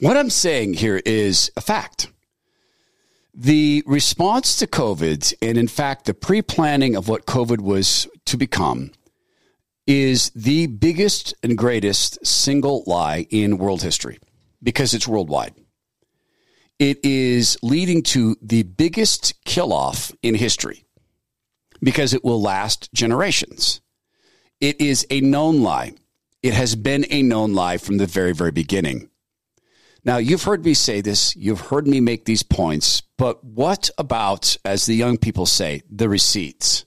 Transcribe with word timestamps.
What 0.00 0.18
I'm 0.18 0.28
saying 0.28 0.74
here 0.74 1.00
is 1.06 1.50
a 1.56 1.62
fact. 1.62 2.12
The 3.32 3.82
response 3.86 4.56
to 4.58 4.66
COVID, 4.66 5.32
and 5.40 5.56
in 5.56 5.68
fact, 5.68 6.04
the 6.04 6.12
pre 6.12 6.42
planning 6.42 6.94
of 6.94 7.08
what 7.08 7.24
COVID 7.24 7.62
was 7.62 8.06
to 8.26 8.36
become, 8.36 8.92
is 9.86 10.30
the 10.34 10.66
biggest 10.66 11.34
and 11.42 11.56
greatest 11.56 12.26
single 12.26 12.84
lie 12.86 13.26
in 13.30 13.56
world 13.56 13.82
history 13.82 14.18
because 14.62 14.92
it's 14.92 15.08
worldwide. 15.08 15.54
It 16.78 17.02
is 17.02 17.56
leading 17.62 18.02
to 18.04 18.36
the 18.42 18.64
biggest 18.64 19.42
kill 19.46 19.72
off 19.72 20.12
in 20.22 20.34
history 20.34 20.84
because 21.80 22.12
it 22.12 22.22
will 22.22 22.42
last 22.42 22.92
generations. 22.92 23.80
It 24.60 24.78
is 24.78 25.06
a 25.08 25.22
known 25.22 25.62
lie. 25.62 25.94
It 26.42 26.52
has 26.52 26.76
been 26.76 27.06
a 27.08 27.22
known 27.22 27.54
lie 27.54 27.78
from 27.78 27.96
the 27.96 28.06
very, 28.06 28.34
very 28.34 28.52
beginning. 28.52 29.08
Now, 30.06 30.18
you've 30.18 30.44
heard 30.44 30.64
me 30.64 30.72
say 30.72 31.00
this, 31.00 31.34
you've 31.34 31.62
heard 31.62 31.88
me 31.88 32.00
make 32.00 32.26
these 32.26 32.44
points, 32.44 33.02
but 33.18 33.42
what 33.42 33.90
about, 33.98 34.56
as 34.64 34.86
the 34.86 34.94
young 34.94 35.18
people 35.18 35.46
say, 35.46 35.82
the 35.90 36.08
receipts? 36.08 36.86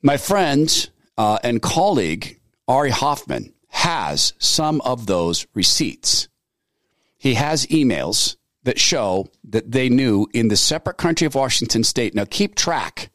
My 0.00 0.16
friend 0.16 0.90
uh, 1.18 1.38
and 1.44 1.60
colleague, 1.60 2.40
Ari 2.66 2.88
Hoffman, 2.88 3.52
has 3.68 4.32
some 4.38 4.80
of 4.80 5.04
those 5.04 5.46
receipts. 5.52 6.28
He 7.18 7.34
has 7.34 7.66
emails 7.66 8.36
that 8.62 8.78
show 8.78 9.28
that 9.44 9.72
they 9.72 9.90
knew 9.90 10.26
in 10.32 10.48
the 10.48 10.56
separate 10.56 10.96
country 10.96 11.26
of 11.26 11.34
Washington 11.34 11.84
state. 11.84 12.14
Now, 12.14 12.24
keep 12.24 12.54
track. 12.54 13.10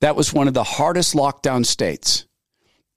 That 0.00 0.16
was 0.16 0.32
one 0.32 0.48
of 0.48 0.54
the 0.54 0.64
hardest 0.64 1.14
lockdown 1.14 1.64
states. 1.64 2.26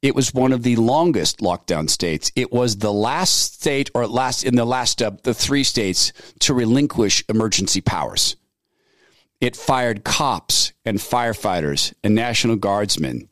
It 0.03 0.15
was 0.15 0.33
one 0.33 0.51
of 0.51 0.63
the 0.63 0.75
longest 0.75 1.39
lockdown 1.39 1.89
states. 1.89 2.29
It 2.35 2.51
was 2.51 2.75
the 2.75 2.91
last 2.91 3.53
state, 3.53 3.89
or 3.95 4.05
last 4.05 4.43
in 4.43 4.57
the 4.57 4.65
last 4.65 5.01
of 5.01 5.21
the 5.23 5.33
three 5.33 5.63
states, 5.63 6.11
to 6.41 6.53
relinquish 6.53 7.23
emergency 7.29 7.79
powers. 7.79 8.35
It 9.39 9.55
fired 9.55 10.03
cops 10.03 10.73
and 10.83 10.97
firefighters 10.97 11.93
and 12.03 12.13
National 12.13 12.57
Guardsmen. 12.57 13.29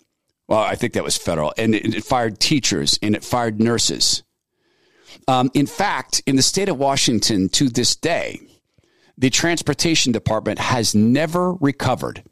Well, 0.47 0.61
I 0.61 0.75
think 0.75 0.93
that 0.93 1.03
was 1.03 1.17
federal. 1.17 1.53
And 1.57 1.75
it, 1.75 1.93
it 1.93 2.03
fired 2.05 2.39
teachers 2.39 2.97
and 3.01 3.15
it 3.15 3.23
fired 3.25 3.59
nurses. 3.59 4.23
Um, 5.27 5.51
in 5.53 5.65
fact, 5.65 6.23
in 6.25 6.37
the 6.37 6.41
state 6.41 6.69
of 6.69 6.77
Washington 6.77 7.49
to 7.49 7.67
this 7.67 7.97
day, 7.97 8.39
the 9.17 9.29
transportation 9.29 10.13
department 10.13 10.57
has 10.59 10.95
never 10.95 11.53
recovered 11.55 12.23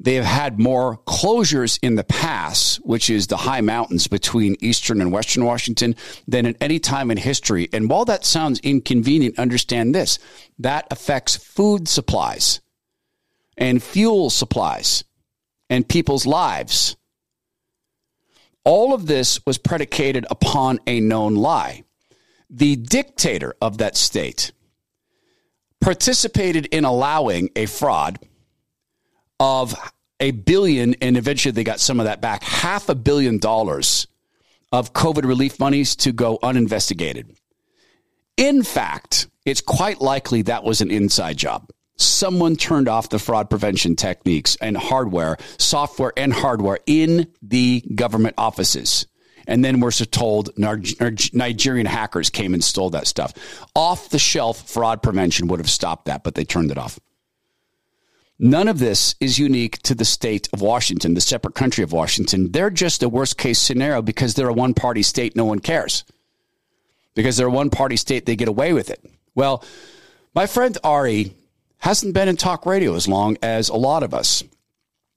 they 0.00 0.14
have 0.14 0.24
had 0.24 0.58
more 0.58 0.98
closures 1.06 1.78
in 1.82 1.94
the 1.94 2.04
past, 2.04 2.76
which 2.78 3.08
is 3.08 3.26
the 3.26 3.36
high 3.36 3.60
mountains 3.60 4.06
between 4.06 4.56
eastern 4.60 5.00
and 5.00 5.12
western 5.12 5.44
Washington, 5.44 5.94
than 6.26 6.46
at 6.46 6.56
any 6.60 6.78
time 6.78 7.10
in 7.10 7.16
history. 7.16 7.68
And 7.72 7.88
while 7.88 8.04
that 8.06 8.24
sounds 8.24 8.58
inconvenient, 8.60 9.38
understand 9.38 9.94
this 9.94 10.18
that 10.58 10.86
affects 10.90 11.36
food 11.36 11.88
supplies 11.88 12.60
and 13.56 13.82
fuel 13.82 14.30
supplies 14.30 15.04
and 15.70 15.88
people's 15.88 16.26
lives. 16.26 16.96
All 18.64 18.94
of 18.94 19.06
this 19.06 19.44
was 19.46 19.58
predicated 19.58 20.26
upon 20.30 20.80
a 20.86 21.00
known 21.00 21.34
lie. 21.34 21.84
The 22.50 22.76
dictator 22.76 23.54
of 23.60 23.78
that 23.78 23.96
state 23.96 24.52
participated 25.80 26.66
in 26.66 26.84
allowing 26.84 27.50
a 27.54 27.66
fraud 27.66 28.18
of 29.40 29.74
a 30.20 30.30
billion, 30.30 30.94
and 31.00 31.16
eventually 31.16 31.52
they 31.52 31.64
got 31.64 31.80
some 31.80 32.00
of 32.00 32.06
that 32.06 32.20
back, 32.20 32.42
half 32.42 32.88
a 32.88 32.94
billion 32.94 33.38
dollars 33.38 34.06
of 34.72 34.92
COVID 34.92 35.24
relief 35.24 35.58
monies 35.60 35.96
to 35.96 36.12
go 36.12 36.38
uninvestigated. 36.42 37.36
In 38.36 38.62
fact, 38.62 39.28
it's 39.44 39.60
quite 39.60 40.00
likely 40.00 40.42
that 40.42 40.64
was 40.64 40.80
an 40.80 40.90
inside 40.90 41.36
job. 41.36 41.70
Someone 41.96 42.56
turned 42.56 42.88
off 42.88 43.08
the 43.08 43.20
fraud 43.20 43.48
prevention 43.48 43.94
techniques 43.94 44.56
and 44.60 44.76
hardware, 44.76 45.36
software 45.58 46.12
and 46.16 46.32
hardware 46.32 46.80
in 46.86 47.28
the 47.40 47.84
government 47.94 48.34
offices. 48.36 49.06
And 49.46 49.64
then 49.64 49.78
we're 49.78 49.92
told 49.92 50.50
Nigerian 50.56 51.86
hackers 51.86 52.30
came 52.30 52.54
and 52.54 52.64
stole 52.64 52.90
that 52.90 53.06
stuff. 53.06 53.34
Off 53.76 54.08
the 54.08 54.18
shelf 54.18 54.68
fraud 54.68 55.02
prevention 55.02 55.46
would 55.48 55.60
have 55.60 55.70
stopped 55.70 56.06
that, 56.06 56.24
but 56.24 56.34
they 56.34 56.44
turned 56.44 56.70
it 56.70 56.78
off. 56.78 56.98
None 58.38 58.66
of 58.66 58.80
this 58.80 59.14
is 59.20 59.38
unique 59.38 59.78
to 59.82 59.94
the 59.94 60.04
state 60.04 60.48
of 60.52 60.60
Washington, 60.60 61.14
the 61.14 61.20
separate 61.20 61.54
country 61.54 61.84
of 61.84 61.92
Washington. 61.92 62.50
They're 62.50 62.70
just 62.70 63.02
a 63.02 63.08
worst 63.08 63.38
case 63.38 63.60
scenario 63.60 64.02
because 64.02 64.34
they're 64.34 64.48
a 64.48 64.52
one 64.52 64.74
party 64.74 65.02
state, 65.02 65.36
no 65.36 65.44
one 65.44 65.60
cares. 65.60 66.04
Because 67.14 67.36
they're 67.36 67.46
a 67.46 67.50
one 67.50 67.70
party 67.70 67.96
state, 67.96 68.26
they 68.26 68.34
get 68.34 68.48
away 68.48 68.72
with 68.72 68.90
it. 68.90 69.04
Well, 69.36 69.64
my 70.34 70.46
friend 70.46 70.76
Ari 70.82 71.36
hasn't 71.78 72.14
been 72.14 72.28
in 72.28 72.36
talk 72.36 72.66
radio 72.66 72.94
as 72.94 73.06
long 73.06 73.36
as 73.40 73.68
a 73.68 73.76
lot 73.76 74.02
of 74.02 74.12
us, 74.12 74.42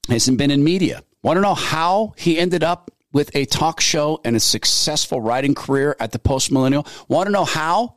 hasn't 0.08 0.38
been 0.38 0.52
in 0.52 0.64
media. 0.64 1.04
Want 1.24 1.38
to 1.38 1.42
know 1.42 1.56
how 1.56 2.14
he 2.18 2.38
ended 2.38 2.64
up 2.64 2.92
with 3.12 3.36
a 3.36 3.46
talk 3.46 3.82
show 3.82 4.22
and 4.24 4.36
a 4.36 4.40
successful 4.40 5.22
writing 5.22 5.56
career 5.56 5.96
at 6.00 6.12
the 6.12 6.20
Post 6.20 6.52
Millennial? 6.52 6.86
Want 7.08 7.26
to 7.26 7.32
know 7.32 7.46
how? 7.46 7.96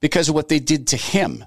Because 0.00 0.28
of 0.28 0.36
what 0.36 0.48
they 0.48 0.60
did 0.60 0.86
to 0.88 0.96
him. 0.96 1.44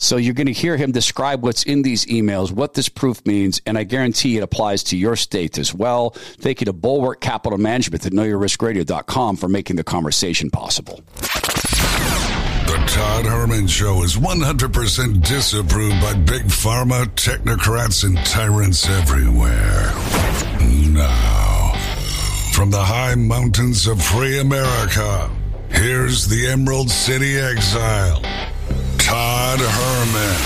So 0.00 0.16
you're 0.16 0.34
going 0.34 0.46
to 0.46 0.52
hear 0.52 0.76
him 0.76 0.92
describe 0.92 1.42
what's 1.42 1.64
in 1.64 1.82
these 1.82 2.06
emails, 2.06 2.52
what 2.52 2.74
this 2.74 2.88
proof 2.88 3.26
means, 3.26 3.60
and 3.66 3.76
I 3.76 3.82
guarantee 3.82 4.36
it 4.36 4.44
applies 4.44 4.84
to 4.84 4.96
your 4.96 5.16
state 5.16 5.58
as 5.58 5.74
well. 5.74 6.10
Thank 6.10 6.60
you 6.60 6.66
to 6.66 6.72
Bulwark 6.72 7.20
Capital 7.20 7.58
Management 7.58 8.06
at 8.06 8.12
KnowYourRiskRadio.com 8.12 9.36
for 9.36 9.48
making 9.48 9.74
the 9.74 9.82
conversation 9.82 10.50
possible. 10.50 11.02
The 11.16 12.84
Todd 12.86 13.26
Herman 13.26 13.66
Show 13.66 14.04
is 14.04 14.14
100% 14.14 15.26
disapproved 15.26 16.00
by 16.00 16.14
big 16.14 16.44
pharma, 16.44 17.06
technocrats, 17.16 18.04
and 18.04 18.16
tyrants 18.24 18.88
everywhere. 18.88 19.92
Now, 20.92 21.72
from 22.52 22.70
the 22.70 22.84
high 22.84 23.16
mountains 23.16 23.88
of 23.88 24.00
free 24.00 24.38
America, 24.38 25.28
here's 25.70 26.28
the 26.28 26.46
Emerald 26.46 26.88
City 26.88 27.36
Exile. 27.36 28.22
Todd 29.08 29.58
Herman. 29.58 30.36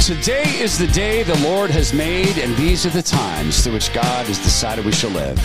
Today 0.00 0.44
is 0.60 0.78
the 0.78 0.86
day 0.86 1.24
the 1.24 1.36
Lord 1.40 1.70
has 1.70 1.92
made, 1.92 2.38
and 2.38 2.54
these 2.56 2.86
are 2.86 2.90
the 2.90 3.02
times 3.02 3.64
through 3.64 3.72
which 3.72 3.92
God 3.92 4.26
has 4.26 4.38
decided 4.38 4.84
we 4.84 4.92
shall 4.92 5.10
live. 5.10 5.40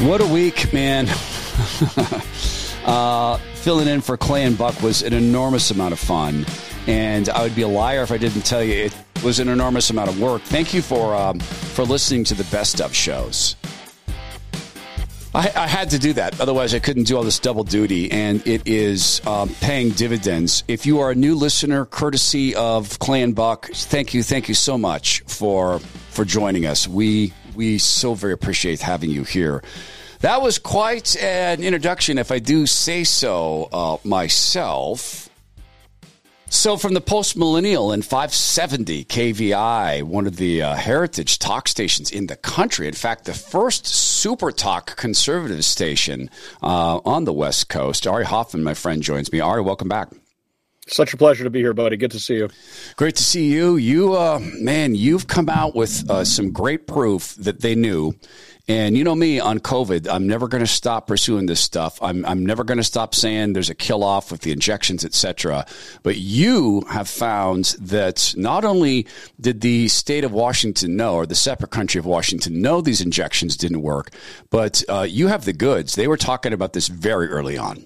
What 0.00 0.22
a 0.22 0.26
week, 0.26 0.72
man. 0.72 1.06
uh, 2.84 3.38
filling 3.54 3.88
in 3.88 4.00
for 4.00 4.16
Clay 4.16 4.44
and 4.44 4.56
Buck 4.56 4.80
was 4.82 5.02
an 5.02 5.12
enormous 5.12 5.70
amount 5.70 5.92
of 5.92 5.98
fun. 5.98 6.46
And 6.86 7.28
I 7.30 7.42
would 7.42 7.54
be 7.54 7.62
a 7.62 7.68
liar 7.68 8.02
if 8.02 8.12
I 8.12 8.18
didn't 8.18 8.42
tell 8.42 8.62
you 8.62 8.74
it 8.84 8.94
was 9.22 9.40
an 9.40 9.48
enormous 9.48 9.90
amount 9.90 10.10
of 10.10 10.20
work. 10.20 10.42
Thank 10.42 10.74
you 10.74 10.82
for 10.82 11.14
um, 11.14 11.40
for 11.40 11.84
listening 11.84 12.24
to 12.24 12.34
the 12.34 12.44
best 12.44 12.80
of 12.80 12.94
shows. 12.94 13.56
I, 15.34 15.50
I, 15.56 15.66
had 15.66 15.90
to 15.90 15.98
do 15.98 16.12
that, 16.12 16.40
otherwise 16.40 16.74
I 16.74 16.78
couldn't 16.78 17.04
do 17.04 17.16
all 17.16 17.24
this 17.24 17.40
double 17.40 17.64
duty, 17.64 18.12
and 18.12 18.46
it 18.46 18.68
is 18.68 19.20
um, 19.26 19.48
paying 19.60 19.90
dividends. 19.90 20.62
If 20.68 20.86
you 20.86 21.00
are 21.00 21.10
a 21.10 21.14
new 21.16 21.34
listener, 21.34 21.86
courtesy 21.86 22.54
of 22.54 23.00
Clay 23.00 23.20
and 23.20 23.34
Buck, 23.34 23.68
thank 23.72 24.14
you, 24.14 24.22
thank 24.22 24.48
you 24.48 24.54
so 24.54 24.78
much 24.78 25.24
for 25.26 25.80
for 26.10 26.24
joining 26.24 26.66
us. 26.66 26.86
We 26.86 27.32
we 27.56 27.78
so 27.78 28.14
very 28.14 28.32
appreciate 28.32 28.80
having 28.80 29.10
you 29.10 29.24
here. 29.24 29.62
That 30.24 30.40
was 30.40 30.58
quite 30.58 31.18
an 31.18 31.62
introduction, 31.62 32.16
if 32.16 32.32
I 32.32 32.38
do 32.38 32.64
say 32.64 33.04
so 33.04 33.68
uh, 33.70 33.98
myself. 34.04 35.28
So, 36.48 36.78
from 36.78 36.94
the 36.94 37.02
post 37.02 37.36
millennial 37.36 37.92
in 37.92 38.00
570 38.00 39.04
KVI, 39.04 40.02
one 40.02 40.26
of 40.26 40.36
the 40.36 40.62
uh, 40.62 40.76
heritage 40.76 41.38
talk 41.38 41.68
stations 41.68 42.10
in 42.10 42.28
the 42.28 42.36
country, 42.36 42.88
in 42.88 42.94
fact, 42.94 43.26
the 43.26 43.34
first 43.34 43.84
super 43.86 44.50
talk 44.50 44.96
conservative 44.96 45.62
station 45.62 46.30
uh, 46.62 47.00
on 47.04 47.24
the 47.24 47.32
West 47.34 47.68
Coast, 47.68 48.06
Ari 48.06 48.24
Hoffman, 48.24 48.64
my 48.64 48.72
friend, 48.72 49.02
joins 49.02 49.30
me. 49.30 49.40
Ari, 49.40 49.60
welcome 49.60 49.90
back. 49.90 50.08
Such 50.86 51.14
a 51.14 51.16
pleasure 51.16 51.44
to 51.44 51.50
be 51.50 51.60
here, 51.60 51.72
buddy. 51.72 51.96
Good 51.96 52.10
to 52.10 52.20
see 52.20 52.36
you. 52.36 52.48
Great 52.96 53.16
to 53.16 53.22
see 53.22 53.50
you. 53.50 53.76
You, 53.76 54.14
uh, 54.14 54.38
man, 54.60 54.94
you've 54.94 55.26
come 55.26 55.48
out 55.48 55.74
with 55.74 56.08
uh, 56.10 56.24
some 56.24 56.50
great 56.50 56.86
proof 56.86 57.34
that 57.36 57.60
they 57.60 57.74
knew 57.74 58.14
and 58.66 58.96
you 58.96 59.04
know 59.04 59.14
me 59.14 59.40
on 59.40 59.58
COVID, 59.58 60.08
I'm 60.08 60.26
never 60.26 60.48
going 60.48 60.62
to 60.62 60.66
stop 60.66 61.06
pursuing 61.06 61.46
this 61.46 61.60
stuff. 61.60 62.02
I'm, 62.02 62.24
I'm 62.24 62.46
never 62.46 62.64
going 62.64 62.78
to 62.78 62.84
stop 62.84 63.14
saying 63.14 63.52
there's 63.52 63.68
a 63.68 63.74
kill 63.74 64.02
off 64.02 64.32
with 64.32 64.40
the 64.40 64.52
injections, 64.52 65.04
etc. 65.04 65.66
But 66.02 66.16
you 66.16 66.80
have 66.90 67.08
found 67.08 67.76
that 67.78 68.34
not 68.38 68.64
only 68.64 69.06
did 69.38 69.60
the 69.60 69.88
state 69.88 70.24
of 70.24 70.32
Washington 70.32 70.96
know, 70.96 71.14
or 71.16 71.26
the 71.26 71.34
separate 71.34 71.72
country 71.72 71.98
of 71.98 72.06
Washington 72.06 72.62
know 72.62 72.80
these 72.80 73.02
injections 73.02 73.56
didn't 73.56 73.82
work, 73.82 74.10
but 74.48 74.82
uh, 74.88 75.02
you 75.02 75.28
have 75.28 75.44
the 75.44 75.52
goods. 75.52 75.94
They 75.94 76.08
were 76.08 76.16
talking 76.16 76.54
about 76.54 76.72
this 76.72 76.88
very 76.88 77.28
early 77.28 77.58
on. 77.58 77.84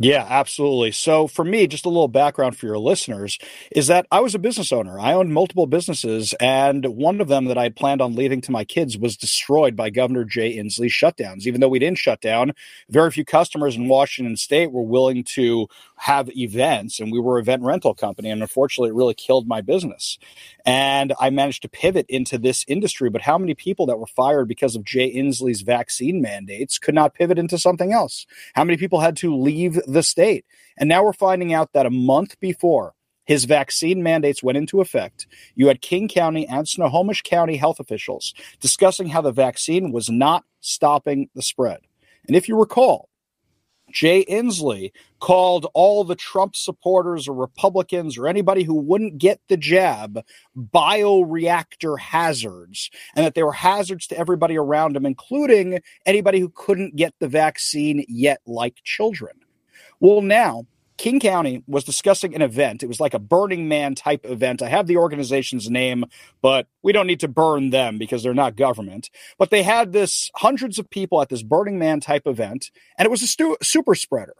Yeah, 0.00 0.24
absolutely. 0.28 0.92
So, 0.92 1.26
for 1.26 1.44
me, 1.44 1.66
just 1.66 1.84
a 1.84 1.88
little 1.88 2.06
background 2.06 2.56
for 2.56 2.66
your 2.66 2.78
listeners 2.78 3.36
is 3.72 3.88
that 3.88 4.06
I 4.12 4.20
was 4.20 4.32
a 4.32 4.38
business 4.38 4.70
owner. 4.70 5.00
I 5.00 5.12
owned 5.12 5.34
multiple 5.34 5.66
businesses, 5.66 6.34
and 6.40 6.84
one 6.86 7.20
of 7.20 7.26
them 7.26 7.46
that 7.46 7.58
I 7.58 7.64
had 7.64 7.74
planned 7.74 8.00
on 8.00 8.14
leaving 8.14 8.40
to 8.42 8.52
my 8.52 8.64
kids 8.64 8.96
was 8.96 9.16
destroyed 9.16 9.74
by 9.74 9.90
Governor 9.90 10.22
Jay 10.24 10.56
Inslee's 10.56 10.92
shutdowns. 10.92 11.48
Even 11.48 11.60
though 11.60 11.68
we 11.68 11.80
didn't 11.80 11.98
shut 11.98 12.20
down, 12.20 12.52
very 12.88 13.10
few 13.10 13.24
customers 13.24 13.74
in 13.74 13.88
Washington 13.88 14.36
state 14.36 14.70
were 14.70 14.84
willing 14.84 15.24
to 15.34 15.66
have 15.98 16.30
events, 16.36 17.00
and 17.00 17.12
we 17.12 17.20
were 17.20 17.38
event 17.38 17.62
rental 17.62 17.94
company. 17.94 18.30
And 18.30 18.40
unfortunately, 18.40 18.90
it 18.90 18.94
really 18.94 19.14
killed 19.14 19.46
my 19.46 19.60
business. 19.60 20.18
And 20.64 21.12
I 21.20 21.30
managed 21.30 21.62
to 21.62 21.68
pivot 21.68 22.06
into 22.08 22.38
this 22.38 22.64
industry. 22.68 23.10
But 23.10 23.22
how 23.22 23.36
many 23.36 23.54
people 23.54 23.86
that 23.86 23.98
were 23.98 24.06
fired 24.06 24.48
because 24.48 24.76
of 24.76 24.84
Jay 24.84 25.12
Inslee's 25.12 25.62
vaccine 25.62 26.22
mandates 26.22 26.78
could 26.78 26.94
not 26.94 27.14
pivot 27.14 27.38
into 27.38 27.58
something 27.58 27.92
else? 27.92 28.26
How 28.54 28.64
many 28.64 28.76
people 28.76 29.00
had 29.00 29.16
to 29.18 29.34
leave 29.34 29.78
the 29.86 30.02
state. 30.02 30.44
And 30.76 30.88
now 30.88 31.04
we're 31.04 31.12
finding 31.12 31.52
out 31.52 31.72
that 31.72 31.86
a 31.86 31.90
month 31.90 32.38
before 32.40 32.94
his 33.24 33.44
vaccine 33.44 34.02
mandates 34.02 34.42
went 34.42 34.58
into 34.58 34.80
effect, 34.80 35.26
you 35.54 35.68
had 35.68 35.82
King 35.82 36.08
County 36.08 36.46
and 36.46 36.66
Snohomish 36.66 37.22
County 37.22 37.56
health 37.56 37.78
officials 37.78 38.32
discussing 38.60 39.08
how 39.08 39.20
the 39.20 39.32
vaccine 39.32 39.92
was 39.92 40.08
not 40.08 40.44
stopping 40.60 41.28
the 41.34 41.42
spread. 41.42 41.80
And 42.26 42.36
if 42.36 42.48
you 42.48 42.58
recall, 42.58 43.08
Jay 43.90 44.24
Inslee 44.26 44.92
called 45.20 45.66
all 45.74 46.04
the 46.04 46.14
Trump 46.14 46.54
supporters 46.54 47.28
or 47.28 47.34
Republicans 47.34 48.16
or 48.16 48.28
anybody 48.28 48.62
who 48.62 48.74
wouldn't 48.74 49.18
get 49.18 49.40
the 49.48 49.56
jab 49.56 50.24
bioreactor 50.56 51.98
hazards, 51.98 52.90
and 53.16 53.24
that 53.24 53.34
they 53.34 53.42
were 53.42 53.52
hazards 53.52 54.06
to 54.08 54.18
everybody 54.18 54.56
around 54.56 54.96
him, 54.96 55.06
including 55.06 55.80
anybody 56.06 56.38
who 56.38 56.50
couldn't 56.50 56.96
get 56.96 57.14
the 57.18 57.28
vaccine 57.28 58.04
yet, 58.08 58.40
like 58.46 58.76
children. 58.84 59.36
Well, 60.00 60.22
now 60.22 60.66
King 60.98 61.20
County 61.20 61.62
was 61.66 61.84
discussing 61.84 62.34
an 62.34 62.42
event. 62.42 62.82
It 62.82 62.88
was 62.88 63.00
like 63.00 63.14
a 63.14 63.20
Burning 63.20 63.68
Man 63.68 63.94
type 63.94 64.26
event. 64.26 64.60
I 64.60 64.68
have 64.68 64.88
the 64.88 64.96
organization's 64.96 65.70
name, 65.70 66.04
but 66.42 66.66
we 66.82 66.92
don't 66.92 67.06
need 67.06 67.20
to 67.20 67.28
burn 67.28 67.70
them 67.70 67.98
because 67.98 68.22
they're 68.22 68.34
not 68.34 68.56
government. 68.56 69.08
But 69.38 69.50
they 69.50 69.62
had 69.62 69.92
this 69.92 70.30
hundreds 70.34 70.78
of 70.78 70.90
people 70.90 71.22
at 71.22 71.28
this 71.28 71.42
Burning 71.42 71.78
Man 71.78 72.00
type 72.00 72.26
event, 72.26 72.70
and 72.98 73.06
it 73.06 73.10
was 73.10 73.22
a 73.22 73.28
stu- 73.28 73.56
super 73.62 73.94
spreader. 73.94 74.34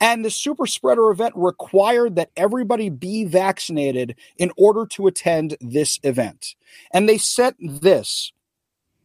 And 0.00 0.24
the 0.24 0.30
super 0.30 0.66
spreader 0.66 1.10
event 1.10 1.34
required 1.36 2.16
that 2.16 2.30
everybody 2.36 2.88
be 2.88 3.24
vaccinated 3.24 4.14
in 4.36 4.52
order 4.56 4.86
to 4.86 5.06
attend 5.06 5.56
this 5.60 5.98
event. 6.02 6.54
And 6.92 7.08
they 7.08 7.18
sent 7.18 7.56
this 7.58 8.32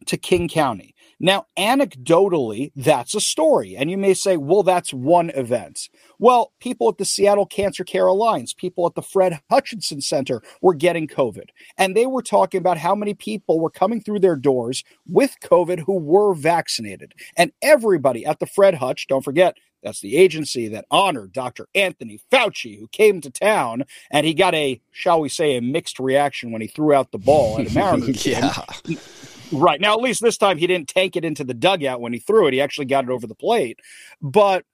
to 0.06 0.16
King 0.16 0.48
County. 0.48 0.91
Now, 1.24 1.46
anecdotally, 1.56 2.72
that's 2.74 3.14
a 3.14 3.20
story. 3.20 3.76
And 3.76 3.88
you 3.88 3.96
may 3.96 4.12
say, 4.12 4.36
well, 4.36 4.64
that's 4.64 4.92
one 4.92 5.30
event. 5.30 5.88
Well, 6.18 6.52
people 6.58 6.88
at 6.88 6.98
the 6.98 7.04
Seattle 7.04 7.46
Cancer 7.46 7.84
Care 7.84 8.08
Alliance, 8.08 8.52
people 8.52 8.86
at 8.86 8.96
the 8.96 9.02
Fred 9.02 9.40
Hutchinson 9.48 10.00
Center 10.00 10.42
were 10.60 10.74
getting 10.74 11.06
COVID. 11.06 11.50
And 11.78 11.96
they 11.96 12.06
were 12.06 12.22
talking 12.22 12.58
about 12.58 12.76
how 12.76 12.96
many 12.96 13.14
people 13.14 13.60
were 13.60 13.70
coming 13.70 14.00
through 14.00 14.18
their 14.18 14.34
doors 14.34 14.82
with 15.06 15.36
COVID 15.40 15.84
who 15.86 15.96
were 15.96 16.34
vaccinated. 16.34 17.14
And 17.36 17.52
everybody 17.62 18.26
at 18.26 18.40
the 18.40 18.46
Fred 18.46 18.74
Hutch, 18.74 19.06
don't 19.06 19.24
forget, 19.24 19.56
that's 19.84 20.00
the 20.00 20.16
agency 20.16 20.66
that 20.68 20.86
honored 20.90 21.32
Dr. 21.32 21.68
Anthony 21.74 22.20
Fauci, 22.32 22.78
who 22.78 22.88
came 22.88 23.20
to 23.20 23.30
town 23.30 23.84
and 24.10 24.26
he 24.26 24.34
got 24.34 24.54
a, 24.54 24.80
shall 24.90 25.20
we 25.20 25.28
say, 25.28 25.56
a 25.56 25.62
mixed 25.62 26.00
reaction 26.00 26.50
when 26.50 26.62
he 26.62 26.68
threw 26.68 26.92
out 26.92 27.12
the 27.12 27.18
ball 27.18 27.60
at 27.60 27.66
a 27.70 27.74
Mariners 27.74 28.26
yeah. 28.26 28.54
Right. 29.52 29.80
Now, 29.80 29.92
at 29.92 30.00
least 30.00 30.22
this 30.22 30.38
time 30.38 30.58
he 30.58 30.66
didn't 30.66 30.88
tank 30.88 31.14
it 31.14 31.24
into 31.24 31.44
the 31.44 31.54
dugout 31.54 32.00
when 32.00 32.12
he 32.12 32.18
threw 32.18 32.46
it. 32.46 32.54
He 32.54 32.60
actually 32.60 32.86
got 32.86 33.04
it 33.04 33.10
over 33.10 33.26
the 33.26 33.34
plate. 33.34 33.78
But 34.20 34.64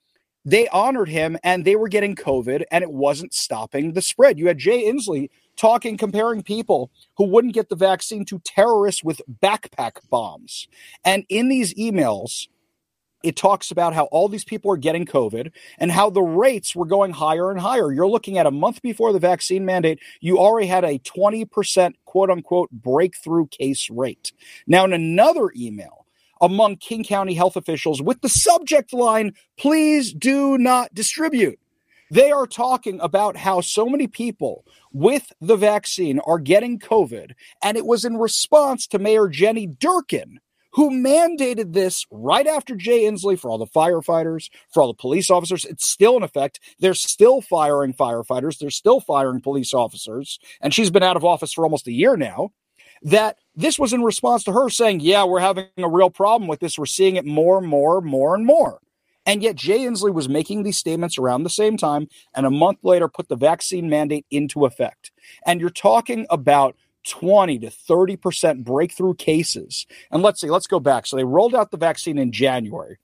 they 0.45 0.67
honored 0.69 1.09
him 1.09 1.37
and 1.43 1.65
they 1.65 1.75
were 1.75 1.89
getting 1.89 2.15
COVID 2.15 2.63
and 2.71 2.83
it 2.83 2.91
wasn't 2.91 3.33
stopping 3.33 3.93
the 3.93 4.01
spread. 4.01 4.39
You 4.39 4.47
had 4.47 4.57
Jay 4.57 4.89
Inslee 4.89 5.29
talking, 5.57 5.97
comparing 5.97 6.41
people 6.41 6.89
who 7.17 7.25
wouldn't 7.25 7.53
get 7.53 7.67
the 7.67 7.75
vaccine 7.75 8.23
to 8.25 8.39
terrorists 8.39 9.03
with 9.03 9.21
backpack 9.41 9.97
bombs. 10.09 10.67
And 11.03 11.25
in 11.27 11.49
these 11.49 11.73
emails, 11.75 12.47
it 13.23 13.35
talks 13.35 13.71
about 13.71 13.93
how 13.93 14.05
all 14.05 14.29
these 14.29 14.43
people 14.43 14.71
are 14.71 14.77
getting 14.77 15.05
COVID 15.05 15.51
and 15.77 15.91
how 15.91 16.09
the 16.09 16.21
rates 16.21 16.75
were 16.75 16.85
going 16.85 17.11
higher 17.11 17.51
and 17.51 17.59
higher. 17.59 17.91
You're 17.91 18.07
looking 18.07 18.37
at 18.37 18.45
a 18.45 18.51
month 18.51 18.81
before 18.81 19.11
the 19.11 19.19
vaccine 19.19 19.65
mandate, 19.65 19.99
you 20.21 20.37
already 20.37 20.67
had 20.67 20.85
a 20.85 20.99
20% 20.99 21.93
quote 22.05 22.29
unquote 22.29 22.71
breakthrough 22.71 23.47
case 23.47 23.89
rate. 23.89 24.31
Now, 24.67 24.85
in 24.85 24.93
another 24.93 25.51
email 25.55 26.05
among 26.41 26.77
King 26.77 27.03
County 27.03 27.33
health 27.33 27.57
officials 27.57 28.01
with 28.01 28.21
the 28.21 28.29
subject 28.29 28.93
line, 28.93 29.33
please 29.57 30.13
do 30.13 30.57
not 30.57 30.93
distribute. 30.93 31.59
They 32.11 32.31
are 32.31 32.47
talking 32.47 32.99
about 33.01 33.37
how 33.37 33.61
so 33.61 33.85
many 33.85 34.07
people 34.07 34.65
with 34.91 35.31
the 35.39 35.57
vaccine 35.57 36.19
are 36.19 36.39
getting 36.39 36.79
COVID, 36.79 37.33
and 37.61 37.77
it 37.77 37.85
was 37.85 38.03
in 38.03 38.17
response 38.17 38.87
to 38.87 38.99
Mayor 38.99 39.27
Jenny 39.27 39.67
Durkan 39.67 40.37
who 40.71 40.91
mandated 40.91 41.73
this 41.73 42.05
right 42.11 42.47
after 42.47 42.75
Jay 42.75 43.03
Inslee 43.03 43.39
for 43.39 43.49
all 43.49 43.57
the 43.57 43.65
firefighters, 43.65 44.49
for 44.73 44.81
all 44.81 44.87
the 44.87 44.93
police 44.93 45.29
officers. 45.29 45.65
It's 45.65 45.85
still 45.85 46.17
in 46.17 46.23
effect. 46.23 46.59
They're 46.79 46.93
still 46.93 47.41
firing 47.41 47.93
firefighters, 47.93 48.57
they're 48.57 48.69
still 48.69 48.99
firing 48.99 49.41
police 49.41 49.73
officers, 49.73 50.39
and 50.61 50.73
she's 50.73 50.91
been 50.91 51.03
out 51.03 51.17
of 51.17 51.25
office 51.25 51.53
for 51.53 51.63
almost 51.63 51.87
a 51.87 51.91
year 51.91 52.17
now. 52.17 52.51
That 53.01 53.37
this 53.55 53.79
was 53.79 53.93
in 53.93 54.03
response 54.03 54.43
to 54.43 54.51
her 54.51 54.69
saying, 54.69 54.99
Yeah, 54.99 55.23
we're 55.23 55.39
having 55.39 55.67
a 55.77 55.87
real 55.87 56.09
problem 56.09 56.49
with 56.49 56.59
this. 56.59 56.77
We're 56.77 56.85
seeing 56.85 57.15
it 57.15 57.25
more, 57.25 57.57
and 57.57 57.67
more, 57.67 58.01
more, 58.01 58.35
and 58.35 58.45
more. 58.45 58.81
And 59.25 59.43
yet, 59.43 59.55
Jay 59.55 59.79
Inslee 59.79 60.13
was 60.13 60.27
making 60.27 60.63
these 60.63 60.77
statements 60.77 61.17
around 61.17 61.43
the 61.43 61.49
same 61.49 61.77
time, 61.77 62.07
and 62.33 62.45
a 62.45 62.51
month 62.51 62.79
later 62.83 63.07
put 63.07 63.29
the 63.29 63.35
vaccine 63.35 63.89
mandate 63.89 64.25
into 64.31 64.65
effect. 64.65 65.11
And 65.45 65.61
you're 65.61 65.69
talking 65.69 66.25
about 66.29 66.75
20 67.07 67.59
to 67.59 67.67
30% 67.67 68.63
breakthrough 68.63 69.13
cases. 69.13 69.85
And 70.11 70.21
let's 70.21 70.41
see, 70.41 70.49
let's 70.49 70.67
go 70.67 70.79
back. 70.79 71.05
So 71.05 71.15
they 71.15 71.23
rolled 71.23 71.55
out 71.55 71.71
the 71.71 71.77
vaccine 71.77 72.17
in 72.17 72.31
January. 72.31 72.97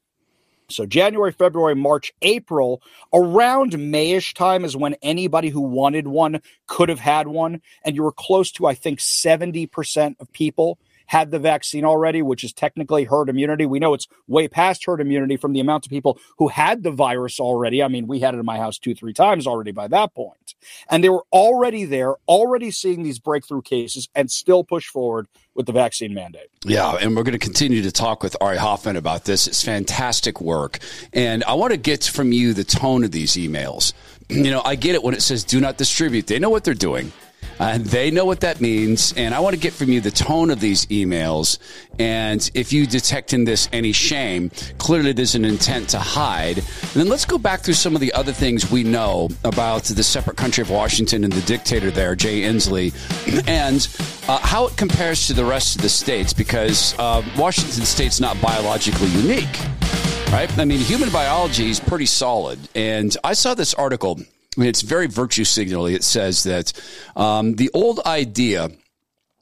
So 0.69 0.85
January, 0.85 1.31
February, 1.31 1.75
March, 1.75 2.11
April, 2.21 2.81
around 3.13 3.73
Mayish 3.73 4.33
time 4.33 4.65
is 4.65 4.75
when 4.75 4.95
anybody 5.01 5.49
who 5.49 5.61
wanted 5.61 6.07
one 6.07 6.41
could 6.67 6.89
have 6.89 6.99
had 6.99 7.27
one. 7.27 7.61
And 7.83 7.95
you 7.95 8.03
were 8.03 8.11
close 8.11 8.51
to, 8.53 8.65
I 8.65 8.73
think, 8.73 8.99
70% 8.99 10.15
of 10.19 10.31
people 10.33 10.79
had 11.07 11.31
the 11.31 11.39
vaccine 11.39 11.85
already, 11.85 12.21
which 12.21 12.43
is 12.43 12.53
technically 12.53 13.05
herd 13.05 13.29
immunity. 13.29 13.65
We 13.65 13.79
know 13.79 13.93
it's 13.93 14.07
way 14.27 14.47
past 14.47 14.85
herd 14.85 15.01
immunity 15.01 15.37
from 15.37 15.53
the 15.53 15.59
amount 15.59 15.85
of 15.85 15.89
people 15.89 16.19
who 16.37 16.47
had 16.47 16.83
the 16.83 16.91
virus 16.91 17.39
already. 17.39 17.83
I 17.83 17.87
mean, 17.87 18.07
we 18.07 18.19
had 18.19 18.35
it 18.35 18.39
in 18.39 18.45
my 18.45 18.57
house 18.57 18.77
two, 18.77 18.95
three 18.95 19.13
times 19.13 19.47
already 19.47 19.71
by 19.71 19.87
that 19.89 20.13
point. 20.13 20.55
And 20.89 21.03
they 21.03 21.09
were 21.09 21.25
already 21.31 21.85
there, 21.85 22.15
already 22.27 22.71
seeing 22.71 23.03
these 23.03 23.19
breakthrough 23.19 23.61
cases 23.61 24.09
and 24.15 24.31
still 24.31 24.63
push 24.63 24.87
forward 24.87 25.27
with 25.53 25.65
the 25.65 25.71
vaccine 25.71 26.13
mandate. 26.13 26.49
Yeah, 26.65 26.97
and 26.99 27.15
we're 27.15 27.23
going 27.23 27.33
to 27.33 27.39
continue 27.39 27.81
to 27.81 27.91
talk 27.91 28.21
with 28.21 28.35
Ari 28.41 28.57
Hoffman 28.57 28.97
about 28.97 29.23
this. 29.25 29.47
It's 29.47 29.63
fantastic 29.63 30.41
work. 30.41 30.79
And 31.13 31.43
I 31.45 31.53
want 31.53 31.71
to 31.71 31.77
get 31.77 32.03
from 32.03 32.31
you 32.31 32.53
the 32.53 32.63
tone 32.63 33.03
of 33.03 33.11
these 33.11 33.33
emails. 33.33 33.93
You 34.27 34.51
know, 34.51 34.61
I 34.65 34.75
get 34.75 34.95
it 34.95 35.03
when 35.03 35.13
it 35.13 35.21
says 35.21 35.43
do 35.43 35.61
not 35.61 35.77
distribute. 35.77 36.27
They 36.27 36.39
know 36.39 36.49
what 36.49 36.63
they're 36.63 36.73
doing 36.73 37.11
and 37.59 37.85
they 37.85 38.11
know 38.11 38.25
what 38.25 38.41
that 38.41 38.61
means. 38.61 39.13
And 39.15 39.33
I 39.33 39.39
want 39.39 39.55
to 39.55 39.59
get 39.59 39.73
from 39.73 39.89
you 39.89 40.01
the 40.01 40.11
tone 40.11 40.49
of 40.49 40.59
these 40.59 40.85
emails. 40.87 41.57
And 41.99 42.49
if 42.53 42.73
you 42.73 42.85
detect 42.85 43.33
in 43.33 43.45
this 43.45 43.69
any 43.71 43.91
shame, 43.91 44.51
clearly 44.77 45.13
there's 45.13 45.35
an 45.35 45.45
intent 45.45 45.89
to 45.89 45.99
hide. 45.99 46.57
And 46.57 46.93
then 46.93 47.09
let's 47.09 47.25
go 47.25 47.37
back 47.37 47.61
through 47.61 47.75
some 47.75 47.95
of 47.95 48.01
the 48.01 48.13
other 48.13 48.33
things 48.33 48.69
we 48.69 48.83
know 48.83 49.29
about 49.43 49.83
the 49.83 50.03
separate 50.03 50.37
country 50.37 50.61
of 50.61 50.69
Washington 50.69 51.23
and 51.23 51.31
the 51.31 51.45
dictator 51.45 51.91
there, 51.91 52.15
Jay 52.15 52.41
Inslee, 52.41 52.93
and 53.47 53.87
uh, 54.27 54.39
how 54.39 54.67
it 54.67 54.75
compares 54.77 55.27
to 55.27 55.33
the 55.33 55.45
rest 55.45 55.75
of 55.75 55.81
the 55.81 55.89
states, 55.89 56.33
because 56.33 56.97
uh, 56.99 57.21
Washington 57.37 57.85
state's 57.85 58.19
not 58.19 58.39
biologically 58.41 59.07
unique. 59.09 59.59
Right? 60.31 60.51
I 60.57 60.65
mean, 60.65 60.79
human 60.79 61.09
biology 61.11 61.69
is 61.69 61.79
pretty 61.79 62.07
solid. 62.07 62.59
And 62.75 63.15
I 63.23 63.33
saw 63.33 63.53
this 63.53 63.73
article 63.75 64.19
I 64.55 64.61
mean, 64.61 64.69
it's 64.69 64.81
very 64.81 65.07
virtue 65.07 65.43
signaling. 65.43 65.95
It 65.95 66.03
says 66.03 66.43
that 66.43 66.71
um, 67.15 67.55
the 67.55 67.69
old 67.73 67.99
idea 68.05 68.69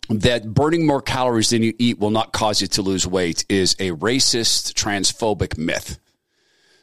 that 0.09 0.53
burning 0.53 0.85
more 0.85 1.01
calories 1.01 1.49
than 1.49 1.63
you 1.63 1.73
eat 1.77 1.99
will 1.99 2.09
not 2.09 2.33
cause 2.33 2.61
you 2.61 2.67
to 2.67 2.81
lose 2.81 3.07
weight 3.07 3.45
is 3.47 3.73
a 3.79 3.91
racist, 3.91 4.73
transphobic 4.73 5.57
myth. 5.57 5.99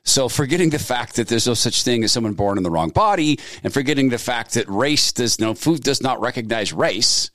So, 0.02 0.28
forgetting 0.28 0.70
the 0.70 0.78
fact 0.78 1.16
that 1.16 1.28
there's 1.28 1.46
no 1.46 1.54
such 1.54 1.82
thing 1.82 2.02
as 2.04 2.12
someone 2.12 2.32
born 2.32 2.56
in 2.56 2.64
the 2.64 2.70
wrong 2.70 2.88
body, 2.88 3.38
and 3.62 3.72
forgetting 3.72 4.08
the 4.08 4.18
fact 4.18 4.54
that 4.54 4.68
race 4.68 5.12
does 5.12 5.38
no 5.38 5.54
food 5.54 5.82
does 5.82 6.02
not 6.02 6.20
recognize 6.20 6.72
race, 6.72 7.30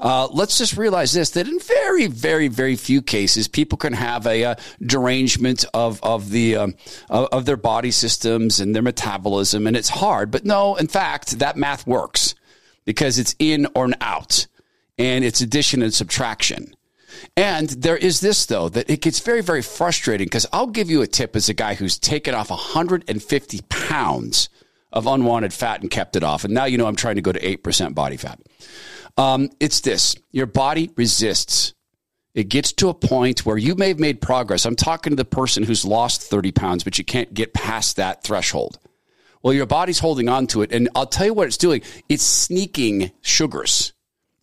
uh, 0.00 0.28
let's 0.30 0.58
just 0.58 0.76
realize 0.76 1.12
this: 1.12 1.30
that 1.30 1.48
in 1.48 1.58
very, 1.60 2.06
very, 2.06 2.48
very 2.48 2.76
few 2.76 3.02
cases, 3.02 3.48
people 3.48 3.78
can 3.78 3.92
have 3.92 4.26
a, 4.26 4.44
uh, 4.44 4.54
derangement 4.84 5.64
of 5.74 6.02
of 6.02 6.30
the 6.30 6.56
um, 6.56 6.74
of 7.08 7.44
their 7.46 7.56
body 7.56 7.90
systems 7.90 8.60
and 8.60 8.74
their 8.74 8.82
metabolism, 8.82 9.66
and 9.66 9.76
it's 9.76 9.88
hard. 9.88 10.30
But 10.30 10.44
no, 10.44 10.76
in 10.76 10.88
fact, 10.88 11.38
that 11.38 11.56
math 11.56 11.86
works 11.86 12.34
because 12.84 13.18
it's 13.18 13.34
in 13.38 13.66
or 13.74 13.88
out, 14.00 14.46
and 14.98 15.24
it's 15.24 15.40
addition 15.40 15.82
and 15.82 15.92
subtraction. 15.92 16.74
And 17.36 17.68
there 17.70 17.96
is 17.96 18.20
this 18.20 18.46
though 18.46 18.68
that 18.68 18.90
it 18.90 19.00
gets 19.00 19.20
very 19.20 19.40
very 19.40 19.62
frustrating 19.62 20.26
because 20.26 20.46
I'll 20.52 20.66
give 20.66 20.90
you 20.90 21.02
a 21.02 21.06
tip 21.06 21.34
as 21.36 21.48
a 21.48 21.54
guy 21.54 21.74
who's 21.74 21.98
taken 21.98 22.34
off 22.34 22.50
150 22.50 23.60
pounds 23.68 24.48
of 24.92 25.06
unwanted 25.06 25.52
fat 25.52 25.82
and 25.82 25.90
kept 25.90 26.16
it 26.16 26.22
off, 26.22 26.44
and 26.44 26.54
now 26.54 26.64
you 26.64 26.78
know 26.78 26.86
I'm 26.86 26.96
trying 26.96 27.16
to 27.16 27.22
go 27.22 27.32
to 27.32 27.46
eight 27.46 27.62
percent 27.62 27.94
body 27.94 28.16
fat. 28.16 28.40
Um, 29.16 29.50
it's 29.60 29.80
this: 29.80 30.16
your 30.30 30.46
body 30.46 30.90
resists. 30.96 31.74
It 32.34 32.48
gets 32.48 32.72
to 32.74 32.88
a 32.88 32.94
point 32.94 33.44
where 33.44 33.56
you 33.56 33.74
may 33.74 33.88
have 33.88 33.98
made 33.98 34.20
progress. 34.20 34.64
I'm 34.64 34.76
talking 34.76 35.10
to 35.10 35.16
the 35.16 35.24
person 35.24 35.64
who's 35.64 35.84
lost 35.84 36.22
30 36.22 36.52
pounds, 36.52 36.84
but 36.84 36.96
you 36.96 37.04
can't 37.04 37.34
get 37.34 37.52
past 37.52 37.96
that 37.96 38.22
threshold. 38.22 38.78
Well, 39.42 39.54
your 39.54 39.66
body's 39.66 39.98
holding 39.98 40.28
on 40.28 40.46
to 40.48 40.62
it. 40.62 40.72
And 40.72 40.88
I'll 40.94 41.06
tell 41.06 41.26
you 41.26 41.34
what 41.34 41.46
it's 41.46 41.56
doing 41.56 41.82
it's 42.08 42.22
sneaking 42.22 43.10
sugars, 43.22 43.92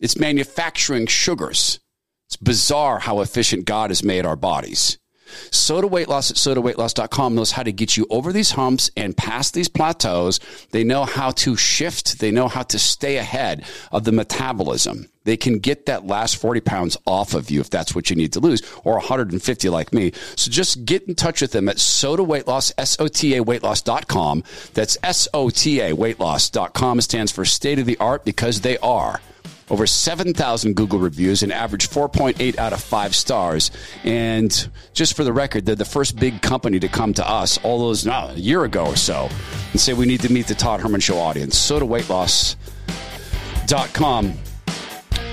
it's 0.00 0.18
manufacturing 0.18 1.06
sugars. 1.06 1.80
It's 2.28 2.36
bizarre 2.36 2.98
how 2.98 3.20
efficient 3.20 3.66
God 3.66 3.90
has 3.90 4.02
made 4.02 4.26
our 4.26 4.34
bodies. 4.34 4.98
SOTA 5.50 5.88
Weight 5.88 6.08
Loss 6.08 6.30
at 6.30 6.36
sotaweightloss.com 6.36 7.34
knows 7.34 7.52
how 7.52 7.62
to 7.62 7.72
get 7.72 7.96
you 7.96 8.06
over 8.10 8.32
these 8.32 8.52
humps 8.52 8.90
and 8.96 9.16
past 9.16 9.54
these 9.54 9.68
plateaus. 9.68 10.40
They 10.70 10.84
know 10.84 11.04
how 11.04 11.30
to 11.32 11.56
shift. 11.56 12.18
They 12.18 12.30
know 12.30 12.48
how 12.48 12.62
to 12.64 12.78
stay 12.78 13.16
ahead 13.16 13.64
of 13.92 14.04
the 14.04 14.12
metabolism. 14.12 15.08
They 15.24 15.36
can 15.36 15.58
get 15.58 15.86
that 15.86 16.06
last 16.06 16.36
40 16.36 16.60
pounds 16.60 16.96
off 17.04 17.34
of 17.34 17.50
you 17.50 17.60
if 17.60 17.68
that's 17.68 17.94
what 17.94 18.10
you 18.10 18.16
need 18.16 18.32
to 18.34 18.40
lose, 18.40 18.62
or 18.84 18.94
150 18.94 19.68
like 19.68 19.92
me. 19.92 20.12
So 20.36 20.50
just 20.50 20.84
get 20.84 21.02
in 21.08 21.16
touch 21.16 21.40
with 21.40 21.50
them 21.50 21.68
at 21.68 21.78
SOTA 21.78 22.24
Weight 22.24 22.46
Loss, 22.46 22.72
S-O-T-A 22.78 23.42
weightloss.com. 23.44 24.44
That's 24.74 24.96
S-O-T-A 25.02 25.96
weightloss.com. 25.96 26.98
It 26.98 27.02
stands 27.02 27.32
for 27.32 27.44
state 27.44 27.80
of 27.80 27.86
the 27.86 27.98
art 27.98 28.24
because 28.24 28.60
they 28.60 28.78
are 28.78 29.20
over 29.68 29.86
7,000 29.86 30.74
Google 30.74 30.98
reviews 30.98 31.42
and 31.42 31.52
average 31.52 31.90
4.8 31.90 32.58
out 32.58 32.72
of 32.72 32.80
5 32.80 33.14
stars. 33.14 33.70
And 34.04 34.68
just 34.92 35.16
for 35.16 35.24
the 35.24 35.32
record, 35.32 35.66
they're 35.66 35.74
the 35.74 35.84
first 35.84 36.16
big 36.16 36.40
company 36.42 36.78
to 36.80 36.88
come 36.88 37.12
to 37.14 37.28
us 37.28 37.58
all 37.58 37.78
those, 37.78 38.06
no, 38.06 38.28
a 38.28 38.34
year 38.34 38.64
ago 38.64 38.86
or 38.86 38.96
so, 38.96 39.28
and 39.72 39.80
say 39.80 39.92
we 39.92 40.06
need 40.06 40.20
to 40.20 40.32
meet 40.32 40.46
the 40.46 40.54
Todd 40.54 40.80
Herman 40.80 41.00
Show 41.00 41.18
audience. 41.18 41.58
SotaWeightLoss.com. 41.58 44.32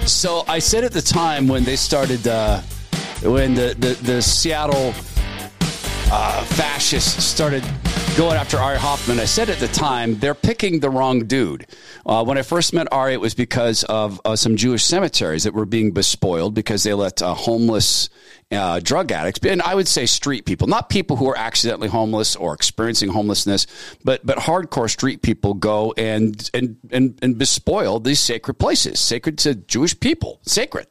So 0.08 0.44
I 0.48 0.60
said 0.60 0.84
at 0.84 0.92
the 0.92 1.02
time 1.02 1.48
when 1.48 1.63
they 1.63 1.75
started, 1.75 2.28
uh, 2.28 2.60
when 3.22 3.54
the, 3.54 3.75
the, 3.78 3.94
the 4.04 4.22
Seattle 4.22 4.94
uh, 6.12 6.44
fascists 6.44 7.24
started 7.24 7.63
going 8.17 8.38
after 8.38 8.58
Ari 8.58 8.77
Hoffman, 8.77 9.20
I 9.20 9.25
said 9.25 9.50
at 9.50 9.58
the 9.58 9.67
time, 9.67 10.20
they're 10.20 10.36
picking 10.36 10.79
the 10.79 10.89
wrong 10.89 11.25
dude. 11.25 11.65
Uh, 12.05 12.24
when 12.24 12.38
I 12.38 12.43
first 12.43 12.72
met 12.72 12.88
Ari, 12.91 13.13
it 13.13 13.22
was 13.22 13.34
because 13.34 13.84
of 13.86 14.22
uh, 14.24 14.36
some 14.36 14.55
Jewish 14.55 14.84
cemeteries 14.84 15.46
that 15.46 15.53
were 15.53 15.65
being 15.65 15.91
bespoiled 15.91 16.53
because 16.53 16.84
they 16.84 16.93
let 16.93 17.24
uh, 17.24 17.34
homeless 17.34 18.10
uh, 18.51 18.79
drug 18.84 19.12
addicts, 19.12 19.39
and 19.48 19.63
I 19.63 19.74
would 19.74 19.88
say 19.88 20.05
street 20.05 20.46
people, 20.46 20.67
not 20.67 20.89
people 20.89 21.15
who 21.15 21.27
are 21.29 21.38
accidentally 21.38 21.88
homeless 21.88 22.36
or 22.36 22.53
experiencing 22.53 23.10
homelessness, 23.10 23.65
but 24.03 24.24
but 24.24 24.38
hardcore 24.38 24.89
street 24.89 25.24
people 25.24 25.55
go 25.55 25.93
and 25.98 26.51
and 26.53 26.77
and, 26.91 27.17
and 27.24 27.38
bespoil 27.39 28.00
these 28.00 28.20
sacred 28.20 28.55
places, 28.55 29.00
sacred 29.00 29.39
to 29.39 29.55
Jewish 29.55 30.00
people, 30.00 30.39
sacred. 30.43 30.86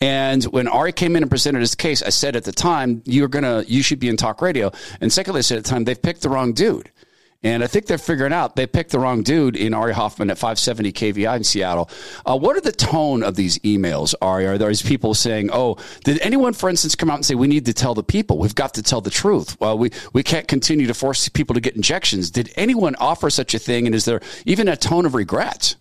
And 0.00 0.44
when 0.44 0.68
Ari 0.68 0.92
came 0.92 1.16
in 1.16 1.22
and 1.22 1.30
presented 1.30 1.60
his 1.60 1.74
case, 1.74 2.02
I 2.02 2.10
said 2.10 2.36
at 2.36 2.44
the 2.44 2.52
time, 2.52 3.02
you're 3.04 3.28
gonna, 3.28 3.64
you 3.66 3.82
should 3.82 3.98
be 3.98 4.08
in 4.08 4.16
talk 4.16 4.40
radio. 4.40 4.72
And 5.00 5.12
secondly, 5.12 5.38
I 5.38 5.42
said 5.42 5.58
at 5.58 5.64
the 5.64 5.70
time, 5.70 5.84
they've 5.84 6.00
picked 6.00 6.22
the 6.22 6.30
wrong 6.30 6.52
dude. 6.52 6.90
And 7.42 7.64
I 7.64 7.66
think 7.66 7.86
they're 7.86 7.96
figuring 7.96 8.34
out 8.34 8.54
they 8.54 8.66
picked 8.66 8.90
the 8.90 8.98
wrong 8.98 9.22
dude 9.22 9.56
in 9.56 9.72
Ari 9.72 9.94
Hoffman 9.94 10.30
at 10.30 10.36
570 10.36 10.92
KVI 10.92 11.36
in 11.36 11.44
Seattle. 11.44 11.88
Uh, 12.26 12.36
what 12.36 12.54
are 12.56 12.60
the 12.60 12.72
tone 12.72 13.22
of 13.22 13.34
these 13.34 13.58
emails, 13.60 14.14
Ari? 14.20 14.46
Are 14.46 14.58
there 14.58 14.70
people 14.74 15.14
saying, 15.14 15.48
oh, 15.52 15.78
did 16.04 16.20
anyone, 16.20 16.52
for 16.52 16.68
instance, 16.68 16.94
come 16.94 17.10
out 17.10 17.14
and 17.14 17.24
say, 17.24 17.34
we 17.34 17.48
need 17.48 17.64
to 17.66 17.72
tell 17.72 17.94
the 17.94 18.02
people, 18.02 18.38
we've 18.38 18.54
got 18.54 18.74
to 18.74 18.82
tell 18.82 19.00
the 19.00 19.10
truth? 19.10 19.58
Well, 19.58 19.78
we, 19.78 19.90
we 20.12 20.22
can't 20.22 20.48
continue 20.48 20.86
to 20.86 20.94
force 20.94 21.28
people 21.30 21.54
to 21.54 21.60
get 21.60 21.76
injections. 21.76 22.30
Did 22.30 22.52
anyone 22.56 22.94
offer 22.96 23.30
such 23.30 23.54
a 23.54 23.58
thing? 23.58 23.86
And 23.86 23.94
is 23.94 24.04
there 24.04 24.20
even 24.44 24.68
a 24.68 24.76
tone 24.76 25.06
of 25.06 25.14
regret? 25.14 25.76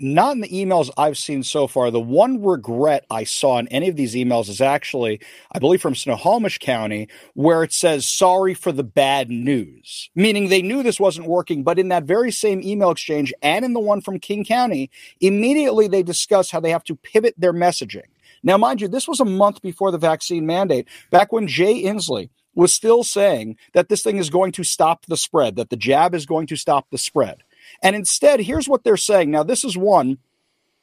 Not 0.00 0.32
in 0.34 0.40
the 0.40 0.48
emails 0.48 0.90
I've 0.96 1.16
seen 1.16 1.42
so 1.42 1.66
far. 1.66 1.90
The 1.90 2.00
one 2.00 2.42
regret 2.42 3.04
I 3.10 3.24
saw 3.24 3.58
in 3.58 3.68
any 3.68 3.88
of 3.88 3.96
these 3.96 4.14
emails 4.14 4.48
is 4.48 4.60
actually, 4.60 5.20
I 5.52 5.58
believe, 5.58 5.80
from 5.80 5.94
Snohomish 5.94 6.58
County, 6.58 7.08
where 7.34 7.62
it 7.62 7.72
says, 7.72 8.06
sorry 8.06 8.54
for 8.54 8.72
the 8.72 8.82
bad 8.82 9.30
news, 9.30 10.10
meaning 10.14 10.48
they 10.48 10.62
knew 10.62 10.82
this 10.82 11.00
wasn't 11.00 11.28
working. 11.28 11.62
But 11.62 11.78
in 11.78 11.88
that 11.88 12.04
very 12.04 12.32
same 12.32 12.60
email 12.62 12.90
exchange 12.90 13.32
and 13.42 13.64
in 13.64 13.72
the 13.72 13.80
one 13.80 14.00
from 14.00 14.18
King 14.18 14.44
County, 14.44 14.90
immediately 15.20 15.86
they 15.88 16.02
discuss 16.02 16.50
how 16.50 16.60
they 16.60 16.70
have 16.70 16.84
to 16.84 16.96
pivot 16.96 17.34
their 17.38 17.52
messaging. 17.52 18.06
Now, 18.42 18.58
mind 18.58 18.80
you, 18.80 18.88
this 18.88 19.08
was 19.08 19.20
a 19.20 19.24
month 19.24 19.62
before 19.62 19.90
the 19.90 19.98
vaccine 19.98 20.44
mandate, 20.44 20.88
back 21.10 21.32
when 21.32 21.48
Jay 21.48 21.84
Inslee 21.84 22.28
was 22.54 22.72
still 22.72 23.02
saying 23.02 23.56
that 23.72 23.88
this 23.88 24.02
thing 24.02 24.18
is 24.18 24.30
going 24.30 24.52
to 24.52 24.64
stop 24.64 25.06
the 25.06 25.16
spread, 25.16 25.56
that 25.56 25.70
the 25.70 25.76
jab 25.76 26.14
is 26.14 26.26
going 26.26 26.46
to 26.48 26.56
stop 26.56 26.86
the 26.90 26.98
spread. 26.98 27.42
And 27.82 27.96
instead, 27.96 28.40
here's 28.40 28.68
what 28.68 28.84
they're 28.84 28.96
saying. 28.96 29.30
Now, 29.30 29.42
this 29.42 29.64
is 29.64 29.76
one 29.76 30.18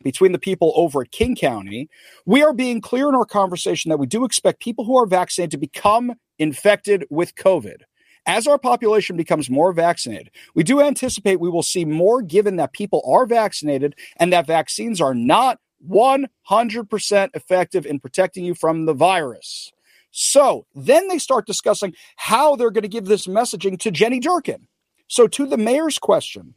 between 0.04 0.32
the 0.32 0.40
people 0.40 0.74
over 0.76 1.02
at 1.02 1.12
King 1.12 1.36
County. 1.36 1.90
We 2.26 2.44
are 2.44 2.54
being 2.54 2.82
clear 2.82 3.10
in 3.10 3.16
our 3.16 3.26
conversation 3.26 3.90
that 3.90 4.00
we 4.00 4.08
do 4.08 4.26
expect 4.26 4.62
people 4.62 4.86
who 4.86 4.98
are 4.98 5.06
vaccinated 5.06 5.52
to 5.52 5.58
become 5.58 6.14
infected 6.40 7.06
with 7.10 7.36
COVID. 7.36 7.82
As 8.28 8.46
our 8.46 8.60
population 8.60 9.18
becomes 9.18 9.50
more 9.50 9.74
vaccinated, 9.74 10.30
we 10.54 10.64
do 10.64 10.82
anticipate 10.82 11.40
we 11.40 11.50
will 11.50 11.64
see 11.64 11.86
more 11.86 12.22
given 12.22 12.58
that 12.58 12.74
people 12.74 13.02
are 13.06 13.26
vaccinated 13.26 13.96
and 14.18 14.32
that 14.32 14.46
vaccines 14.46 15.02
are 15.02 15.16
not 15.16 15.60
100% 15.90 17.30
effective 17.34 17.86
in 17.86 18.00
protecting 18.00 18.46
you 18.46 18.54
from 18.54 18.86
the 18.86 18.94
virus. 18.94 19.72
So 20.12 20.68
then 20.76 21.08
they 21.08 21.18
start 21.18 21.48
discussing 21.48 21.96
how 22.16 22.56
they're 22.56 22.70
going 22.70 22.84
to 22.84 22.88
give 22.88 23.06
this 23.06 23.26
messaging 23.26 23.80
to 23.80 23.92
Jenny 23.92 24.20
Durkan. 24.20 24.68
So, 25.08 25.28
to 25.28 25.46
the 25.46 25.58
mayor's 25.58 26.00
question, 26.00 26.54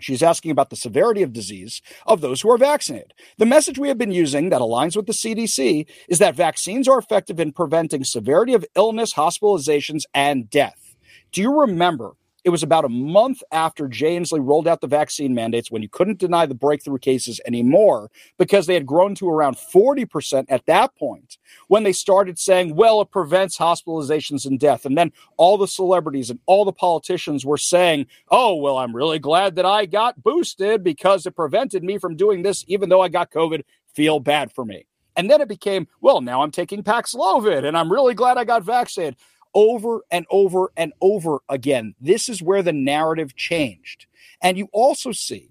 She's 0.00 0.22
asking 0.22 0.50
about 0.50 0.70
the 0.70 0.76
severity 0.76 1.22
of 1.22 1.32
disease 1.32 1.80
of 2.06 2.20
those 2.20 2.40
who 2.40 2.50
are 2.50 2.58
vaccinated. 2.58 3.14
The 3.38 3.46
message 3.46 3.78
we 3.78 3.88
have 3.88 3.98
been 3.98 4.10
using 4.10 4.48
that 4.50 4.60
aligns 4.60 4.96
with 4.96 5.06
the 5.06 5.12
CDC 5.12 5.86
is 6.08 6.18
that 6.18 6.34
vaccines 6.34 6.88
are 6.88 6.98
effective 6.98 7.38
in 7.38 7.52
preventing 7.52 8.04
severity 8.04 8.54
of 8.54 8.64
illness, 8.74 9.14
hospitalizations, 9.14 10.02
and 10.12 10.50
death. 10.50 10.96
Do 11.32 11.40
you 11.40 11.60
remember 11.60 12.16
it 12.44 12.50
was 12.50 12.62
about 12.62 12.84
a 12.84 12.90
month 12.90 13.42
after 13.52 13.88
Jay 13.88 14.16
Inslee 14.16 14.46
rolled 14.46 14.68
out 14.68 14.82
the 14.82 14.86
vaccine 14.86 15.34
mandates 15.34 15.70
when 15.70 15.80
you 15.80 15.88
couldn't 15.88 16.18
deny 16.18 16.44
the 16.44 16.54
breakthrough 16.54 16.98
cases 16.98 17.40
anymore 17.46 18.10
because 18.38 18.66
they 18.66 18.74
had 18.74 18.84
grown 18.84 19.14
to 19.16 19.28
around 19.28 19.56
40% 19.56 20.44
at 20.50 20.66
that 20.66 20.94
point 20.94 21.38
when 21.68 21.84
they 21.84 21.92
started 21.92 22.38
saying, 22.38 22.76
well, 22.76 23.00
it 23.00 23.10
prevents 23.10 23.56
hospitalizations 23.56 24.44
and 24.44 24.60
death. 24.60 24.84
And 24.84 24.96
then 24.96 25.10
all 25.38 25.56
the 25.56 25.66
celebrities 25.66 26.28
and 26.28 26.38
all 26.44 26.66
the 26.66 26.72
politicians 26.72 27.46
were 27.46 27.58
saying, 27.58 28.06
oh, 28.30 28.56
well, 28.56 28.76
I'm 28.76 28.94
really 28.94 29.18
glad 29.18 29.56
that 29.56 29.66
I 29.66 29.86
got 29.86 30.22
boosted 30.22 30.84
because 30.84 31.24
it 31.24 31.34
prevented 31.34 31.82
me 31.82 31.96
from 31.96 32.14
doing 32.14 32.42
this, 32.42 32.62
even 32.68 32.90
though 32.90 33.00
I 33.00 33.08
got 33.08 33.30
COVID. 33.30 33.62
Feel 33.94 34.20
bad 34.20 34.52
for 34.52 34.64
me. 34.64 34.86
And 35.16 35.30
then 35.30 35.40
it 35.40 35.48
became, 35.48 35.86
well, 36.00 36.20
now 36.20 36.42
I'm 36.42 36.50
taking 36.50 36.82
Paxlovid 36.82 37.64
and 37.64 37.78
I'm 37.78 37.90
really 37.90 38.14
glad 38.14 38.36
I 38.36 38.44
got 38.44 38.64
vaccinated 38.64 39.16
over 39.54 40.00
and 40.10 40.26
over 40.30 40.70
and 40.76 40.92
over 41.00 41.40
again. 41.48 41.94
This 42.00 42.28
is 42.28 42.42
where 42.42 42.62
the 42.62 42.72
narrative 42.72 43.36
changed. 43.36 44.06
And 44.42 44.58
you 44.58 44.68
also 44.72 45.12
see 45.12 45.50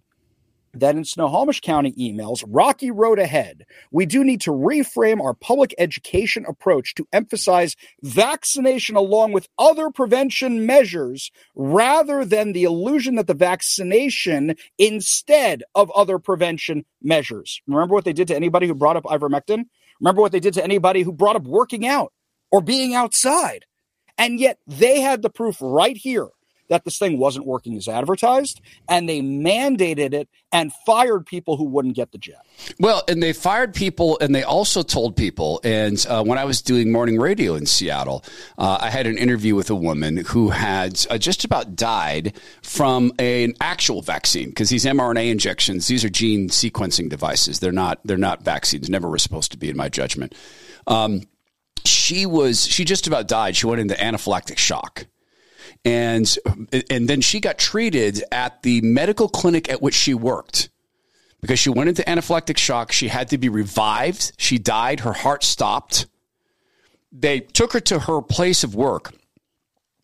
that 0.75 0.95
in 0.95 1.05
Snohomish 1.05 1.61
County 1.61 1.93
emails, 1.93 2.43
Rocky 2.47 2.89
Road 2.89 3.19
Ahead, 3.19 3.65
we 3.91 4.05
do 4.05 4.23
need 4.23 4.41
to 4.41 4.51
reframe 4.51 5.21
our 5.21 5.33
public 5.33 5.73
education 5.77 6.45
approach 6.47 6.95
to 6.95 7.07
emphasize 7.13 7.75
vaccination 8.01 8.95
along 8.95 9.33
with 9.33 9.47
other 9.59 9.91
prevention 9.91 10.65
measures 10.65 11.31
rather 11.55 12.25
than 12.25 12.53
the 12.53 12.63
illusion 12.63 13.15
that 13.15 13.27
the 13.27 13.33
vaccination 13.33 14.55
instead 14.77 15.63
of 15.75 15.91
other 15.91 16.17
prevention 16.17 16.85
measures. 17.01 17.61
Remember 17.67 17.93
what 17.93 18.05
they 18.05 18.13
did 18.13 18.27
to 18.29 18.35
anybody 18.35 18.67
who 18.67 18.75
brought 18.75 18.97
up 18.97 19.03
ivermectin? 19.03 19.65
Remember 19.99 20.21
what 20.21 20.31
they 20.31 20.39
did 20.39 20.55
to 20.55 20.63
anybody 20.63 21.03
who 21.03 21.11
brought 21.11 21.35
up 21.35 21.43
working 21.43 21.85
out 21.85 22.11
or 22.51 22.61
being 22.61 22.95
outside? 22.95 23.65
And 24.17 24.39
yet 24.39 24.59
they 24.67 25.01
had 25.01 25.21
the 25.21 25.29
proof 25.29 25.57
right 25.61 25.97
here 25.97 26.29
that 26.69 26.85
this 26.85 26.97
thing 26.97 27.19
wasn't 27.19 27.45
working 27.45 27.75
as 27.77 27.87
advertised, 27.87 28.61
and 28.89 29.07
they 29.07 29.21
mandated 29.21 30.13
it 30.13 30.29
and 30.51 30.71
fired 30.85 31.25
people 31.25 31.57
who 31.57 31.65
wouldn't 31.65 31.95
get 31.95 32.11
the 32.11 32.17
jab. 32.17 32.37
Well, 32.79 33.03
and 33.07 33.21
they 33.21 33.33
fired 33.33 33.73
people, 33.73 34.17
and 34.21 34.33
they 34.33 34.43
also 34.43 34.81
told 34.81 35.15
people. 35.15 35.59
And 35.63 36.03
uh, 36.07 36.23
when 36.23 36.37
I 36.37 36.45
was 36.45 36.61
doing 36.61 36.91
morning 36.91 37.19
radio 37.19 37.55
in 37.55 37.65
Seattle, 37.65 38.23
uh, 38.57 38.77
I 38.81 38.89
had 38.89 39.07
an 39.07 39.17
interview 39.17 39.55
with 39.55 39.69
a 39.69 39.75
woman 39.75 40.17
who 40.17 40.49
had 40.49 41.05
uh, 41.09 41.17
just 41.17 41.43
about 41.43 41.75
died 41.75 42.33
from 42.61 43.11
a, 43.19 43.43
an 43.43 43.53
actual 43.59 44.01
vaccine 44.01 44.49
because 44.49 44.69
these 44.69 44.85
mRNA 44.85 45.29
injections, 45.29 45.87
these 45.87 46.03
are 46.03 46.09
gene 46.09 46.49
sequencing 46.49 47.09
devices. 47.09 47.59
They're 47.59 47.71
not. 47.71 47.99
They're 48.05 48.17
not 48.17 48.43
vaccines. 48.43 48.89
Never 48.89 49.09
were 49.09 49.19
supposed 49.19 49.51
to 49.51 49.57
be, 49.57 49.69
in 49.69 49.77
my 49.77 49.89
judgment. 49.89 50.33
Um, 50.87 51.23
she 51.85 52.25
was 52.25 52.65
she 52.65 52.85
just 52.85 53.07
about 53.07 53.27
died. 53.27 53.55
She 53.55 53.67
went 53.67 53.81
into 53.81 53.95
anaphylactic 53.95 54.57
shock. 54.57 55.05
And 55.85 56.37
and 56.89 57.07
then 57.09 57.21
she 57.21 57.39
got 57.39 57.57
treated 57.57 58.23
at 58.31 58.63
the 58.63 58.81
medical 58.81 59.27
clinic 59.27 59.69
at 59.69 59.81
which 59.81 59.95
she 59.95 60.13
worked 60.13 60.69
because 61.41 61.59
she 61.59 61.69
went 61.69 61.89
into 61.89 62.03
anaphylactic 62.03 62.57
shock. 62.57 62.91
She 62.91 63.09
had 63.09 63.27
to 63.29 63.37
be 63.37 63.49
revived. 63.49 64.31
She 64.37 64.57
died. 64.57 65.01
Her 65.01 65.13
heart 65.13 65.43
stopped. 65.43 66.07
They 67.11 67.41
took 67.41 67.73
her 67.73 67.81
to 67.81 67.99
her 67.99 68.21
place 68.21 68.63
of 68.63 68.75
work 68.75 69.13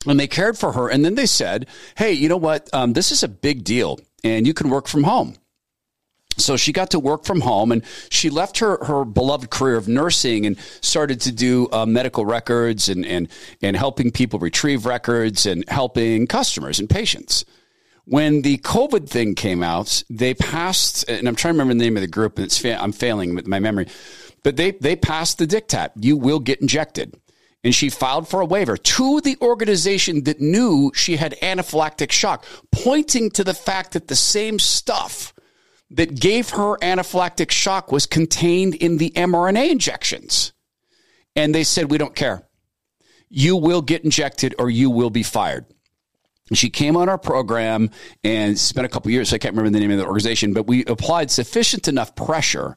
and 0.05 0.19
they 0.19 0.27
cared 0.27 0.57
for 0.57 0.73
her. 0.73 0.89
And 0.89 1.03
then 1.03 1.15
they 1.15 1.25
said, 1.25 1.67
Hey, 1.97 2.11
you 2.11 2.29
know 2.29 2.37
what? 2.37 2.69
Um, 2.73 2.93
this 2.93 3.11
is 3.11 3.23
a 3.23 3.27
big 3.27 3.63
deal 3.63 3.99
and 4.23 4.45
you 4.45 4.53
can 4.53 4.69
work 4.69 4.87
from 4.87 5.03
home. 5.03 5.35
So 6.39 6.57
she 6.57 6.71
got 6.71 6.91
to 6.91 6.99
work 6.99 7.25
from 7.25 7.41
home 7.41 7.71
and 7.71 7.83
she 8.09 8.29
left 8.29 8.59
her, 8.59 8.83
her 8.85 9.05
beloved 9.05 9.49
career 9.49 9.75
of 9.75 9.87
nursing 9.87 10.45
and 10.45 10.57
started 10.81 11.21
to 11.21 11.31
do 11.31 11.67
uh, 11.71 11.85
medical 11.85 12.25
records 12.25 12.89
and, 12.89 13.05
and, 13.05 13.27
and 13.61 13.75
helping 13.75 14.11
people 14.11 14.39
retrieve 14.39 14.85
records 14.85 15.45
and 15.45 15.67
helping 15.69 16.27
customers 16.27 16.79
and 16.79 16.89
patients. 16.89 17.45
When 18.05 18.41
the 18.41 18.57
COVID 18.57 19.07
thing 19.07 19.35
came 19.35 19.61
out, 19.61 20.03
they 20.09 20.33
passed, 20.33 21.07
and 21.07 21.27
I'm 21.27 21.35
trying 21.35 21.53
to 21.53 21.59
remember 21.59 21.75
the 21.75 21.85
name 21.85 21.95
of 21.95 22.01
the 22.01 22.07
group, 22.07 22.37
and 22.37 22.45
it's 22.45 22.57
fa- 22.57 22.81
I'm 22.81 22.91
failing 22.91 23.35
with 23.35 23.45
my 23.45 23.59
memory, 23.59 23.87
but 24.43 24.57
they, 24.57 24.71
they 24.71 24.95
passed 24.95 25.37
the 25.37 25.45
diktat. 25.45 25.91
You 25.95 26.17
will 26.17 26.39
get 26.39 26.59
injected 26.59 27.19
and 27.63 27.75
she 27.75 27.89
filed 27.89 28.27
for 28.27 28.41
a 28.41 28.45
waiver 28.45 28.77
to 28.77 29.21
the 29.21 29.37
organization 29.41 30.23
that 30.23 30.39
knew 30.39 30.91
she 30.95 31.17
had 31.17 31.35
anaphylactic 31.41 32.11
shock, 32.11 32.45
pointing 32.71 33.29
to 33.31 33.43
the 33.43 33.53
fact 33.53 33.91
that 33.91 34.07
the 34.07 34.15
same 34.15 34.59
stuff 34.59 35.33
that 35.91 36.19
gave 36.19 36.51
her 36.51 36.77
anaphylactic 36.77 37.51
shock 37.51 37.91
was 37.91 38.05
contained 38.05 38.75
in 38.75 38.97
the 38.97 39.11
mRNA 39.11 39.71
injections. 39.71 40.53
And 41.35 41.53
they 41.53 41.63
said, 41.63 41.89
We 41.89 41.97
don't 41.97 42.15
care. 42.15 42.47
You 43.29 43.55
will 43.55 43.81
get 43.81 44.03
injected 44.03 44.55
or 44.59 44.69
you 44.69 44.89
will 44.89 45.09
be 45.09 45.23
fired. 45.23 45.65
She 46.53 46.69
came 46.69 46.97
on 46.97 47.09
our 47.09 47.17
program 47.17 47.91
and 48.23 48.57
spent 48.57 48.85
a 48.85 48.89
couple 48.89 49.11
years. 49.11 49.33
I 49.33 49.37
can't 49.37 49.53
remember 49.55 49.69
the 49.69 49.79
name 49.79 49.91
of 49.91 49.99
the 49.99 50.05
organization, 50.05 50.53
but 50.53 50.65
we 50.65 50.83
applied 50.85 51.29
sufficient 51.29 51.87
enough 51.87 52.15
pressure 52.15 52.75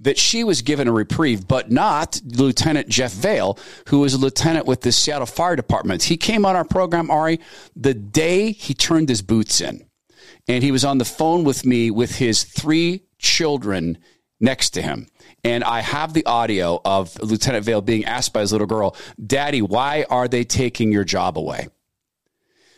that 0.00 0.18
she 0.18 0.44
was 0.44 0.60
given 0.60 0.88
a 0.88 0.92
reprieve, 0.92 1.48
but 1.48 1.70
not 1.70 2.20
Lieutenant 2.24 2.88
Jeff 2.88 3.12
Vale, 3.12 3.58
who 3.88 4.00
was 4.00 4.12
a 4.12 4.18
lieutenant 4.18 4.66
with 4.66 4.82
the 4.82 4.92
Seattle 4.92 5.26
Fire 5.26 5.56
Department. 5.56 6.02
He 6.02 6.18
came 6.18 6.44
on 6.44 6.54
our 6.54 6.66
program, 6.66 7.10
Ari, 7.10 7.40
the 7.74 7.94
day 7.94 8.52
he 8.52 8.74
turned 8.74 9.08
his 9.08 9.22
boots 9.22 9.62
in. 9.62 9.86
And 10.48 10.62
he 10.62 10.70
was 10.70 10.84
on 10.84 10.98
the 10.98 11.04
phone 11.04 11.44
with 11.44 11.64
me 11.64 11.90
with 11.90 12.16
his 12.16 12.44
three 12.44 13.02
children 13.18 13.98
next 14.40 14.70
to 14.70 14.82
him. 14.82 15.08
And 15.42 15.64
I 15.64 15.80
have 15.80 16.12
the 16.12 16.26
audio 16.26 16.80
of 16.84 17.20
Lieutenant 17.22 17.64
Vale 17.64 17.80
being 17.80 18.04
asked 18.04 18.32
by 18.32 18.40
his 18.40 18.52
little 18.52 18.66
girl, 18.66 18.96
Daddy, 19.24 19.62
why 19.62 20.04
are 20.10 20.28
they 20.28 20.44
taking 20.44 20.92
your 20.92 21.04
job 21.04 21.38
away? 21.38 21.68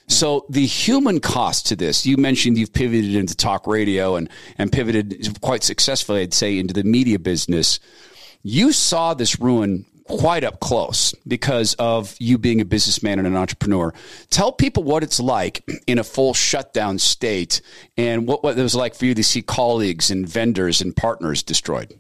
So 0.06 0.46
the 0.48 0.64
human 0.64 1.20
cost 1.20 1.66
to 1.66 1.76
this, 1.76 2.06
you 2.06 2.16
mentioned 2.16 2.56
you've 2.56 2.72
pivoted 2.72 3.14
into 3.14 3.37
talk 3.37 3.66
radio 3.66 4.16
and, 4.16 4.30
and 4.56 4.72
pivoted 4.72 5.38
quite 5.42 5.62
successfully, 5.62 6.22
I'd 6.22 6.32
say, 6.32 6.58
into 6.58 6.72
the 6.72 6.84
media 6.84 7.18
business. 7.18 7.78
You 8.42 8.72
saw 8.72 9.12
this 9.12 9.38
ruin 9.38 9.84
quite 10.08 10.44
up 10.44 10.60
close 10.60 11.14
because 11.26 11.74
of 11.74 12.16
you 12.18 12.38
being 12.38 12.60
a 12.60 12.64
businessman 12.64 13.18
and 13.18 13.28
an 13.28 13.36
entrepreneur. 13.36 13.92
Tell 14.30 14.52
people 14.52 14.82
what 14.82 15.02
it's 15.02 15.20
like 15.20 15.64
in 15.86 15.98
a 15.98 16.04
full 16.04 16.34
shutdown 16.34 16.98
state 16.98 17.60
and 17.96 18.26
what, 18.26 18.42
what 18.42 18.58
it 18.58 18.62
was 18.62 18.74
like 18.74 18.94
for 18.94 19.04
you 19.04 19.14
to 19.14 19.22
see 19.22 19.42
colleagues 19.42 20.10
and 20.10 20.28
vendors 20.28 20.80
and 20.80 20.96
partners 20.96 21.42
destroyed 21.42 21.98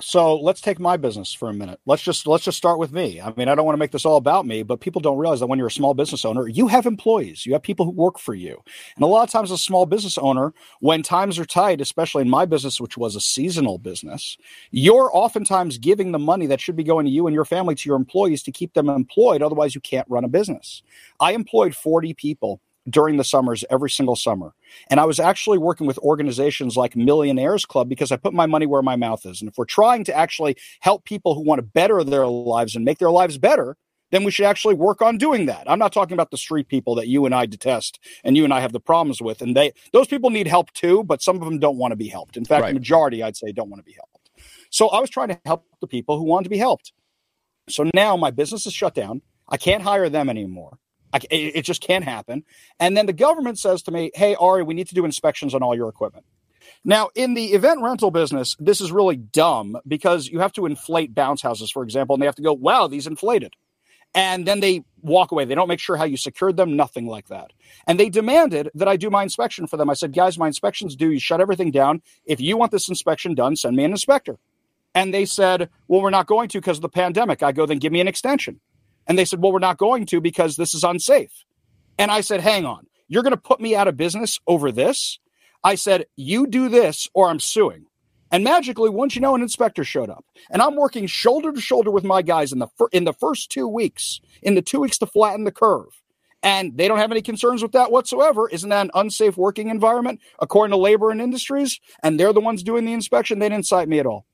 so 0.00 0.36
let's 0.40 0.60
take 0.60 0.80
my 0.80 0.96
business 0.96 1.32
for 1.32 1.48
a 1.48 1.52
minute. 1.52 1.78
Let's 1.86 2.02
just 2.02 2.26
let's 2.26 2.44
just 2.44 2.58
start 2.58 2.78
with 2.78 2.92
me. 2.92 3.20
I 3.20 3.32
mean, 3.36 3.48
I 3.48 3.54
don't 3.54 3.64
want 3.64 3.74
to 3.74 3.78
make 3.78 3.92
this 3.92 4.04
all 4.04 4.16
about 4.16 4.44
me, 4.44 4.64
but 4.64 4.80
people 4.80 5.00
don't 5.00 5.18
realize 5.18 5.40
that 5.40 5.46
when 5.46 5.58
you're 5.58 5.68
a 5.68 5.72
small 5.72 5.94
business 5.94 6.24
owner, 6.24 6.48
you 6.48 6.66
have 6.66 6.86
employees, 6.86 7.46
you 7.46 7.52
have 7.52 7.62
people 7.62 7.86
who 7.86 7.92
work 7.92 8.18
for 8.18 8.34
you. 8.34 8.60
And 8.96 9.04
a 9.04 9.06
lot 9.06 9.22
of 9.22 9.30
times 9.30 9.52
a 9.52 9.58
small 9.58 9.86
business 9.86 10.18
owner, 10.18 10.52
when 10.80 11.02
times 11.02 11.38
are 11.38 11.44
tight, 11.44 11.80
especially 11.80 12.22
in 12.22 12.30
my 12.30 12.44
business 12.44 12.80
which 12.80 12.96
was 12.96 13.14
a 13.14 13.20
seasonal 13.20 13.78
business, 13.78 14.36
you're 14.72 15.10
oftentimes 15.14 15.78
giving 15.78 16.10
the 16.10 16.18
money 16.18 16.46
that 16.46 16.60
should 16.60 16.76
be 16.76 16.84
going 16.84 17.06
to 17.06 17.12
you 17.12 17.28
and 17.28 17.34
your 17.34 17.44
family 17.44 17.76
to 17.76 17.88
your 17.88 17.96
employees 17.96 18.42
to 18.42 18.52
keep 18.52 18.74
them 18.74 18.88
employed, 18.88 19.42
otherwise 19.42 19.74
you 19.74 19.80
can't 19.80 20.08
run 20.10 20.24
a 20.24 20.28
business. 20.28 20.82
I 21.20 21.32
employed 21.32 21.76
40 21.76 22.14
people 22.14 22.60
during 22.88 23.16
the 23.16 23.24
summers 23.24 23.64
every 23.70 23.90
single 23.90 24.16
summer. 24.16 24.54
And 24.90 25.00
I 25.00 25.04
was 25.04 25.18
actually 25.18 25.58
working 25.58 25.86
with 25.86 25.98
organizations 25.98 26.76
like 26.76 26.94
Millionair 26.94 27.66
Club 27.66 27.88
because 27.88 28.12
I 28.12 28.16
put 28.16 28.34
my 28.34 28.46
money 28.46 28.66
where 28.66 28.82
my 28.82 28.96
mouth 28.96 29.24
is. 29.26 29.40
And 29.40 29.50
if 29.50 29.56
we're 29.56 29.64
trying 29.64 30.04
to 30.04 30.16
actually 30.16 30.56
help 30.80 31.04
people 31.04 31.34
who 31.34 31.42
want 31.42 31.58
to 31.58 31.62
better 31.62 32.02
their 32.04 32.26
lives 32.26 32.74
and 32.74 32.84
make 32.84 32.98
their 32.98 33.10
lives 33.10 33.38
better, 33.38 33.76
then 34.10 34.22
we 34.22 34.30
should 34.30 34.46
actually 34.46 34.74
work 34.74 35.02
on 35.02 35.18
doing 35.18 35.46
that. 35.46 35.68
I'm 35.68 35.78
not 35.78 35.92
talking 35.92 36.14
about 36.14 36.30
the 36.30 36.36
street 36.36 36.68
people 36.68 36.94
that 36.96 37.08
you 37.08 37.26
and 37.26 37.34
I 37.34 37.46
detest 37.46 37.98
and 38.22 38.36
you 38.36 38.44
and 38.44 38.52
I 38.52 38.60
have 38.60 38.72
the 38.72 38.80
problems 38.80 39.20
with. 39.20 39.42
And 39.42 39.56
they 39.56 39.72
those 39.92 40.06
people 40.06 40.30
need 40.30 40.46
help 40.46 40.72
too, 40.72 41.02
but 41.04 41.22
some 41.22 41.36
of 41.36 41.44
them 41.44 41.58
don't 41.58 41.78
want 41.78 41.92
to 41.92 41.96
be 41.96 42.08
helped. 42.08 42.36
In 42.36 42.44
fact, 42.44 42.62
right. 42.62 42.68
the 42.68 42.74
majority 42.74 43.22
I'd 43.22 43.36
say 43.36 43.50
don't 43.50 43.70
want 43.70 43.80
to 43.80 43.84
be 43.84 43.94
helped. 43.94 44.30
So 44.70 44.88
I 44.88 45.00
was 45.00 45.10
trying 45.10 45.28
to 45.28 45.40
help 45.46 45.64
the 45.80 45.86
people 45.86 46.18
who 46.18 46.24
wanted 46.24 46.44
to 46.44 46.50
be 46.50 46.58
helped. 46.58 46.92
So 47.68 47.90
now 47.94 48.16
my 48.16 48.30
business 48.30 48.66
is 48.66 48.72
shut 48.72 48.94
down. 48.94 49.22
I 49.48 49.56
can't 49.56 49.82
hire 49.82 50.08
them 50.08 50.28
anymore. 50.28 50.78
I, 51.14 51.20
it 51.30 51.62
just 51.62 51.80
can't 51.80 52.04
happen. 52.04 52.42
And 52.80 52.96
then 52.96 53.06
the 53.06 53.12
government 53.12 53.58
says 53.58 53.82
to 53.82 53.92
me, 53.92 54.10
hey, 54.14 54.34
Ari, 54.34 54.64
we 54.64 54.74
need 54.74 54.88
to 54.88 54.94
do 54.94 55.04
inspections 55.04 55.54
on 55.54 55.62
all 55.62 55.76
your 55.76 55.88
equipment. 55.88 56.26
Now, 56.84 57.10
in 57.14 57.34
the 57.34 57.52
event 57.52 57.82
rental 57.82 58.10
business, 58.10 58.56
this 58.58 58.80
is 58.80 58.90
really 58.90 59.16
dumb 59.16 59.78
because 59.86 60.26
you 60.26 60.40
have 60.40 60.52
to 60.54 60.66
inflate 60.66 61.14
bounce 61.14 61.40
houses, 61.40 61.70
for 61.70 61.84
example, 61.84 62.14
and 62.14 62.22
they 62.22 62.26
have 62.26 62.34
to 62.34 62.42
go, 62.42 62.52
wow, 62.52 62.88
these 62.88 63.06
inflated. 63.06 63.54
And 64.12 64.46
then 64.46 64.60
they 64.60 64.84
walk 65.02 65.30
away. 65.30 65.44
They 65.44 65.54
don't 65.54 65.68
make 65.68 65.80
sure 65.80 65.96
how 65.96 66.04
you 66.04 66.16
secured 66.16 66.56
them, 66.56 66.76
nothing 66.76 67.06
like 67.06 67.28
that. 67.28 67.52
And 67.86 67.98
they 67.98 68.08
demanded 68.08 68.70
that 68.74 68.88
I 68.88 68.96
do 68.96 69.10
my 69.10 69.22
inspection 69.22 69.66
for 69.66 69.76
them. 69.76 69.90
I 69.90 69.94
said, 69.94 70.12
guys, 70.12 70.36
my 70.36 70.46
inspection's 70.48 70.96
due. 70.96 71.10
You 71.10 71.20
shut 71.20 71.40
everything 71.40 71.70
down. 71.70 72.02
If 72.24 72.40
you 72.40 72.56
want 72.56 72.72
this 72.72 72.88
inspection 72.88 73.34
done, 73.34 73.56
send 73.56 73.76
me 73.76 73.84
an 73.84 73.92
inspector. 73.92 74.38
And 74.94 75.12
they 75.12 75.24
said, 75.24 75.68
well, 75.88 76.00
we're 76.00 76.10
not 76.10 76.26
going 76.26 76.48
to 76.50 76.58
because 76.58 76.78
of 76.78 76.82
the 76.82 76.88
pandemic. 76.88 77.42
I 77.42 77.52
go, 77.52 77.66
then 77.66 77.78
give 77.78 77.92
me 77.92 78.00
an 78.00 78.08
extension. 78.08 78.60
And 79.06 79.18
they 79.18 79.24
said, 79.24 79.42
well, 79.42 79.52
we're 79.52 79.58
not 79.58 79.78
going 79.78 80.06
to 80.06 80.20
because 80.20 80.56
this 80.56 80.74
is 80.74 80.84
unsafe. 80.84 81.44
And 81.98 82.10
I 82.10 82.20
said, 82.20 82.40
hang 82.40 82.64
on, 82.64 82.86
you're 83.08 83.22
going 83.22 83.32
to 83.32 83.36
put 83.36 83.60
me 83.60 83.74
out 83.76 83.88
of 83.88 83.96
business 83.96 84.40
over 84.46 84.72
this? 84.72 85.18
I 85.62 85.74
said, 85.76 86.06
you 86.16 86.46
do 86.46 86.68
this 86.68 87.08
or 87.14 87.28
I'm 87.28 87.40
suing. 87.40 87.86
And 88.30 88.42
magically, 88.42 88.90
once 88.90 89.14
you 89.14 89.20
know, 89.20 89.36
an 89.36 89.42
inspector 89.42 89.84
showed 89.84 90.10
up, 90.10 90.24
and 90.50 90.60
I'm 90.60 90.74
working 90.74 91.06
shoulder 91.06 91.52
to 91.52 91.60
shoulder 91.60 91.90
with 91.92 92.02
my 92.02 92.20
guys 92.20 92.52
in 92.52 92.58
the 92.58 92.66
fir- 92.76 92.88
in 92.90 93.04
the 93.04 93.12
first 93.12 93.50
two 93.50 93.68
weeks, 93.68 94.20
in 94.42 94.56
the 94.56 94.62
two 94.62 94.80
weeks 94.80 94.98
to 94.98 95.06
flatten 95.06 95.44
the 95.44 95.52
curve, 95.52 96.02
and 96.42 96.76
they 96.76 96.88
don't 96.88 96.98
have 96.98 97.12
any 97.12 97.22
concerns 97.22 97.62
with 97.62 97.72
that 97.72 97.92
whatsoever. 97.92 98.48
Isn't 98.48 98.70
that 98.70 98.86
an 98.86 98.90
unsafe 98.94 99.36
working 99.36 99.68
environment 99.68 100.20
according 100.40 100.72
to 100.72 100.76
labor 100.76 101.10
and 101.10 101.20
industries? 101.20 101.78
And 102.02 102.18
they're 102.18 102.32
the 102.32 102.40
ones 102.40 102.64
doing 102.64 102.84
the 102.84 102.92
inspection. 102.92 103.38
They 103.38 103.48
didn't 103.48 103.66
cite 103.66 103.88
me 103.88 104.00
at 104.00 104.06
all. 104.06 104.26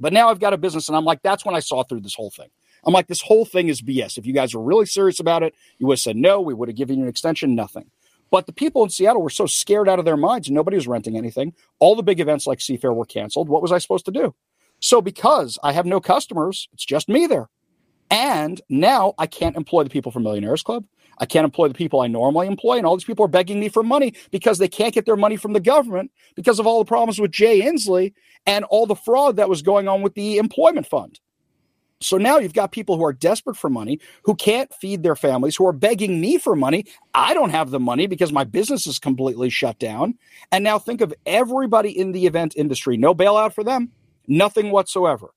But 0.00 0.12
now 0.12 0.30
I've 0.30 0.40
got 0.40 0.52
a 0.52 0.58
business, 0.58 0.88
and 0.88 0.96
I'm 0.96 1.04
like, 1.04 1.22
that's 1.22 1.44
when 1.44 1.54
I 1.54 1.60
saw 1.60 1.84
through 1.84 2.00
this 2.00 2.14
whole 2.14 2.30
thing. 2.30 2.48
I'm 2.84 2.92
like, 2.92 3.06
this 3.06 3.22
whole 3.22 3.44
thing 3.44 3.68
is 3.68 3.82
BS. 3.82 4.18
If 4.18 4.26
you 4.26 4.32
guys 4.32 4.54
were 4.54 4.62
really 4.62 4.86
serious 4.86 5.20
about 5.20 5.42
it, 5.42 5.54
you 5.78 5.86
would 5.86 5.94
have 5.94 6.00
said 6.00 6.16
no. 6.16 6.40
We 6.40 6.54
would 6.54 6.68
have 6.68 6.76
given 6.76 6.98
you 6.98 7.02
an 7.04 7.08
extension, 7.08 7.54
nothing. 7.54 7.90
But 8.30 8.46
the 8.46 8.52
people 8.52 8.82
in 8.84 8.90
Seattle 8.90 9.22
were 9.22 9.30
so 9.30 9.46
scared 9.46 9.88
out 9.88 9.98
of 9.98 10.04
their 10.04 10.16
minds, 10.16 10.50
nobody 10.50 10.76
was 10.76 10.86
renting 10.86 11.16
anything. 11.16 11.54
All 11.78 11.96
the 11.96 12.02
big 12.02 12.20
events 12.20 12.46
like 12.46 12.58
Seafair 12.58 12.94
were 12.94 13.06
canceled. 13.06 13.48
What 13.48 13.62
was 13.62 13.72
I 13.72 13.78
supposed 13.78 14.04
to 14.04 14.10
do? 14.10 14.34
So 14.80 15.00
because 15.00 15.58
I 15.62 15.72
have 15.72 15.86
no 15.86 16.00
customers, 16.00 16.68
it's 16.72 16.84
just 16.84 17.08
me 17.08 17.26
there. 17.26 17.48
And 18.10 18.60
now 18.68 19.14
I 19.18 19.26
can't 19.26 19.56
employ 19.56 19.84
the 19.84 19.90
people 19.90 20.12
from 20.12 20.24
Millionair 20.24 20.62
Club. 20.62 20.84
I 21.18 21.26
can't 21.26 21.44
employ 21.44 21.68
the 21.68 21.74
people 21.74 22.00
I 22.00 22.06
normally 22.06 22.46
employ. 22.46 22.76
And 22.76 22.86
all 22.86 22.96
these 22.96 23.04
people 23.04 23.24
are 23.24 23.28
begging 23.28 23.60
me 23.60 23.68
for 23.68 23.82
money 23.82 24.14
because 24.30 24.58
they 24.58 24.68
can't 24.68 24.94
get 24.94 25.04
their 25.04 25.16
money 25.16 25.36
from 25.36 25.52
the 25.52 25.60
government 25.60 26.10
because 26.36 26.58
of 26.58 26.66
all 26.66 26.78
the 26.78 26.88
problems 26.88 27.18
with 27.18 27.32
Jay 27.32 27.60
Inslee 27.60 28.14
and 28.46 28.64
all 28.66 28.86
the 28.86 28.94
fraud 28.94 29.36
that 29.36 29.48
was 29.48 29.62
going 29.62 29.88
on 29.88 30.00
with 30.00 30.14
the 30.14 30.38
employment 30.38 30.86
fund. 30.86 31.18
So 32.00 32.16
now 32.16 32.38
you've 32.38 32.54
got 32.54 32.70
people 32.70 32.96
who 32.96 33.04
are 33.04 33.12
desperate 33.12 33.56
for 33.56 33.68
money, 33.68 33.98
who 34.22 34.34
can't 34.34 34.72
feed 34.74 35.02
their 35.02 35.16
families, 35.16 35.56
who 35.56 35.66
are 35.66 35.72
begging 35.72 36.20
me 36.20 36.38
for 36.38 36.54
money. 36.54 36.84
I 37.14 37.34
don't 37.34 37.50
have 37.50 37.70
the 37.70 37.80
money 37.80 38.06
because 38.06 38.32
my 38.32 38.44
business 38.44 38.86
is 38.86 38.98
completely 38.98 39.50
shut 39.50 39.78
down. 39.78 40.14
And 40.52 40.62
now 40.62 40.78
think 40.78 41.00
of 41.00 41.12
everybody 41.26 41.96
in 41.96 42.12
the 42.12 42.26
event 42.26 42.54
industry. 42.56 42.96
No 42.96 43.14
bailout 43.14 43.52
for 43.52 43.64
them, 43.64 43.90
nothing 44.26 44.70
whatsoever. 44.70 45.30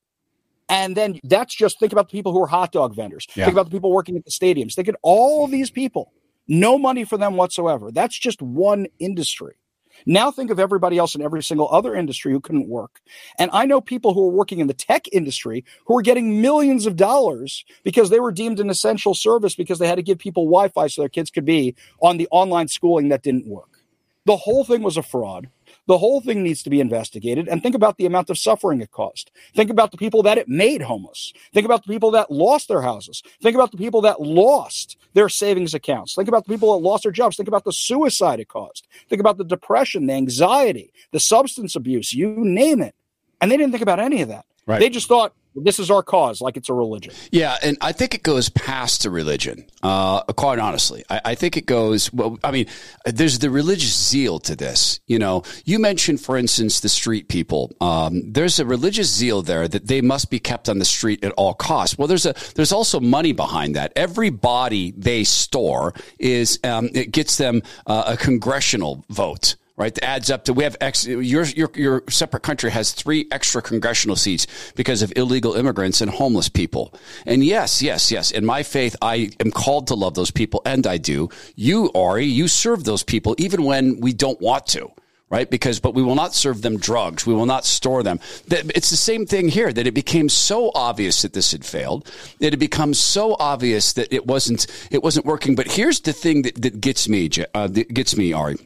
And 0.70 0.96
then 0.96 1.20
that's 1.24 1.54
just 1.54 1.80
think 1.80 1.92
about 1.92 2.10
the 2.10 2.14
people 2.18 2.32
who 2.32 2.42
are 2.42 2.48
hot 2.48 2.72
dog 2.72 2.96
vendors. 2.96 3.28
Yeah. 3.36 3.46
Think 3.46 3.56
about 3.56 3.66
the 3.66 3.72
people 3.72 3.92
working 3.92 4.16
at 4.16 4.24
the 4.24 4.32
stadiums. 4.32 4.74
Think 4.74 4.88
of 4.88 4.96
all 5.02 5.48
these 5.48 5.70
people. 5.70 6.14
No 6.48 6.78
money 6.78 7.04
for 7.04 7.18
them 7.18 7.36
whatsoever. 7.36 7.92
That's 7.92 8.18
just 8.18 8.42
one 8.42 8.88
industry. 9.00 9.56
Now 10.06 10.32
think 10.32 10.52
of 10.52 10.60
everybody 10.60 10.98
else 10.98 11.16
in 11.16 11.22
every 11.22 11.44
single 11.44 11.70
other 11.70 11.96
industry 11.96 12.32
who 12.32 12.40
couldn't 12.40 12.68
work. 12.68 13.02
And 13.40 13.50
I 13.54 13.66
know 13.66 13.82
people 13.82 14.14
who 14.14 14.24
are 14.26 14.34
working 14.34 14.60
in 14.60 14.68
the 14.68 14.74
tech 14.74 15.08
industry 15.12 15.66
who 15.86 15.98
are 15.98 16.02
getting 16.02 16.42
millions 16.42 16.86
of 16.86 16.96
dollars 16.96 17.66
because 17.84 18.10
they 18.10 18.20
were 18.20 18.32
deemed 18.32 18.60
an 18.60 18.70
essential 18.70 19.14
service 19.14 19.56
because 19.56 19.80
they 19.80 19.88
had 19.88 19.96
to 19.96 20.04
give 20.04 20.20
people 20.20 20.46
Wi 20.46 20.70
Fi 20.70 20.88
so 20.88 21.02
their 21.02 21.10
kids 21.10 21.32
could 21.32 21.46
be 21.46 21.76
on 22.02 22.18
the 22.18 22.28
online 22.32 22.68
schooling 22.68 23.10
that 23.10 23.24
didn't 23.24 23.48
work. 23.48 23.70
The 24.26 24.38
whole 24.38 24.64
thing 24.64 24.84
was 24.84 24.98
a 24.98 25.04
fraud. 25.04 25.50
The 25.92 25.98
whole 25.98 26.22
thing 26.22 26.42
needs 26.42 26.64
to 26.64 26.70
be 26.70 26.80
investigated 26.80 27.50
and 27.50 27.62
think 27.62 27.76
about 27.76 27.98
the 27.98 28.06
amount 28.06 28.30
of 28.30 28.38
suffering 28.38 28.80
it 28.80 28.92
caused. 28.92 29.30
Think 29.54 29.70
about 29.70 29.92
the 29.92 29.98
people 29.98 30.24
that 30.24 30.38
it 30.38 30.48
made 30.48 30.84
homeless. 30.84 31.34
Think 31.54 31.66
about 31.66 31.84
the 31.86 31.92
people 31.92 32.12
that 32.12 32.32
lost 32.32 32.70
their 32.70 32.82
houses. 32.82 33.22
Think 33.42 33.56
about 33.56 33.72
the 33.72 33.78
people 33.78 34.00
that 34.04 34.22
lost 34.22 34.96
their 35.16 35.28
savings 35.28 35.74
accounts. 35.74 36.16
Think 36.16 36.30
about 36.30 36.46
the 36.46 36.54
people 36.54 36.72
that 36.72 36.88
lost 36.88 37.04
their 37.04 37.12
jobs. 37.12 37.36
Think 37.36 37.50
about 37.50 37.66
the 37.66 37.74
suicide 37.74 38.40
it 38.40 38.48
caused. 38.48 38.88
Think 39.10 39.20
about 39.20 39.38
the 39.38 39.44
depression, 39.44 40.06
the 40.06 40.14
anxiety, 40.14 40.94
the 41.12 41.20
substance 41.20 41.76
abuse, 41.76 42.14
you 42.14 42.38
name 42.38 42.82
it. 42.82 42.96
And 43.42 43.52
they 43.52 43.58
didn't 43.58 43.74
think 43.74 43.84
about 43.84 44.00
any 44.00 44.22
of 44.22 44.30
that. 44.30 44.46
Right. 44.66 44.80
They 44.80 44.90
just 44.90 45.10
thought 45.10 45.34
this 45.56 45.80
is 45.80 45.92
our 45.92 46.04
cause, 46.04 46.42
like 46.42 46.58
it's 46.58 46.70
a 46.70 46.74
religion. 46.74 47.14
Yeah, 47.32 47.58
and 47.62 47.78
I 47.82 47.92
think 47.92 48.16
it 48.16 48.24
goes 48.24 48.50
past 48.50 49.06
a 49.06 49.10
religion. 49.10 49.66
Uh, 49.84 50.24
quite 50.24 50.60
honestly, 50.60 51.04
I, 51.10 51.22
I, 51.26 51.36
think 51.36 51.58
it 51.58 51.66
goes. 51.66 52.12
Well, 52.14 52.38
I 52.44 52.52
mean, 52.52 52.68
there's 53.06 53.40
the 53.40 53.50
religious 53.50 53.98
zeal 53.98 54.40
to 54.42 54.56
this. 54.56 55.00
You 55.08 55.20
know, 55.20 55.44
you 55.66 55.80
mentioned, 55.80 56.22
for 56.22 56.38
instance, 56.38 56.80
the 56.80 56.90
street 56.90 57.28
people. 57.28 57.72
Um, 57.82 58.32
there's 58.32 58.60
a 58.60 58.66
religious 58.66 59.14
zeal 59.14 59.42
there 59.42 59.68
that 59.68 59.88
they 59.88 60.02
must 60.02 60.30
be 60.30 60.40
kept 60.40 60.70
on 60.70 60.80
the 60.80 60.86
street 60.86 61.24
at 61.24 61.32
all 61.34 61.54
costs. 61.54 61.98
Well, 61.98 62.08
there's 62.08 62.26
a 62.26 62.34
there's 62.56 62.72
also 62.72 63.00
money 63.00 63.34
behind 63.34 63.76
that. 63.76 63.92
Every 63.96 64.30
body 64.30 64.94
they 64.96 65.24
store 65.24 65.94
is 66.20 66.60
um, 66.64 66.90
it 66.94 67.12
gets 67.12 67.38
them 67.38 67.62
uh, 67.88 68.04
a 68.08 68.18
congressional 68.18 69.04
vote 69.10 69.56
right? 69.82 69.96
That 69.96 70.06
adds 70.06 70.30
up 70.30 70.46
to 70.46 70.54
we 70.54 70.64
have 70.64 70.78
ex, 70.80 71.08
your, 71.08 71.44
your 71.44 71.72
your 71.76 72.04
separate 72.08 72.44
country 72.44 72.70
has 72.70 72.92
three 72.92 73.28
extra 73.32 73.62
congressional 73.64 74.16
seats 74.16 74.46
because 74.76 75.02
of 75.02 75.12
illegal 75.16 75.56
immigrants 75.56 76.02
and 76.02 76.12
homeless 76.12 76.50
people. 76.50 76.94
And 77.26 77.44
yes, 77.44 77.82
yes, 77.82 78.12
yes. 78.12 78.30
In 78.30 78.46
my 78.46 78.62
faith, 78.62 78.96
I 79.02 79.32
am 79.40 79.52
called 79.52 79.88
to 79.88 79.96
love 79.96 80.14
those 80.14 80.30
people, 80.30 80.62
and 80.66 80.86
I 80.86 80.98
do. 80.98 81.30
You, 81.56 81.92
Ari, 81.96 82.26
you 82.26 82.48
serve 82.48 82.84
those 82.84 83.02
people 83.02 83.36
even 83.40 83.64
when 83.64 84.00
we 84.00 84.14
don't 84.14 84.40
want 84.40 84.68
to. 84.68 84.92
Right? 85.30 85.50
Because, 85.50 85.80
but 85.80 85.94
we 85.94 86.04
will 86.04 86.16
not 86.16 86.36
serve 86.36 86.62
them 86.62 86.78
drugs. 86.78 87.26
We 87.26 87.34
will 87.34 87.46
not 87.46 87.64
store 87.64 88.04
them. 88.04 88.20
It's 88.50 88.90
the 88.90 88.98
same 88.98 89.26
thing 89.26 89.48
here 89.48 89.72
that 89.72 89.88
it 89.88 89.94
became 89.94 90.28
so 90.28 90.74
obvious 90.76 91.22
that 91.22 91.32
this 91.32 91.54
had 91.54 91.64
failed. 91.64 92.12
It 92.42 92.52
had 92.52 92.60
become 92.60 92.94
so 92.94 93.38
obvious 93.40 93.94
that 93.94 94.12
it 94.14 94.28
wasn't, 94.28 94.68
it 94.92 95.02
wasn't 95.02 95.26
working. 95.26 95.56
But 95.56 95.72
here's 95.72 96.02
the 96.02 96.12
thing 96.12 96.42
that, 96.42 96.62
that 96.62 96.82
gets 96.82 97.08
me, 97.08 97.30
uh, 97.56 97.68
that 97.68 97.94
gets 97.94 98.18
me, 98.18 98.34
Ari 98.34 98.58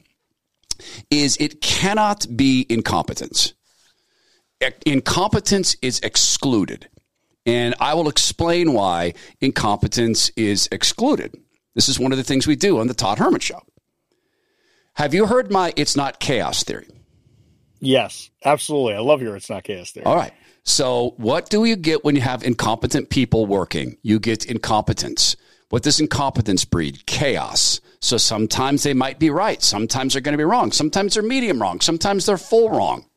is 1.09 1.37
it 1.39 1.61
cannot 1.61 2.25
be 2.35 2.65
incompetence. 2.69 3.53
Incompetence 4.85 5.75
is 5.81 5.99
excluded. 5.99 6.87
And 7.45 7.75
I 7.79 7.93
will 7.93 8.09
explain 8.09 8.73
why 8.73 9.13
incompetence 9.39 10.29
is 10.35 10.67
excluded. 10.71 11.35
This 11.75 11.89
is 11.89 11.99
one 11.99 12.11
of 12.11 12.17
the 12.17 12.23
things 12.23 12.47
we 12.47 12.55
do 12.55 12.79
on 12.79 12.87
the 12.87 12.93
Todd 12.93 13.19
Herman 13.19 13.41
Show. 13.41 13.61
Have 14.93 15.13
you 15.13 15.25
heard 15.25 15.51
my 15.51 15.73
it's 15.75 15.95
not 15.95 16.19
chaos 16.19 16.63
theory? 16.63 16.87
Yes, 17.81 18.31
absolutely. 18.43 18.95
I 18.95 18.99
love 18.99 19.21
your 19.21 19.35
it's 19.35 19.49
not 19.49 19.63
chaos 19.63 19.91
theory. 19.91 20.05
All 20.05 20.15
right. 20.15 20.33
So, 20.63 21.13
what 21.17 21.49
do 21.49 21.65
you 21.65 21.75
get 21.75 22.03
when 22.03 22.15
you 22.15 22.21
have 22.21 22.43
incompetent 22.43 23.09
people 23.09 23.45
working? 23.45 23.97
You 24.01 24.19
get 24.19 24.45
incompetence. 24.45 25.35
What 25.75 25.83
does 25.83 25.99
incompetence 25.99 26.63
breed? 26.63 27.05
Chaos. 27.05 27.81
So 27.99 28.15
sometimes 28.15 28.83
they 28.83 28.93
might 28.93 29.19
be 29.19 29.29
right. 29.29 29.61
Sometimes 29.61 30.13
they're 30.13 30.21
going 30.21 30.31
to 30.31 30.37
be 30.37 30.45
wrong. 30.45 30.71
Sometimes 30.71 31.13
they're 31.13 31.21
medium 31.21 31.61
wrong. 31.61 31.81
Sometimes 31.81 32.25
they're 32.25 32.37
full 32.37 32.69
wrong. 32.69 33.07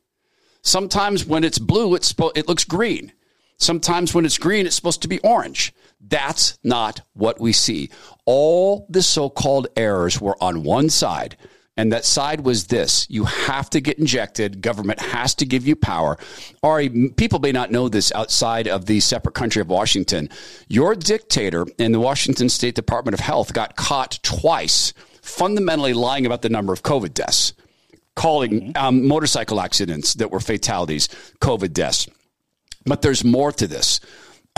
Sometimes 0.61 1.25
when 1.25 1.45
it's 1.45 1.57
blue, 1.57 1.95
it's 1.95 2.11
spo- 2.11 2.35
it 2.35 2.49
looks 2.49 2.65
green. 2.65 3.13
Sometimes 3.55 4.13
when 4.13 4.25
it's 4.25 4.37
green, 4.37 4.65
it's 4.65 4.75
supposed 4.75 5.01
to 5.03 5.07
be 5.07 5.19
orange. 5.19 5.73
That's 6.01 6.59
not 6.61 6.99
what 7.13 7.39
we 7.39 7.53
see. 7.53 7.91
All 8.25 8.87
the 8.89 9.03
so 9.03 9.29
called 9.29 9.67
errors 9.77 10.19
were 10.19 10.35
on 10.43 10.63
one 10.63 10.89
side. 10.89 11.37
And 11.79 11.93
that 11.93 12.03
side 12.03 12.41
was 12.41 12.67
this 12.67 13.07
you 13.09 13.23
have 13.23 13.69
to 13.69 13.79
get 13.79 13.97
injected. 13.97 14.61
Government 14.61 14.99
has 14.99 15.33
to 15.35 15.45
give 15.45 15.65
you 15.65 15.77
power. 15.77 16.17
Ari, 16.61 17.11
people 17.11 17.39
may 17.39 17.53
not 17.53 17.71
know 17.71 17.87
this 17.87 18.11
outside 18.11 18.67
of 18.67 18.85
the 18.85 18.99
separate 18.99 19.33
country 19.33 19.61
of 19.61 19.69
Washington. 19.69 20.27
Your 20.67 20.93
dictator 20.93 21.65
in 21.77 21.93
the 21.93 21.99
Washington 22.01 22.49
State 22.49 22.75
Department 22.75 23.13
of 23.13 23.21
Health 23.21 23.53
got 23.53 23.77
caught 23.77 24.19
twice, 24.23 24.93
fundamentally 25.21 25.93
lying 25.93 26.25
about 26.25 26.41
the 26.41 26.49
number 26.49 26.73
of 26.73 26.83
COVID 26.83 27.13
deaths, 27.13 27.53
calling 28.13 28.73
mm-hmm. 28.73 28.85
um, 28.85 29.07
motorcycle 29.07 29.61
accidents 29.61 30.15
that 30.15 30.31
were 30.31 30.41
fatalities 30.41 31.07
COVID 31.39 31.71
deaths. 31.71 32.09
But 32.85 33.03
there's 33.03 33.23
more 33.23 33.53
to 33.53 33.67
this. 33.67 34.01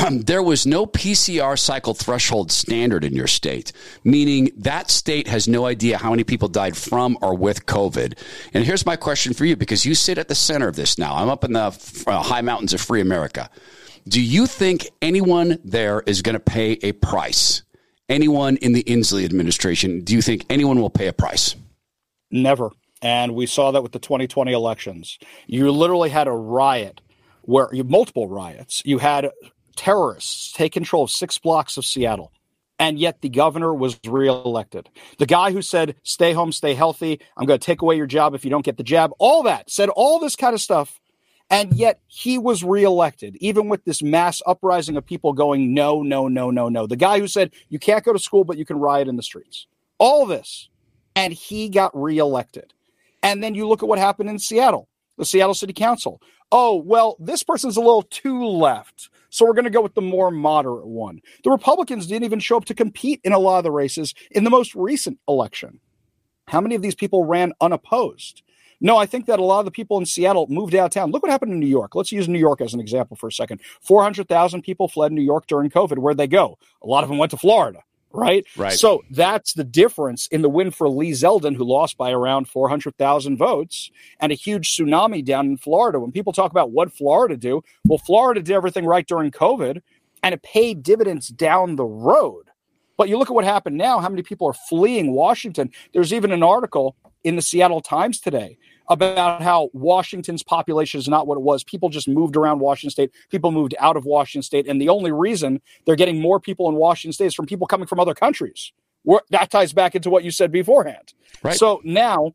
there 0.11 0.43
was 0.43 0.65
no 0.65 0.85
PCR 0.85 1.57
cycle 1.57 1.93
threshold 1.93 2.51
standard 2.51 3.03
in 3.03 3.13
your 3.13 3.27
state, 3.27 3.71
meaning 4.03 4.51
that 4.57 4.89
state 4.89 5.27
has 5.27 5.47
no 5.47 5.65
idea 5.65 5.97
how 5.97 6.09
many 6.09 6.23
people 6.23 6.47
died 6.47 6.75
from 6.75 7.17
or 7.21 7.35
with 7.35 7.65
COVID. 7.65 8.17
And 8.53 8.63
here's 8.63 8.85
my 8.85 8.95
question 8.95 9.33
for 9.33 9.45
you 9.45 9.55
because 9.55 9.85
you 9.85 9.95
sit 9.95 10.17
at 10.17 10.27
the 10.27 10.35
center 10.35 10.67
of 10.67 10.75
this 10.75 10.97
now. 10.97 11.15
I'm 11.15 11.29
up 11.29 11.43
in 11.43 11.53
the 11.53 12.03
uh, 12.07 12.23
high 12.23 12.41
mountains 12.41 12.73
of 12.73 12.81
free 12.81 13.01
America. 13.01 13.49
Do 14.07 14.21
you 14.21 14.47
think 14.47 14.89
anyone 15.01 15.59
there 15.63 16.01
is 16.07 16.21
going 16.21 16.33
to 16.33 16.39
pay 16.39 16.73
a 16.81 16.93
price? 16.93 17.63
Anyone 18.09 18.57
in 18.57 18.73
the 18.73 18.83
Inslee 18.83 19.23
administration, 19.23 20.01
do 20.01 20.15
you 20.15 20.21
think 20.21 20.45
anyone 20.49 20.81
will 20.81 20.89
pay 20.89 21.07
a 21.07 21.13
price? 21.13 21.55
Never. 22.29 22.71
And 23.01 23.35
we 23.35 23.45
saw 23.45 23.71
that 23.71 23.83
with 23.83 23.93
the 23.93 23.99
2020 23.99 24.51
elections. 24.51 25.17
You 25.47 25.71
literally 25.71 26.09
had 26.09 26.27
a 26.27 26.33
riot 26.33 27.01
where 27.43 27.69
you 27.71 27.83
multiple 27.83 28.27
riots. 28.27 28.81
You 28.85 28.99
had 28.99 29.29
terrorists 29.81 30.51
take 30.51 30.73
control 30.73 31.03
of 31.05 31.09
six 31.09 31.39
blocks 31.39 31.75
of 31.75 31.85
Seattle. 31.85 32.31
And 32.77 32.99
yet 32.99 33.21
the 33.21 33.29
governor 33.29 33.73
was 33.73 33.99
reelected. 34.05 34.89
The 35.17 35.25
guy 35.25 35.51
who 35.51 35.63
said, 35.63 35.95
stay 36.03 36.33
home, 36.33 36.51
stay 36.51 36.75
healthy, 36.75 37.19
I'm 37.35 37.47
going 37.47 37.59
to 37.59 37.65
take 37.65 37.81
away 37.81 37.95
your 37.95 38.05
job 38.05 38.35
if 38.35 38.43
you 38.43 38.51
don't 38.51 38.65
get 38.65 38.77
the 38.77 38.83
jab, 38.83 39.11
all 39.17 39.41
that, 39.43 39.71
said 39.71 39.89
all 39.89 40.19
this 40.19 40.35
kind 40.35 40.53
of 40.53 40.61
stuff. 40.61 40.99
And 41.49 41.73
yet 41.73 41.99
he 42.05 42.37
was 42.37 42.63
reelected, 42.63 43.37
even 43.37 43.69
with 43.69 43.83
this 43.83 44.03
mass 44.03 44.39
uprising 44.45 44.97
of 44.97 45.05
people 45.05 45.33
going, 45.33 45.73
no, 45.73 46.03
no, 46.03 46.27
no, 46.27 46.51
no, 46.51 46.69
no. 46.69 46.85
The 46.85 46.95
guy 46.95 47.19
who 47.19 47.27
said, 47.27 47.51
you 47.69 47.79
can't 47.79 48.05
go 48.05 48.13
to 48.13 48.19
school, 48.19 48.43
but 48.43 48.59
you 48.59 48.65
can 48.65 48.77
riot 48.77 49.07
in 49.07 49.15
the 49.15 49.23
streets. 49.23 49.65
All 49.97 50.27
this. 50.27 50.69
And 51.15 51.33
he 51.33 51.69
got 51.69 51.91
reelected. 51.99 52.73
And 53.23 53.43
then 53.43 53.55
you 53.55 53.67
look 53.67 53.81
at 53.81 53.89
what 53.89 53.99
happened 53.99 54.29
in 54.29 54.37
Seattle, 54.37 54.87
the 55.17 55.25
Seattle 55.25 55.55
City 55.55 55.73
Council. 55.73 56.21
Oh, 56.51 56.75
well, 56.75 57.15
this 57.19 57.43
person's 57.43 57.77
a 57.77 57.81
little 57.81 58.03
too 58.03 58.45
left. 58.45 59.09
So 59.29 59.45
we're 59.45 59.53
going 59.53 59.65
to 59.65 59.71
go 59.71 59.81
with 59.81 59.95
the 59.95 60.01
more 60.01 60.29
moderate 60.29 60.85
one. 60.85 61.21
The 61.43 61.51
Republicans 61.51 62.07
didn't 62.07 62.25
even 62.25 62.41
show 62.41 62.57
up 62.57 62.65
to 62.65 62.73
compete 62.73 63.21
in 63.23 63.31
a 63.31 63.39
lot 63.39 63.59
of 63.59 63.63
the 63.63 63.71
races 63.71 64.13
in 64.31 64.43
the 64.43 64.49
most 64.49 64.75
recent 64.75 65.19
election. 65.27 65.79
How 66.47 66.59
many 66.59 66.75
of 66.75 66.81
these 66.81 66.95
people 66.95 67.23
ran 67.23 67.53
unopposed? 67.61 68.43
No, 68.81 68.97
I 68.97 69.05
think 69.05 69.27
that 69.27 69.39
a 69.39 69.43
lot 69.43 69.59
of 69.59 69.65
the 69.65 69.71
people 69.71 69.97
in 69.99 70.05
Seattle 70.05 70.47
moved 70.49 70.75
out 70.75 70.85
of 70.85 70.91
town. 70.91 71.11
Look 71.11 71.23
what 71.23 71.31
happened 71.31 71.53
in 71.53 71.59
New 71.59 71.67
York. 71.67 71.95
Let's 71.95 72.11
use 72.11 72.27
New 72.27 72.39
York 72.39 72.59
as 72.59 72.73
an 72.73 72.79
example 72.79 73.15
for 73.15 73.27
a 73.27 73.31
second. 73.31 73.61
400,000 73.81 74.63
people 74.63 74.87
fled 74.87 75.13
New 75.13 75.21
York 75.21 75.47
during 75.47 75.69
COVID. 75.69 75.99
Where'd 75.99 76.17
they 76.17 76.27
go? 76.27 76.57
A 76.83 76.87
lot 76.87 77.03
of 77.03 77.09
them 77.09 77.19
went 77.19 77.29
to 77.31 77.37
Florida 77.37 77.83
right? 78.13 78.45
Right. 78.55 78.73
So 78.73 79.03
that's 79.11 79.53
the 79.53 79.63
difference 79.63 80.27
in 80.27 80.41
the 80.41 80.49
win 80.49 80.71
for 80.71 80.89
Lee 80.89 81.11
Zeldin, 81.11 81.55
who 81.55 81.63
lost 81.63 81.97
by 81.97 82.11
around 82.11 82.47
400,000 82.47 83.37
votes, 83.37 83.91
and 84.19 84.31
a 84.31 84.35
huge 84.35 84.75
tsunami 84.75 85.23
down 85.23 85.47
in 85.47 85.57
Florida. 85.57 85.99
When 85.99 86.11
people 86.11 86.33
talk 86.33 86.51
about 86.51 86.71
what 86.71 86.93
Florida 86.93 87.37
do, 87.37 87.63
well, 87.85 87.99
Florida 87.99 88.41
did 88.41 88.53
everything 88.53 88.85
right 88.85 89.07
during 89.07 89.31
COVID, 89.31 89.81
and 90.23 90.33
it 90.33 90.43
paid 90.43 90.83
dividends 90.83 91.29
down 91.29 91.75
the 91.75 91.85
road. 91.85 92.47
But 92.97 93.09
you 93.09 93.17
look 93.17 93.29
at 93.29 93.33
what 93.33 93.45
happened 93.45 93.77
now, 93.77 93.99
how 93.99 94.09
many 94.09 94.21
people 94.21 94.47
are 94.47 94.53
fleeing 94.53 95.13
Washington. 95.13 95.71
There's 95.93 96.13
even 96.13 96.31
an 96.31 96.43
article 96.43 96.95
in 97.23 97.35
the 97.35 97.41
Seattle 97.41 97.81
Times 97.81 98.19
today 98.19 98.57
about 98.89 99.41
how 99.41 99.69
Washington's 99.73 100.43
population 100.43 100.99
is 100.99 101.07
not 101.07 101.25
what 101.25 101.37
it 101.37 101.41
was. 101.41 101.63
People 101.63 101.89
just 101.89 102.07
moved 102.07 102.35
around 102.35 102.59
Washington 102.59 102.91
state. 102.91 103.11
People 103.29 103.51
moved 103.51 103.73
out 103.79 103.95
of 103.95 104.05
Washington 104.05 104.43
state. 104.43 104.67
And 104.67 104.81
the 104.81 104.89
only 104.89 105.11
reason 105.11 105.61
they're 105.85 105.95
getting 105.95 106.19
more 106.19 106.39
people 106.39 106.67
in 106.67 106.75
Washington 106.75 107.13
state 107.13 107.27
is 107.27 107.35
from 107.35 107.45
people 107.45 107.67
coming 107.67 107.87
from 107.87 107.99
other 107.99 108.13
countries. 108.13 108.73
that 109.29 109.49
ties 109.49 109.71
back 109.71 109.95
into 109.95 110.09
what 110.09 110.23
you 110.23 110.31
said 110.31 110.51
beforehand. 110.51 111.13
Right. 111.41 111.55
So 111.55 111.81
now 111.85 112.33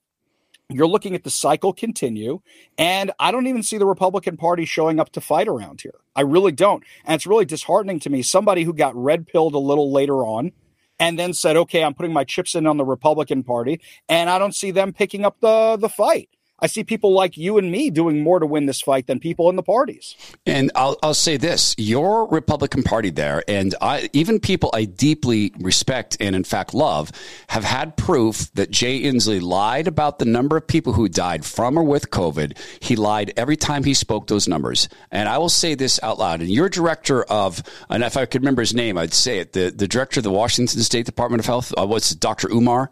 you're 0.69 0.87
looking 0.87 1.15
at 1.15 1.25
the 1.25 1.31
cycle 1.31 1.73
continue. 1.73 2.41
And 2.79 3.13
I 3.21 3.31
don't 3.31 3.47
even 3.47 3.63
see 3.63 3.79
the 3.79 3.87
Republican 3.87 4.37
Party 4.37 4.65
showing 4.65 4.99
up 4.99 5.13
to 5.13 5.21
fight 5.21 5.49
around 5.49 5.83
here. 5.83 5.95
I 6.15 6.23
really 6.23 6.53
don't. 6.53 6.83
And 7.05 7.17
it's 7.17 7.27
really 7.27 7.45
disheartening 7.45 8.01
to 8.01 8.11
me. 8.11 8.23
Somebody 8.23 8.65
who 8.65 8.73
got 8.73 8.97
red 8.97 9.27
pilled 9.27 9.55
a 9.55 9.59
little 9.59 9.93
later 9.93 10.25
on 10.25 10.53
and 10.99 11.19
then 11.19 11.33
said, 11.33 11.57
okay, 11.57 11.85
I'm 11.85 11.95
putting 11.95 12.13
my 12.13 12.25
chips 12.25 12.55
in 12.55 12.67
on 12.67 12.77
the 12.77 12.85
Republican 12.85 13.43
Party. 13.43 13.81
And 14.09 14.31
I 14.31 14.39
don't 14.39 14.55
see 14.55 14.71
them 14.71 14.93
picking 14.93 15.25
up 15.25 15.41
the, 15.41 15.77
the 15.77 15.89
fight. 15.89 16.31
I 16.59 16.69
see 16.69 16.85
people 16.85 17.13
like 17.13 17.37
you 17.37 17.59
and 17.59 17.71
me 17.71 17.91
doing 17.91 18.23
more 18.23 18.39
to 18.39 18.47
win 18.47 18.65
this 18.65 18.81
fight 18.81 19.07
than 19.07 19.21
people 19.21 19.51
in 19.51 19.57
the 19.57 19.63
parties. 19.63 20.17
And 20.47 20.71
I'll, 20.75 20.97
I'll 21.03 21.13
say 21.13 21.37
this 21.37 21.75
your 21.77 22.27
Republican 22.29 22.83
Party 22.83 23.11
there, 23.11 23.45
and 23.47 23.75
I, 23.83 24.09
even 24.15 24.41
people 24.41 24.71
I 24.73 24.87
deeply 24.87 25.53
respect 25.59 26.17
and 26.19 26.35
in 26.35 26.45
fact 26.45 26.73
love, 26.73 27.13
have 27.49 27.65
had 27.65 27.97
proof 27.97 28.51
that 28.55 28.71
Jay 28.71 29.03
Inslee 29.03 29.43
lied 29.43 29.87
about 29.87 30.19
the 30.19 30.25
number 30.25 30.57
of 30.57 30.67
people 30.67 30.95
who 30.95 31.09
died 31.09 31.45
from 31.45 31.79
or 31.79 31.83
with 31.83 32.11
COVID. 32.11 32.57
He 32.81 32.97
lied 32.97 33.33
every 33.37 33.57
time 33.57 33.85
he 33.85 33.93
spoke 33.93 34.27
those 34.27 34.49
numbers. 34.49 34.89
And 35.11 35.29
I 35.29 35.37
will 35.37 35.51
say 35.51 35.75
this 35.75 36.01
out 36.03 36.19
loud. 36.19 36.41
And 36.41 36.51
your 36.51 36.71
director 36.71 37.23
of, 37.25 37.63
and 37.91 38.03
if 38.03 38.17
I 38.17 38.25
could 38.25 38.41
remember 38.41 38.63
his 38.63 38.75
name, 38.75 38.97
I'd 38.97 39.13
say 39.13 39.41
it, 39.41 39.53
the, 39.53 39.71
the 39.71 39.89
director 39.89 40.21
of 40.21 40.25
the 40.25 40.31
Washington 40.31 40.81
State 40.81 41.05
Department 41.05 41.41
of 41.41 41.47
Health, 41.47 41.75
uh, 41.77 41.87
what's 41.87 42.15
Dr. 42.15 42.49
Umar? 42.51 42.91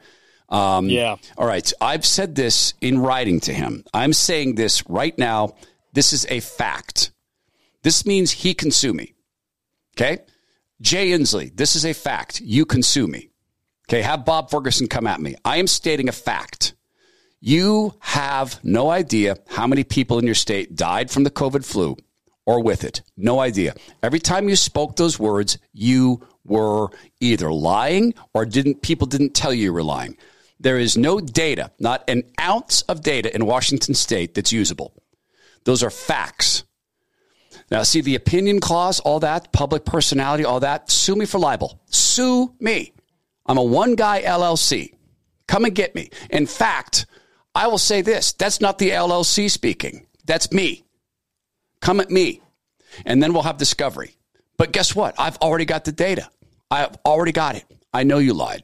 Um, 0.49 0.89
Yeah. 0.89 1.17
All 1.37 1.47
right. 1.47 1.73
I've 1.81 2.05
said 2.05 2.35
this 2.35 2.75
in 2.81 2.99
writing 2.99 3.41
to 3.41 3.53
him. 3.53 3.85
I'm 3.93 4.13
saying 4.13 4.55
this 4.57 4.89
right 4.89 5.17
now. 5.19 5.55
This 5.93 6.13
is 6.13 6.27
a 6.29 6.41
fact. 6.41 7.13
This 7.83 8.05
means 8.07 8.31
he 8.31 8.55
can 8.55 8.71
sue 8.71 8.93
me. 8.93 9.15
Okay. 9.97 10.23
Jay 10.81 11.11
Inslee, 11.11 11.55
this 11.57 11.77
is 11.77 11.85
a 11.85 11.93
fact. 11.93 12.41
You 12.41 12.67
can 12.67 12.83
sue 12.83 13.07
me. 13.07 13.31
Okay. 13.89 14.03
Have 14.03 14.25
Bob 14.25 14.51
Ferguson 14.51 14.87
come 14.89 15.07
at 15.07 15.21
me. 15.21 15.37
I 15.45 15.59
am 15.59 15.67
stating 15.67 16.09
a 16.09 16.13
fact. 16.13 16.75
You 17.41 17.95
have 18.01 18.59
no 18.65 18.91
idea 18.91 19.37
how 19.49 19.67
many 19.67 19.85
people 19.85 20.19
in 20.19 20.25
your 20.25 20.35
state 20.35 20.75
died 20.77 21.11
from 21.11 21.25
the 21.25 21.31
COVID 21.31 21.65
flu 21.65 21.97
or 22.47 22.63
with 22.63 22.85
it. 22.85 23.03
No 23.17 23.41
idea. 23.41 23.75
Every 24.03 24.19
time 24.19 24.49
you 24.49 24.57
spoke 24.57 24.97
those 24.97 25.19
words, 25.19 25.59
you 25.73 26.27
were 26.45 26.89
either 27.21 27.53
lying 27.53 28.15
or 28.33 28.47
didn't 28.47 28.83
people 28.83 29.07
didn't 29.07 29.35
tell 29.35 29.53
you 29.53 29.65
you 29.65 29.73
were 29.73 29.83
lying. 29.83 30.17
There 30.65 30.79
is 30.79 30.97
no 30.97 31.21
data, 31.21 31.71
not 31.79 32.05
an 32.09 32.23
ounce 32.41 32.81
of 32.89 33.03
data 33.03 33.33
in 33.35 33.45
Washington 33.45 33.95
state 33.95 34.33
that's 34.33 34.51
usable. 34.51 34.95
Those 35.65 35.83
are 35.83 35.91
facts. 35.91 36.65
Now, 37.71 37.83
see 37.83 38.01
the 38.01 38.15
opinion 38.15 38.61
clause, 38.61 38.99
all 38.99 39.21
that, 39.21 39.53
public 39.53 39.85
personality, 39.85 40.43
all 40.43 40.61
that, 40.61 40.91
sue 40.91 41.17
me 41.17 41.27
for 41.27 41.39
libel. 41.39 41.83
Sue 41.91 42.55
me. 42.61 42.95
I'm 43.45 43.59
a 43.59 43.63
one 43.63 43.95
guy 43.95 44.23
LLC. 44.23 44.95
Come 45.47 45.67
and 45.67 45.75
get 45.75 45.95
me. 45.95 46.09
In 46.31 46.47
fact, 46.47 47.05
I 47.55 47.67
will 47.67 47.77
say 47.77 48.01
this 48.01 48.33
that's 48.33 48.63
not 48.63 48.79
the 48.79 48.89
LLC 48.89 49.51
speaking, 49.51 50.07
that's 50.25 50.51
me. 50.51 50.83
Come 51.83 52.01
at 52.01 52.11
me. 52.11 52.41
And 53.05 53.23
then 53.23 53.35
we'll 53.35 53.43
have 53.43 53.59
discovery. 53.59 54.17
But 54.57 54.73
guess 54.73 54.97
what? 54.97 55.15
I've 55.19 55.37
already 55.39 55.67
got 55.67 55.85
the 55.85 55.93
data. 55.93 56.31
I've 56.71 56.97
already 57.05 57.33
got 57.33 57.55
it. 57.57 57.65
I 57.93 58.05
know 58.05 58.17
you 58.17 58.33
lied. 58.33 58.63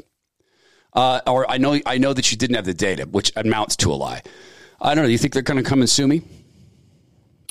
Uh, 0.93 1.21
or 1.27 1.51
I 1.51 1.59
know 1.59 1.79
I 1.87 1.99
know 1.99 2.13
that 2.13 2.31
you 2.31 2.37
didn't 2.37 2.57
have 2.57 2.65
the 2.65 2.75
data, 2.75 3.05
which 3.05 3.33
amounts 3.37 3.77
to 3.77 3.93
a 3.93 3.95
lie. 3.95 4.23
I 4.81 4.95
don't 4.95 5.05
know. 5.05 5.11
You 5.11 5.19
think 5.19 5.33
they're 5.33 5.43
going 5.43 5.63
to 5.63 5.69
come 5.69 5.81
and 5.81 5.91
sue 5.91 6.09
me? 6.09 6.23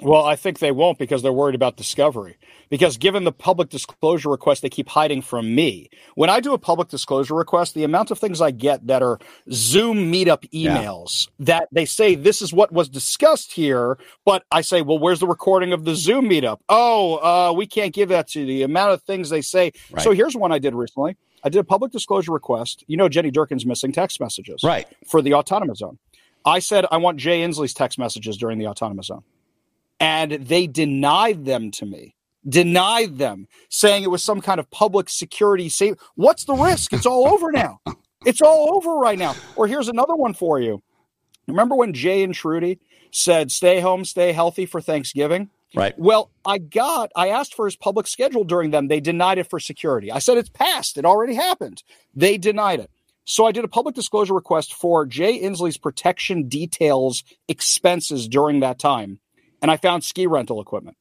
Well, 0.02 0.24
I 0.24 0.36
think 0.36 0.60
they 0.60 0.72
won't 0.72 0.98
because 0.98 1.22
they're 1.22 1.34
worried 1.34 1.56
about 1.56 1.76
discovery. 1.76 2.38
Because 2.70 2.98
given 2.98 3.24
the 3.24 3.32
public 3.32 3.70
disclosure 3.70 4.30
request 4.30 4.62
they 4.62 4.70
keep 4.70 4.88
hiding 4.88 5.22
from 5.22 5.54
me, 5.54 5.90
when 6.16 6.30
I 6.30 6.40
do 6.40 6.54
a 6.54 6.58
public 6.58 6.88
disclosure 6.88 7.34
request, 7.34 7.74
the 7.74 7.84
amount 7.84 8.12
of 8.12 8.20
things 8.20 8.42
I 8.42 8.52
get 8.52 8.88
that 8.88 9.02
are 9.02 9.20
Zoom 9.52 10.12
meetup 10.12 10.50
emails 10.52 11.28
yeah. 11.28 11.46
that 11.46 11.70
they 11.72 11.86
say 11.86 12.16
this 12.16 12.42
is 12.42 12.54
what 12.54 12.72
was 12.72 12.88
discussed 12.88 13.52
here, 13.52 13.98
but 14.24 14.44
I 14.52 14.62
say, 14.62 14.82
well, 14.82 15.00
where's 15.00 15.20
the 15.20 15.28
recording 15.28 15.74
of 15.74 15.84
the 15.84 15.96
Zoom 15.96 16.30
meetup? 16.30 16.60
Oh, 16.70 17.16
uh, 17.18 17.54
we 17.54 17.66
can't 17.66 17.94
give 17.94 18.10
that 18.10 18.28
to 18.30 18.42
you. 18.42 18.46
The 18.46 18.62
amount 18.64 18.92
of 18.92 19.02
things 19.02 19.30
they 19.30 19.42
say. 19.42 19.74
Right. 19.92 20.04
So 20.04 20.12
here's 20.12 20.36
one 20.36 20.52
I 20.52 20.60
did 20.60 20.76
recently. 20.76 21.18
I 21.44 21.50
did 21.50 21.60
a 21.60 21.64
public 21.64 21.92
disclosure 21.92 22.32
request. 22.32 22.84
You 22.88 22.98
know, 22.98 23.10
Jenny 23.10 23.32
Durkan's 23.32 23.66
missing 23.66 23.92
text 23.92 24.20
messages, 24.20 24.62
right, 24.64 24.88
for 25.08 25.22
the 25.22 25.34
autonomous 25.34 25.80
zone. 25.80 25.98
I 26.46 26.60
said 26.60 26.86
I 26.92 26.98
want 26.98 27.18
Jay 27.18 27.42
Inslee's 27.42 27.74
text 27.74 28.00
messages 28.00 28.38
during 28.38 28.60
the 28.60 28.68
autonomous 28.68 29.08
zone. 29.08 29.24
And 30.00 30.32
they 30.32 30.68
denied 30.68 31.46
them 31.46 31.72
to 31.72 31.86
me. 31.86 32.16
Denied 32.48 33.18
them 33.18 33.48
saying 33.70 34.04
it 34.04 34.12
was 34.12 34.24
some 34.24 34.40
kind 34.40 34.60
of 34.60 34.72
public 34.72 35.10
security 35.10 35.68
save 35.68 35.96
what's 36.16 36.46
the 36.46 36.54
risk? 36.54 36.94
It's 36.94 37.06
all 37.06 37.28
over 37.28 37.52
now. 37.52 37.82
It's 38.26 38.42
all 38.42 38.76
over 38.76 38.96
right 38.96 39.20
now. 39.20 39.36
Or 39.58 39.68
here's 39.68 39.90
another 39.90 40.16
one 40.16 40.34
for 40.34 40.60
you. 40.60 40.82
Remember 41.48 41.76
when 41.76 41.94
jay 41.94 42.24
and 42.24 42.34
trudy 42.34 42.80
said 43.12 43.52
stay 43.52 43.82
home 43.82 44.06
stay 44.06 44.32
healthy 44.32 44.66
for 44.66 44.80
thanksgiving 44.80 45.50
right 45.76 45.98
well 45.98 46.32
i 46.46 46.58
got 46.58 47.12
i 47.16 47.30
asked 47.30 47.54
for 47.54 47.66
his 47.66 47.76
public 47.76 48.08
schedule 48.08 48.44
during 48.44 48.72
them 48.72 48.88
they 48.88 49.00
denied 49.00 49.38
it 49.38 49.50
for 49.50 49.60
security 49.60 50.12
i 50.12 50.20
said 50.20 50.38
it's 50.38 50.50
passed 50.50 50.98
it 50.98 51.06
already 51.06 51.36
happened 51.36 51.84
they 52.16 52.38
denied 52.38 52.80
it 52.80 52.90
so 53.26 53.46
I 53.46 53.52
did 53.52 53.64
a 53.64 53.68
public 53.68 53.94
disclosure 53.94 54.34
request 54.34 54.74
for 54.74 55.06
Jay 55.06 55.40
Inslee's 55.40 55.78
protection 55.78 56.48
details 56.48 57.24
expenses 57.48 58.28
during 58.28 58.62
that 58.62 58.80
time 58.80 59.20
and 59.62 59.70
I 59.70 59.78
found 59.78 60.04
ski 60.04 60.28
rental 60.28 60.62
equipment. 60.62 60.98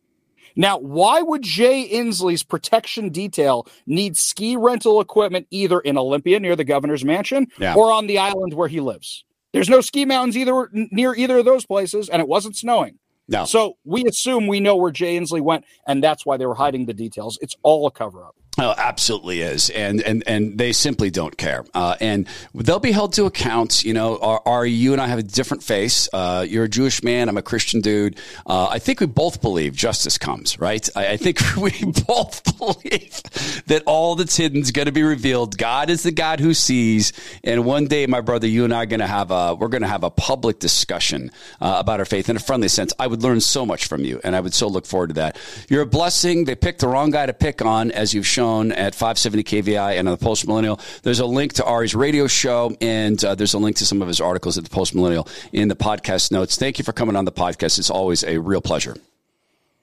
Now, 0.57 0.79
why 0.79 1.23
would 1.23 1.43
Jay 1.43 1.89
Inslee's 1.89 2.43
protection 2.43 3.11
detail 3.11 3.67
need 3.87 4.17
ski 4.17 4.57
rental 4.57 5.01
equipment 5.01 5.47
either 5.51 5.79
in 5.81 5.97
Olympia 5.97 6.41
near 6.41 6.57
the 6.57 6.65
governor's 6.65 7.05
mansion 7.05 7.47
yeah. 7.59 7.75
or 7.75 7.93
on 7.93 8.07
the 8.07 8.19
island 8.19 8.55
where 8.55 8.69
he 8.69 8.81
lives? 8.81 9.25
There's 9.53 9.69
no 9.69 9.81
ski 9.81 10.05
mountains 10.05 10.37
either 10.37 10.69
near 10.73 11.15
either 11.15 11.39
of 11.39 11.45
those 11.45 11.65
places, 11.65 12.09
and 12.09 12.21
it 12.21 12.29
wasn't 12.29 12.57
snowing. 12.57 12.99
No. 13.29 13.45
So 13.45 13.75
we 13.85 14.05
assume 14.07 14.47
we 14.47 14.59
know 14.61 14.77
where 14.77 14.91
Jay 14.91 15.17
Inslee 15.17 15.43
went, 15.43 15.65
and 15.87 16.03
that's 16.03 16.25
why 16.25 16.39
they 16.39 16.47
were 16.47 16.55
hiding 16.55 16.87
the 16.87 16.95
details. 16.95 17.39
It's 17.43 17.57
all 17.63 17.87
a 17.87 17.91
cover 17.91 18.25
up. 18.25 18.35
Oh, 18.61 18.75
absolutely 18.77 19.41
is, 19.43 19.71
and 19.71 20.03
and 20.03 20.25
and 20.27 20.59
they 20.59 20.73
simply 20.73 21.11
don't 21.11 21.37
care, 21.37 21.65
uh, 21.75 21.95
and 22.01 22.27
they'll 22.53 22.81
be 22.81 22.91
held 22.91 23.13
to 23.13 23.27
account. 23.27 23.85
You 23.85 23.95
know, 23.95 24.19
are, 24.19 24.43
are 24.45 24.67
you 24.67 24.93
and 24.93 25.01
I 25.01 25.07
have 25.07 25.21
a 25.21 25.23
different 25.23 25.63
face? 25.63 26.09
Uh, 26.13 26.45
you're 26.49 26.65
a 26.65 26.69
Jewish 26.69 27.05
man. 27.05 27.29
I'm 27.29 27.37
a 27.37 27.43
Christian 27.43 27.81
dude. 27.81 28.19
Uh, 28.45 28.67
I 28.67 28.81
think 28.81 28.99
we 28.99 29.07
both 29.07 29.41
believe 29.41 29.77
justice 29.77 30.19
comes, 30.19 30.59
right? 30.59 30.89
I, 30.97 31.11
I 31.11 31.17
think 31.17 31.39
we 31.57 31.71
both 32.09 32.43
believe 32.59 33.23
that 33.67 33.85
all 33.87 34.17
that's 34.17 34.37
hidden 34.37 34.63
is 34.63 34.73
going 34.73 34.87
to 34.87 34.93
be 34.93 35.05
revealed. 35.05 35.57
God 35.57 35.89
is 35.89 36.03
the 36.03 36.11
God 36.11 36.41
who 36.41 36.53
sees, 36.53 37.13
and 37.45 37.65
one 37.65 37.87
day, 37.87 38.07
my 38.07 38.21
brother, 38.23 38.49
you 38.49 38.65
and 38.65 38.75
I 38.75 38.83
are 38.83 38.87
going 38.87 38.99
to 38.99 39.07
have 39.07 39.31
a 39.31 39.55
we're 39.55 39.69
going 39.69 39.83
to 39.83 39.89
have 39.89 40.03
a 40.03 40.11
public 40.11 40.59
discussion 40.59 41.31
uh, 41.61 41.77
about 41.79 42.01
our 42.01 42.07
faith 42.07 42.29
in 42.29 42.35
a 42.35 42.41
friendly 42.41 42.67
sense. 42.67 42.93
I 42.99 43.07
would 43.07 43.23
learn 43.23 43.41
so 43.41 43.65
much 43.65 43.87
from 43.87 44.03
you, 44.03 44.21
and 44.25 44.35
I 44.35 44.41
would 44.41 44.53
so 44.53 44.67
look 44.67 44.85
forward 44.85 45.11
to 45.11 45.15
that. 45.15 45.39
You're 45.69 45.83
a 45.83 45.87
blessing. 45.87 46.45
They 46.45 46.57
picked 46.57 46.81
the 46.81 46.89
wrong 46.89 47.13
guy 47.13 47.27
to 47.27 47.33
pick 47.33 47.63
on, 47.63 47.93
as 47.93 48.13
you've 48.13 48.27
shown 48.27 48.48
at 48.73 48.95
570 48.95 49.45
KVI 49.45 49.99
and 49.99 50.09
on 50.09 50.13
the 50.19 50.25
Post 50.25 50.47
Millennial. 50.47 50.81
There's 51.03 51.21
a 51.21 51.27
link 51.27 51.55
to 51.55 51.65
Ari's 51.65 51.95
radio 51.95 52.27
show, 52.27 52.77
and 52.81 53.23
uh, 53.25 53.35
there's 53.35 53.55
a 53.55 53.59
link 53.59 53.77
to 53.77 53.87
some 53.87 54.03
of 54.03 54.09
his 54.09 54.21
articles 54.21 54.57
at 54.59 54.65
the 54.65 54.71
Post 54.71 54.95
Millennial 54.95 55.29
in 55.53 55.69
the 55.69 55.77
podcast 55.77 56.33
notes. 56.33 56.57
Thank 56.57 56.79
you 56.79 56.85
for 56.85 56.93
coming 56.93 57.17
on 57.17 57.25
the 57.25 57.33
podcast. 57.33 57.79
It's 57.79 57.91
always 57.91 58.25
a 58.25 58.39
real 58.39 58.61
pleasure. 58.61 58.97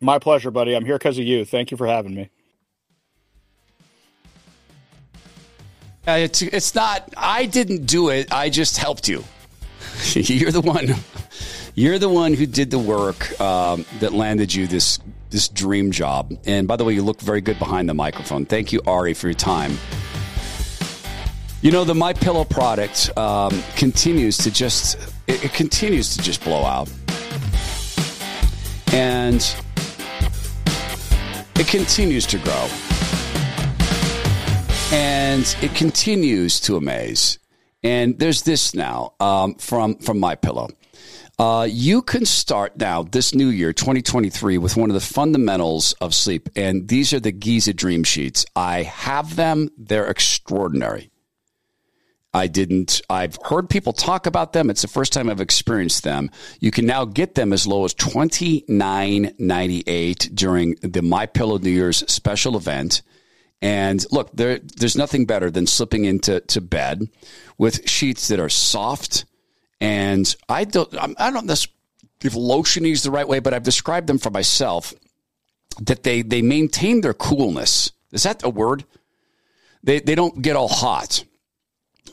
My 0.02 0.20
pleasure, 0.20 0.52
buddy. 0.52 0.76
I'm 0.76 0.86
here 0.86 0.98
because 0.98 1.18
of 1.18 1.26
you. 1.26 1.46
Thank 1.46 1.72
you 1.72 1.78
for 1.78 1.88
having 1.88 2.14
me. 2.14 2.30
Uh, 6.08 6.20
it's, 6.20 6.42
it's 6.42 6.76
not, 6.76 7.14
I 7.18 7.46
didn't 7.46 7.86
do 7.86 8.10
it. 8.10 8.32
I 8.32 8.50
just 8.50 8.78
helped 8.78 9.08
you. 9.08 9.24
You're 10.14 10.52
the 10.52 10.62
one. 10.62 10.94
You're 11.74 12.00
the 12.00 12.10
one 12.10 12.34
who 12.34 12.46
did 12.46 12.72
the 12.72 12.80
work 12.80 13.40
um, 13.42 13.86
that 14.00 14.14
landed 14.14 14.54
you 14.54 14.68
this 14.68 15.00
this 15.36 15.50
dream 15.50 15.92
job. 15.92 16.34
And 16.46 16.68
by 16.68 16.78
the 16.78 16.86
way, 16.86 16.94
you 16.94 17.04
look 17.04 17.20
very 17.20 17.42
good 17.42 17.60
behind 17.60 17.90
the 17.90 17.94
microphone. 17.94 18.46
Thank 18.46 18.72
you, 18.72 18.82
Ari, 18.88 19.14
for 19.14 19.28
your 19.28 19.36
time. 19.36 19.78
You 21.62 21.72
know, 21.72 21.84
the 21.84 21.94
My 21.94 22.14
Pillow 22.14 22.46
product 22.46 23.16
um, 23.18 23.62
continues 23.76 24.38
to 24.40 24.52
just 24.52 24.98
it, 25.28 25.44
it 25.44 25.54
continues 25.54 26.16
to 26.16 26.24
just 26.24 26.44
blow 26.44 26.64
out, 26.64 26.90
and 28.94 29.42
it 31.56 31.68
continues 31.68 32.26
to 32.28 32.38
grow, 32.38 32.70
and 34.92 35.56
it 35.62 35.76
continues 35.76 36.60
to 36.62 36.78
amaze. 36.78 37.40
And 37.84 38.18
there's 38.20 38.44
this 38.44 38.74
now 38.74 39.14
um, 39.20 39.56
from 39.56 39.96
from 39.96 40.20
My 40.20 40.36
Pillow. 40.36 40.70
Uh, 41.38 41.68
you 41.70 42.02
can 42.02 42.26
start 42.26 42.78
now 42.78 43.04
this 43.04 43.36
new 43.36 43.50
year, 43.50 43.74
2023, 43.74 44.58
with 44.58 44.78
one 44.78 44.90
of 44.90 44.94
the 44.94 45.02
fundamentals 45.02 45.92
of 45.94 46.16
sleep. 46.16 46.48
And 46.56 46.88
these 46.88 47.12
are 47.12 47.20
the 47.20 47.34
Giza 47.34 47.74
Dream 47.74 48.06
Sheets. 48.06 48.46
I 48.56 48.84
have 48.84 49.36
them, 49.36 49.68
they're 49.78 50.08
extraordinary. 50.08 51.12
I 52.34 52.48
didn't, 52.48 53.02
I've 53.10 53.38
heard 53.44 53.70
people 53.70 53.92
talk 53.94 54.28
about 54.28 54.54
them. 54.54 54.70
It's 54.70 54.82
the 54.82 54.88
first 54.88 55.12
time 55.14 55.30
I've 55.30 55.42
experienced 55.42 56.04
them. 56.04 56.32
You 56.60 56.72
can 56.72 56.86
now 56.86 57.06
get 57.06 57.36
them 57.36 57.54
as 57.54 57.68
low 57.68 57.86
as 57.86 57.94
$29.98 57.94 60.36
during 60.36 60.76
the 60.82 61.02
My 61.02 61.26
Pillow 61.26 61.58
New 61.58 61.70
Year's 61.70 62.00
special 62.12 62.58
event. 62.58 63.02
And 63.62 64.06
look, 64.12 64.32
there, 64.34 64.60
there's 64.60 64.98
nothing 64.98 65.26
better 65.26 65.50
than 65.50 65.68
slipping 65.68 66.04
into 66.06 66.40
to 66.42 66.62
bed 66.62 67.10
with 67.58 67.90
sheets 67.90 68.28
that 68.28 68.40
are 68.40 68.50
soft 68.50 69.26
and 69.80 70.36
I 70.48 70.64
don't, 70.64 70.94
I 71.20 71.32
don't 71.32 71.46
know 71.46 71.54
if 71.54 72.34
lotiony 72.34 72.92
is 72.92 73.04
the 73.04 73.12
right 73.12 73.28
way, 73.28 73.40
but 73.40 73.54
I've 73.54 73.64
described 73.64 74.08
them 74.08 74.18
for 74.18 74.30
myself 74.30 74.94
that 75.82 76.04
they, 76.04 76.22
they 76.22 76.42
maintain 76.42 77.02
their 77.02 77.14
coolness. 77.14 77.92
Is 78.12 78.24
that 78.24 78.44
a 78.44 78.50
word? 78.50 78.86
They, 79.84 80.00
they 80.00 80.16
don't 80.16 80.42
get 80.42 80.56
all 80.56 80.70
hot. 80.70 81.24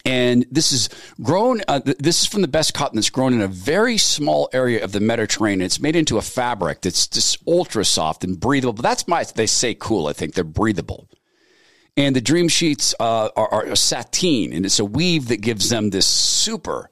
And 0.04 0.44
this 0.50 0.72
is 0.72 0.88
grown, 1.22 1.60
uh, 1.68 1.80
this 1.84 2.22
is 2.22 2.26
from 2.26 2.42
the 2.42 2.48
best 2.48 2.74
cotton 2.74 2.96
that's 2.96 3.10
grown 3.10 3.32
in 3.32 3.40
a 3.40 3.46
very 3.46 3.98
small 3.98 4.48
area 4.52 4.82
of 4.82 4.90
the 4.90 4.98
Mediterranean. 4.98 5.64
It's 5.64 5.78
made 5.78 5.94
into 5.94 6.18
a 6.18 6.22
fabric 6.22 6.80
that's 6.80 7.06
just 7.06 7.38
ultra 7.46 7.84
soft 7.84 8.24
and 8.24 8.38
breathable. 8.38 8.72
But 8.72 8.82
That's 8.82 9.06
my, 9.06 9.22
they 9.22 9.46
say 9.46 9.74
cool. 9.74 10.08
I 10.08 10.12
think 10.12 10.34
they're 10.34 10.42
breathable. 10.42 11.08
And 11.96 12.16
the 12.16 12.20
dream 12.20 12.48
sheets 12.48 12.94
uh, 12.98 13.28
are, 13.36 13.68
are 13.68 13.76
sateen, 13.76 14.52
and 14.52 14.64
it's 14.64 14.80
a 14.80 14.84
weave 14.84 15.28
that 15.28 15.42
gives 15.42 15.68
them 15.68 15.90
this 15.90 16.06
super 16.06 16.90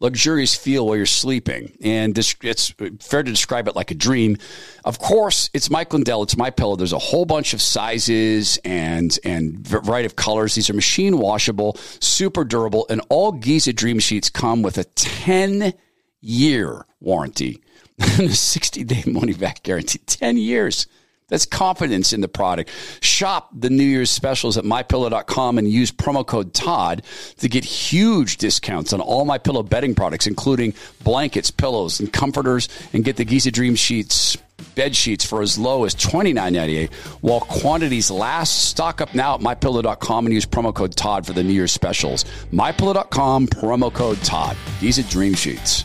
luxurious 0.00 0.54
feel 0.54 0.86
while 0.86 0.96
you're 0.96 1.06
sleeping. 1.06 1.76
And 1.82 2.14
this, 2.14 2.34
it's 2.42 2.72
fair 3.00 3.22
to 3.22 3.30
describe 3.30 3.68
it 3.68 3.76
like 3.76 3.90
a 3.90 3.94
dream. 3.94 4.36
Of 4.84 4.98
course, 4.98 5.50
it's 5.52 5.70
Mike 5.70 5.92
Lindell. 5.92 6.22
It's 6.22 6.36
my 6.36 6.50
pillow. 6.50 6.76
There's 6.76 6.92
a 6.92 6.98
whole 6.98 7.24
bunch 7.24 7.54
of 7.54 7.60
sizes 7.60 8.58
and, 8.64 9.18
and 9.24 9.58
variety 9.58 10.06
of 10.06 10.16
colors. 10.16 10.54
These 10.54 10.70
are 10.70 10.74
machine 10.74 11.18
washable, 11.18 11.76
super 12.00 12.44
durable, 12.44 12.86
and 12.88 13.00
all 13.08 13.32
Giza 13.32 13.72
Dream 13.72 13.98
Sheets 13.98 14.30
come 14.30 14.62
with 14.62 14.78
a 14.78 14.84
10 14.84 15.74
year 16.20 16.84
warranty 17.00 17.62
and 17.98 18.28
a 18.28 18.34
60 18.34 18.84
day 18.84 19.04
money 19.06 19.34
back 19.34 19.62
guarantee. 19.62 19.98
10 19.98 20.36
years. 20.36 20.86
That's 21.28 21.46
confidence 21.46 22.12
in 22.12 22.20
the 22.20 22.28
product. 22.28 22.70
Shop 23.00 23.50
the 23.52 23.70
New 23.70 23.84
Year's 23.84 24.10
specials 24.10 24.56
at 24.56 24.64
mypillow.com 24.64 25.58
and 25.58 25.68
use 25.70 25.92
promo 25.92 26.26
code 26.26 26.54
Todd 26.54 27.02
to 27.38 27.48
get 27.48 27.64
huge 27.64 28.38
discounts 28.38 28.92
on 28.92 29.00
all 29.00 29.24
my 29.24 29.38
pillow 29.38 29.62
bedding 29.62 29.94
products, 29.94 30.26
including 30.26 30.74
blankets, 31.04 31.50
pillows, 31.50 32.00
and 32.00 32.12
comforters, 32.12 32.68
and 32.92 33.04
get 33.04 33.16
the 33.16 33.24
Giza 33.24 33.50
Dream 33.50 33.74
Sheets 33.74 34.36
bed 34.74 34.94
sheets 34.94 35.24
for 35.24 35.42
as 35.42 35.58
low 35.58 35.84
as 35.84 35.94
$29.98 35.94 36.92
while 37.20 37.40
quantities 37.40 38.10
last. 38.10 38.68
Stock 38.68 39.00
up 39.00 39.14
now 39.14 39.34
at 39.34 39.40
mypillow.com 39.40 40.26
and 40.26 40.32
use 40.32 40.46
promo 40.46 40.74
code 40.74 40.94
Todd 40.96 41.26
for 41.26 41.32
the 41.32 41.42
New 41.42 41.52
Year's 41.52 41.72
specials. 41.72 42.24
Mypillow.com, 42.52 43.48
promo 43.48 43.92
code 43.92 44.18
Todd. 44.22 44.56
These 44.80 44.98
are 44.98 45.10
Dream 45.10 45.34
Sheets. 45.34 45.84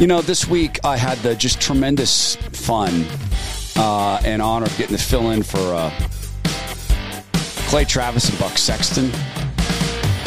You 0.00 0.08
know, 0.08 0.22
this 0.22 0.48
week 0.48 0.80
I 0.82 0.96
had 0.96 1.18
the 1.18 1.36
just 1.36 1.60
tremendous 1.60 2.34
fun 2.34 3.06
uh, 3.76 4.20
and 4.24 4.42
honor 4.42 4.66
of 4.66 4.76
getting 4.76 4.96
to 4.96 5.02
fill 5.02 5.30
in 5.30 5.44
for 5.44 5.60
uh, 5.60 5.90
Clay 7.68 7.84
Travis 7.84 8.28
and 8.28 8.36
Buck 8.40 8.58
Sexton. 8.58 9.12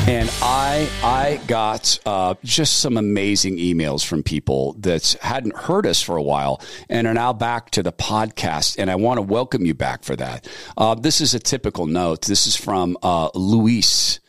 And 0.08 0.32
I 0.41 0.89
I 1.03 1.41
got 1.47 1.99
uh, 2.06 2.36
just 2.45 2.80
some 2.80 2.95
amazing 2.95 3.58
emails 3.58 4.06
from 4.06 4.23
people 4.23 4.71
that 4.80 5.17
hadn't 5.21 5.58
heard 5.58 5.86
us 5.86 6.01
for 6.01 6.15
a 6.15 6.23
while 6.23 6.62
and 6.88 7.06
are 7.06 7.13
now 7.13 7.34
back 7.34 7.69
to 7.71 7.84
the 7.84 7.91
podcast. 7.91 8.77
And 8.80 8.89
I 8.89 8.95
want 8.95 9.17
to 9.17 9.21
welcome 9.21 9.65
you 9.65 9.73
back 9.73 10.06
for 10.06 10.15
that. 10.15 10.47
Uh, 10.77 10.95
this 10.95 11.19
is 11.19 11.34
a 11.34 11.39
typical 11.39 11.88
note. 11.88 12.21
This 12.21 12.47
is 12.47 12.56
from 12.56 12.97
uh, 13.03 13.32
Luis. 13.36 14.21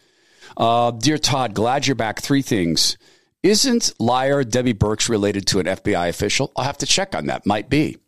Uh, 0.56 0.90
Dear 0.90 1.16
Todd, 1.16 1.54
glad 1.54 1.86
you're 1.86 1.94
back. 1.94 2.20
Three 2.20 2.42
things. 2.42 2.98
Isn't 3.44 3.92
liar 4.00 4.42
Debbie 4.42 4.74
Birx 4.74 5.08
related 5.08 5.46
to 5.48 5.60
an 5.60 5.66
FBI 5.66 6.08
official? 6.08 6.50
I'll 6.56 6.64
have 6.64 6.78
to 6.78 6.86
check 6.86 7.14
on 7.14 7.26
that. 7.26 7.46
Might 7.46 7.70
be. 7.70 7.98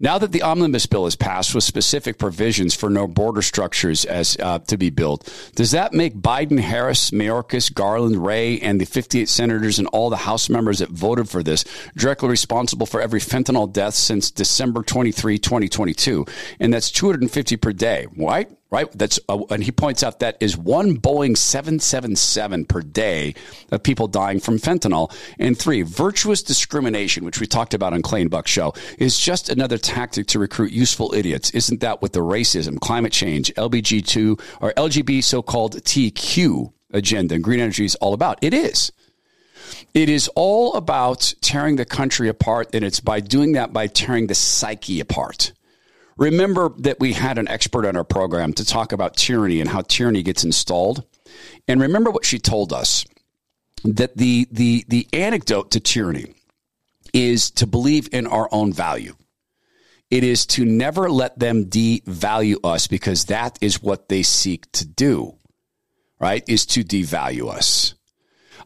Now 0.00 0.18
that 0.18 0.32
the 0.32 0.42
omnibus 0.42 0.86
bill 0.86 1.06
is 1.06 1.14
passed 1.14 1.54
with 1.54 1.62
specific 1.62 2.18
provisions 2.18 2.74
for 2.74 2.90
no 2.90 3.06
border 3.06 3.42
structures 3.42 4.04
as 4.04 4.36
uh, 4.40 4.58
to 4.58 4.76
be 4.76 4.90
built, 4.90 5.32
does 5.54 5.70
that 5.70 5.92
make 5.92 6.16
Biden, 6.16 6.58
Harris, 6.58 7.12
Mayorkas, 7.12 7.72
Garland, 7.72 8.16
Wray, 8.16 8.58
and 8.58 8.80
the 8.80 8.84
58 8.84 9.28
senators 9.28 9.78
and 9.78 9.86
all 9.92 10.10
the 10.10 10.16
House 10.16 10.48
members 10.48 10.80
that 10.80 10.90
voted 10.90 11.28
for 11.28 11.44
this 11.44 11.64
directly 11.96 12.30
responsible 12.30 12.84
for 12.86 13.00
every 13.00 13.20
fentanyl 13.20 13.72
death 13.72 13.94
since 13.94 14.32
December 14.32 14.82
23, 14.82 15.38
2022? 15.38 16.26
And 16.58 16.74
that's 16.74 16.90
250 16.90 17.56
per 17.58 17.72
day, 17.72 18.08
right? 18.16 18.50
Right? 18.72 18.90
That's 18.92 19.20
uh, 19.28 19.44
and 19.50 19.62
he 19.62 19.70
points 19.70 20.02
out 20.02 20.20
that 20.20 20.38
is 20.40 20.56
one 20.56 20.96
Boeing 20.96 21.36
777 21.36 22.64
per 22.64 22.80
day 22.80 23.34
of 23.70 23.82
people 23.82 24.08
dying 24.08 24.40
from 24.40 24.58
fentanyl. 24.58 25.14
And 25.38 25.56
three, 25.56 25.82
virtuous 25.82 26.42
discrimination, 26.42 27.24
which 27.24 27.38
we 27.38 27.46
talked 27.46 27.74
about 27.74 27.92
on 27.92 28.02
Clay 28.02 28.26
Buck 28.26 28.48
show, 28.48 28.72
is 28.98 29.20
just 29.20 29.50
another 29.50 29.76
tactic 29.76 30.26
to 30.28 30.38
recruit 30.38 30.72
useful 30.72 31.12
idiots. 31.14 31.50
Isn't 31.50 31.80
that 31.80 32.00
what 32.00 32.14
the 32.14 32.20
racism, 32.20 32.80
climate 32.80 33.12
change, 33.12 33.52
LBG2 33.54 34.40
or 34.62 34.72
LGB 34.72 35.22
so-called 35.22 35.76
TQ 35.82 36.72
agenda 36.92 37.34
and 37.34 37.44
green 37.44 37.60
energy 37.60 37.84
is 37.84 37.94
all 37.96 38.14
about? 38.14 38.38
It 38.40 38.54
is. 38.54 38.90
It 39.92 40.08
is 40.08 40.28
all 40.28 40.74
about 40.74 41.34
tearing 41.42 41.76
the 41.76 41.84
country 41.84 42.28
apart, 42.28 42.70
and 42.72 42.82
it's 42.82 43.00
by 43.00 43.20
doing 43.20 43.52
that 43.52 43.74
by 43.74 43.86
tearing 43.86 44.28
the 44.28 44.34
psyche 44.34 45.00
apart. 45.00 45.52
Remember 46.22 46.72
that 46.78 47.00
we 47.00 47.14
had 47.14 47.36
an 47.36 47.48
expert 47.48 47.84
on 47.84 47.96
our 47.96 48.04
program 48.04 48.52
to 48.52 48.64
talk 48.64 48.92
about 48.92 49.16
tyranny 49.16 49.60
and 49.60 49.68
how 49.68 49.80
tyranny 49.80 50.22
gets 50.22 50.44
installed. 50.44 51.02
And 51.66 51.80
remember 51.80 52.12
what 52.12 52.24
she 52.24 52.38
told 52.38 52.72
us 52.72 53.04
that 53.82 54.16
the, 54.16 54.46
the, 54.52 54.84
the 54.86 55.08
antidote 55.12 55.72
to 55.72 55.80
tyranny 55.80 56.32
is 57.12 57.50
to 57.50 57.66
believe 57.66 58.08
in 58.12 58.28
our 58.28 58.48
own 58.52 58.72
value. 58.72 59.16
It 60.12 60.22
is 60.22 60.46
to 60.46 60.64
never 60.64 61.10
let 61.10 61.40
them 61.40 61.64
devalue 61.64 62.58
us 62.62 62.86
because 62.86 63.24
that 63.24 63.58
is 63.60 63.82
what 63.82 64.08
they 64.08 64.22
seek 64.22 64.70
to 64.72 64.86
do, 64.86 65.34
right? 66.20 66.44
Is 66.46 66.66
to 66.66 66.84
devalue 66.84 67.52
us. 67.52 67.96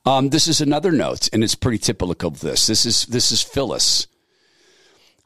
Um, 0.05 0.29
this 0.29 0.47
is 0.47 0.61
another 0.61 0.93
note, 0.93 1.31
and 1.33 1.43
it's 1.43 1.55
pretty 1.55 1.79
typical 1.79 2.29
of 2.29 2.41
this. 2.41 2.67
This 2.67 2.85
is 2.85 3.07
this 3.07 3.33
is 3.33 3.43
Phyllis. 3.43 4.09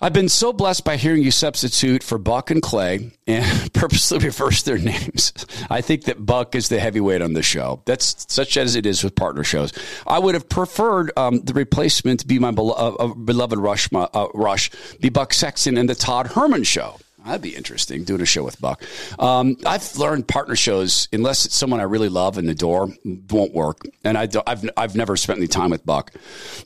I've 0.02 0.14
been 0.14 0.30
so 0.30 0.54
blessed 0.54 0.84
by 0.84 0.96
hearing 0.96 1.22
you 1.22 1.30
substitute 1.30 2.02
for 2.02 2.16
Buck 2.16 2.50
and 2.50 2.62
Clay 2.62 3.10
and 3.26 3.72
purposely 3.74 4.18
reverse 4.18 4.62
their 4.62 4.78
names. 4.78 5.34
I 5.68 5.82
think 5.82 6.04
that 6.04 6.24
Buck 6.24 6.54
is 6.54 6.70
the 6.70 6.80
heavyweight 6.80 7.20
on 7.20 7.34
the 7.34 7.42
show. 7.42 7.82
That's 7.84 8.24
such 8.32 8.56
as 8.56 8.76
it 8.76 8.86
is 8.86 9.04
with 9.04 9.14
partner 9.14 9.44
shows. 9.44 9.74
I 10.06 10.18
would 10.18 10.34
have 10.34 10.48
preferred 10.48 11.12
um, 11.18 11.42
the 11.42 11.52
replacement 11.52 12.20
to 12.20 12.26
be 12.26 12.38
my 12.38 12.48
uh, 12.48 12.62
uh, 12.62 13.14
beloved 13.14 13.58
Rush, 13.58 13.90
uh, 13.92 14.28
Rush, 14.32 14.70
be 15.00 15.10
Buck 15.10 15.34
Sexton 15.34 15.76
and 15.76 15.86
the 15.86 15.94
Todd 15.94 16.28
Herman 16.28 16.64
show. 16.64 16.98
That'd 17.24 17.42
be 17.42 17.54
interesting 17.54 18.04
doing 18.04 18.20
a 18.20 18.26
show 18.26 18.42
with 18.42 18.61
Buck. 18.61 18.83
Um, 19.18 19.56
I've 19.66 19.96
learned 19.96 20.28
partner 20.28 20.56
shows, 20.56 21.09
unless 21.12 21.46
it's 21.46 21.54
someone 21.54 21.80
I 21.80 21.85
really 21.85 22.09
love 22.09 22.38
and 22.38 22.48
door, 22.61 22.88
won't 23.30 23.54
work. 23.54 23.87
And 24.04 24.16
I 24.18 24.28
have 24.46 24.70
I've 24.76 24.94
never 24.94 25.16
spent 25.16 25.38
any 25.38 25.48
time 25.48 25.70
with 25.70 25.85
Buck. 25.85 26.12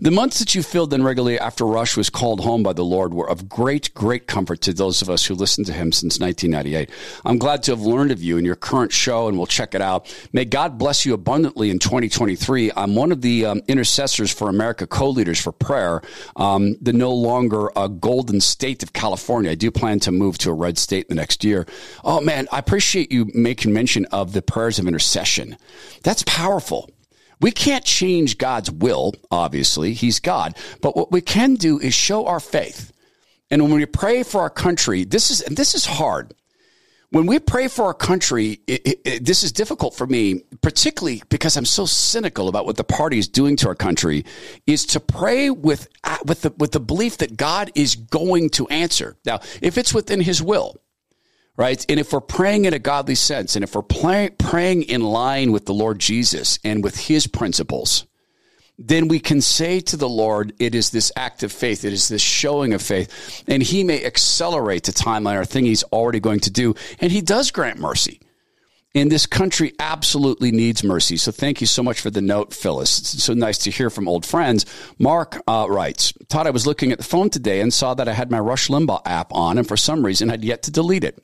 The 0.00 0.10
months 0.10 0.38
that 0.40 0.54
you 0.54 0.62
filled 0.62 0.92
in 0.92 1.02
regularly 1.02 1.38
after 1.38 1.64
Rush 1.64 1.96
was 1.96 2.10
called 2.10 2.40
home 2.40 2.62
by 2.62 2.72
the 2.72 2.84
Lord 2.84 3.14
were 3.14 3.28
of 3.28 3.48
great, 3.48 3.92
great 3.94 4.26
comfort 4.26 4.60
to 4.62 4.72
those 4.72 5.02
of 5.02 5.10
us 5.10 5.24
who 5.24 5.34
listened 5.34 5.66
to 5.66 5.72
him 5.72 5.92
since 5.92 6.18
1998. 6.18 6.90
I'm 7.24 7.38
glad 7.38 7.62
to 7.64 7.72
have 7.72 7.82
learned 7.82 8.10
of 8.10 8.22
you 8.22 8.36
in 8.36 8.44
your 8.44 8.56
current 8.56 8.92
show, 8.92 9.28
and 9.28 9.36
we'll 9.36 9.46
check 9.46 9.74
it 9.74 9.80
out. 9.80 10.12
May 10.32 10.44
God 10.44 10.78
bless 10.78 11.06
you 11.06 11.14
abundantly 11.14 11.70
in 11.70 11.78
2023. 11.78 12.72
I'm 12.76 12.94
one 12.94 13.12
of 13.12 13.20
the 13.20 13.46
um, 13.46 13.62
intercessors 13.68 14.32
for 14.32 14.48
America 14.48 14.86
co-leaders 14.86 15.40
for 15.40 15.52
prayer, 15.52 16.02
um, 16.36 16.76
the 16.80 16.92
no 16.92 17.12
longer 17.12 17.76
uh, 17.78 17.88
golden 17.88 18.40
state 18.40 18.82
of 18.82 18.92
California. 18.92 19.50
I 19.50 19.54
do 19.54 19.70
plan 19.70 20.00
to 20.00 20.12
move 20.12 20.38
to 20.38 20.43
a 20.50 20.52
red 20.52 20.78
state 20.78 21.08
the 21.08 21.14
next 21.14 21.44
year. 21.44 21.66
Oh 22.04 22.20
man, 22.20 22.48
I 22.52 22.58
appreciate 22.58 23.12
you 23.12 23.30
making 23.34 23.72
mention 23.72 24.06
of 24.06 24.32
the 24.32 24.42
prayers 24.42 24.78
of 24.78 24.86
intercession. 24.86 25.56
That's 26.02 26.22
powerful. 26.24 26.90
We 27.40 27.50
can't 27.50 27.84
change 27.84 28.38
God's 28.38 28.70
will, 28.70 29.14
obviously. 29.30 29.92
He's 29.92 30.20
God. 30.20 30.56
But 30.80 30.96
what 30.96 31.12
we 31.12 31.20
can 31.20 31.56
do 31.56 31.78
is 31.78 31.92
show 31.92 32.26
our 32.26 32.40
faith. 32.40 32.92
And 33.50 33.62
when 33.62 33.72
we 33.72 33.86
pray 33.86 34.22
for 34.22 34.40
our 34.40 34.50
country, 34.50 35.04
this 35.04 35.30
is, 35.30 35.40
and 35.40 35.56
this 35.56 35.74
is 35.74 35.84
hard 35.84 36.32
when 37.14 37.26
we 37.26 37.38
pray 37.38 37.68
for 37.68 37.84
our 37.84 37.94
country, 37.94 38.58
it, 38.66 38.84
it, 38.84 39.00
it, 39.04 39.24
this 39.24 39.44
is 39.44 39.52
difficult 39.52 39.94
for 39.94 40.04
me, 40.04 40.42
particularly 40.62 41.22
because 41.28 41.56
I'm 41.56 41.64
so 41.64 41.86
cynical 41.86 42.48
about 42.48 42.66
what 42.66 42.76
the 42.76 42.82
party 42.82 43.20
is 43.20 43.28
doing 43.28 43.54
to 43.58 43.68
our 43.68 43.76
country. 43.76 44.24
Is 44.66 44.84
to 44.86 45.00
pray 45.00 45.48
with 45.48 45.86
uh, 46.02 46.18
with 46.26 46.42
the 46.42 46.50
with 46.58 46.72
the 46.72 46.80
belief 46.80 47.18
that 47.18 47.36
God 47.36 47.70
is 47.76 47.94
going 47.94 48.50
to 48.50 48.66
answer. 48.66 49.16
Now, 49.24 49.38
if 49.62 49.78
it's 49.78 49.94
within 49.94 50.22
His 50.22 50.42
will, 50.42 50.74
right, 51.56 51.86
and 51.88 52.00
if 52.00 52.12
we're 52.12 52.20
praying 52.20 52.64
in 52.64 52.74
a 52.74 52.80
godly 52.80 53.14
sense, 53.14 53.54
and 53.54 53.62
if 53.62 53.76
we're 53.76 53.82
praying 53.82 54.82
in 54.82 55.00
line 55.00 55.52
with 55.52 55.66
the 55.66 55.74
Lord 55.74 56.00
Jesus 56.00 56.58
and 56.64 56.82
with 56.82 57.06
His 57.06 57.28
principles, 57.28 58.06
then 58.78 59.08
we 59.08 59.20
can 59.20 59.40
say 59.40 59.80
to 59.80 59.96
the 59.96 60.08
Lord, 60.08 60.52
it 60.58 60.74
is 60.74 60.90
this 60.90 61.12
act 61.16 61.42
of 61.42 61.52
faith, 61.52 61.84
it 61.84 61.92
is 61.92 62.08
this 62.08 62.22
showing 62.22 62.74
of 62.74 62.82
faith, 62.82 63.44
and 63.46 63.62
He 63.62 63.84
may 63.84 64.04
accelerate 64.04 64.84
the 64.84 64.92
timeline 64.92 65.40
or 65.40 65.44
thing 65.44 65.64
He's 65.64 65.84
already 65.84 66.20
going 66.20 66.40
to 66.40 66.50
do, 66.50 66.74
and 67.00 67.12
He 67.12 67.20
does 67.20 67.50
grant 67.50 67.78
mercy. 67.78 68.20
And 68.96 69.10
this 69.10 69.26
country 69.26 69.72
absolutely 69.80 70.52
needs 70.52 70.84
mercy. 70.84 71.16
So 71.16 71.32
thank 71.32 71.60
you 71.60 71.66
so 71.66 71.82
much 71.82 72.00
for 72.00 72.10
the 72.10 72.20
note, 72.20 72.54
Phyllis. 72.54 73.00
It's 73.00 73.24
so 73.24 73.34
nice 73.34 73.58
to 73.58 73.70
hear 73.70 73.90
from 73.90 74.06
old 74.06 74.24
friends. 74.24 74.66
Mark 75.00 75.42
uh, 75.48 75.66
writes, 75.68 76.12
Todd, 76.28 76.46
I 76.46 76.50
was 76.50 76.64
looking 76.64 76.92
at 76.92 76.98
the 76.98 77.04
phone 77.04 77.28
today 77.28 77.60
and 77.60 77.74
saw 77.74 77.94
that 77.94 78.08
I 78.08 78.12
had 78.12 78.30
my 78.30 78.38
Rush 78.38 78.68
Limbaugh 78.68 79.02
app 79.04 79.32
on, 79.34 79.58
and 79.58 79.66
for 79.66 79.76
some 79.76 80.06
reason 80.06 80.28
had 80.28 80.44
yet 80.44 80.62
to 80.64 80.70
delete 80.70 81.02
it. 81.02 81.20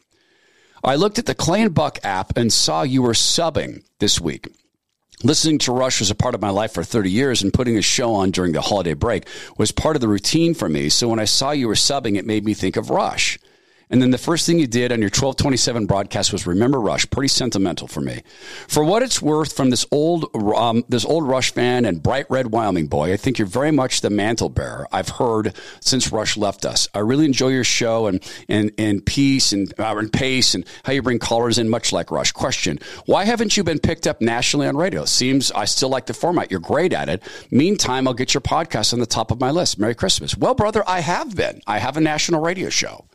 I 0.83 0.97
looked 0.97 1.21
at 1.21 1.27
the 1.27 1.35
Clay 1.35 1.63
and 1.63 1.75
Buck 1.75 2.01
app 2.03 2.37
and 2.37 2.53
saw 2.53 2.83
you 2.83 3.03
were 3.03 3.13
subbing 3.13 3.85
this 4.01 4.21
week. 4.21 4.49
Listening 5.23 5.59
to 5.59 5.73
Rush 5.73 6.01
was 6.01 6.11
a 6.11 6.15
part 6.15 6.35
of 6.35 6.41
my 6.41 6.49
life 6.49 6.73
for 6.73 6.83
30 6.83 7.11
years, 7.11 7.43
and 7.43 7.53
putting 7.53 7.77
a 7.77 7.83
show 7.83 8.15
on 8.15 8.31
during 8.31 8.53
the 8.53 8.63
holiday 8.63 8.95
break 8.95 9.29
was 9.59 9.71
part 9.71 9.95
of 9.95 10.01
the 10.01 10.09
routine 10.09 10.55
for 10.55 10.67
me. 10.67 10.89
So 10.89 11.09
when 11.09 11.19
I 11.19 11.27
saw 11.27 11.51
you 11.51 11.69
were 11.69 11.75
subbing, 11.75 12.17
it 12.17 12.25
made 12.25 12.47
me 12.47 12.55
think 12.55 12.79
of 12.79 12.89
Rush. 12.89 13.39
And 13.91 14.01
then 14.01 14.13
the 14.13 14.19
first 14.19 14.47
thing 14.47 14.61
you 14.61 14.69
did 14.69 14.93
on 14.93 15.01
your 15.01 15.07
1227 15.07 15.87
broadcast 15.87 16.33
was 16.33 16.47
remember 16.47 16.81
Rush. 16.81 17.11
Pretty 17.11 17.29
sentimental 17.29 17.89
for 17.89 18.01
me. 18.01 18.23
For 18.69 18.85
what 18.85 19.03
it's 19.03 19.21
worth, 19.21 19.53
from 19.57 19.71
this 19.71 19.85
old 19.91 20.31
um, 20.55 20.85
this 20.89 21.05
old 21.05 21.27
Rush 21.27 21.53
fan 21.53 21.85
and 21.85 22.01
bright 22.01 22.27
red 22.31 22.53
Wyoming 22.53 22.87
boy, 22.87 23.13
I 23.13 23.17
think 23.17 23.39
you're 23.39 23.49
very 23.49 23.73
much 23.73 24.01
the 24.01 24.11
mantle 24.11 24.49
bearer 24.49 24.87
I've 24.93 25.09
heard 25.09 25.55
since 25.81 26.13
Rush 26.13 26.37
left 26.37 26.65
us. 26.65 26.89
I 26.95 27.01
really 27.01 27.25
enjoy 27.25 27.49
your 27.49 27.65
show 27.65 28.07
and 28.07 28.23
and 28.49 28.71
and 28.79 29.05
peace 29.05 29.53
and, 29.53 29.73
uh, 29.79 29.97
and 29.97 30.13
pace 30.13 30.55
and 30.55 30.65
how 30.85 30.93
you 30.93 31.03
bring 31.03 31.19
callers 31.19 31.59
in, 31.59 31.69
much 31.69 31.93
like 31.93 32.13
Rush. 32.13 32.31
Question: 32.31 32.79
Why 33.07 33.25
haven't 33.25 33.57
you 33.57 33.65
been 33.65 33.81
picked 33.81 34.07
up 34.07 34.21
nationally 34.21 34.69
on 34.69 34.77
radio? 34.77 35.05
Seems 35.05 35.51
I 35.51 35.65
still 35.65 35.89
like 35.89 36.07
the 36.07 36.15
format. 36.15 36.51
You're 36.51 36.61
great 36.61 36.93
at 36.93 37.09
it. 37.09 37.25
Meantime, 37.51 38.07
I'll 38.07 38.15
get 38.15 38.35
your 38.35 38.41
podcast 38.41 38.93
on 38.93 39.01
the 39.01 39.07
top 39.07 39.33
of 39.33 39.41
my 39.41 39.51
list. 39.51 39.81
Merry 39.81 39.97
Christmas. 39.97 40.37
Well, 40.37 40.55
brother, 40.55 40.85
I 40.87 41.01
have 41.01 41.35
been. 41.35 41.61
I 41.67 41.79
have 41.79 41.97
a 41.97 42.01
national 42.01 42.41
radio 42.41 42.69
show. 42.69 43.10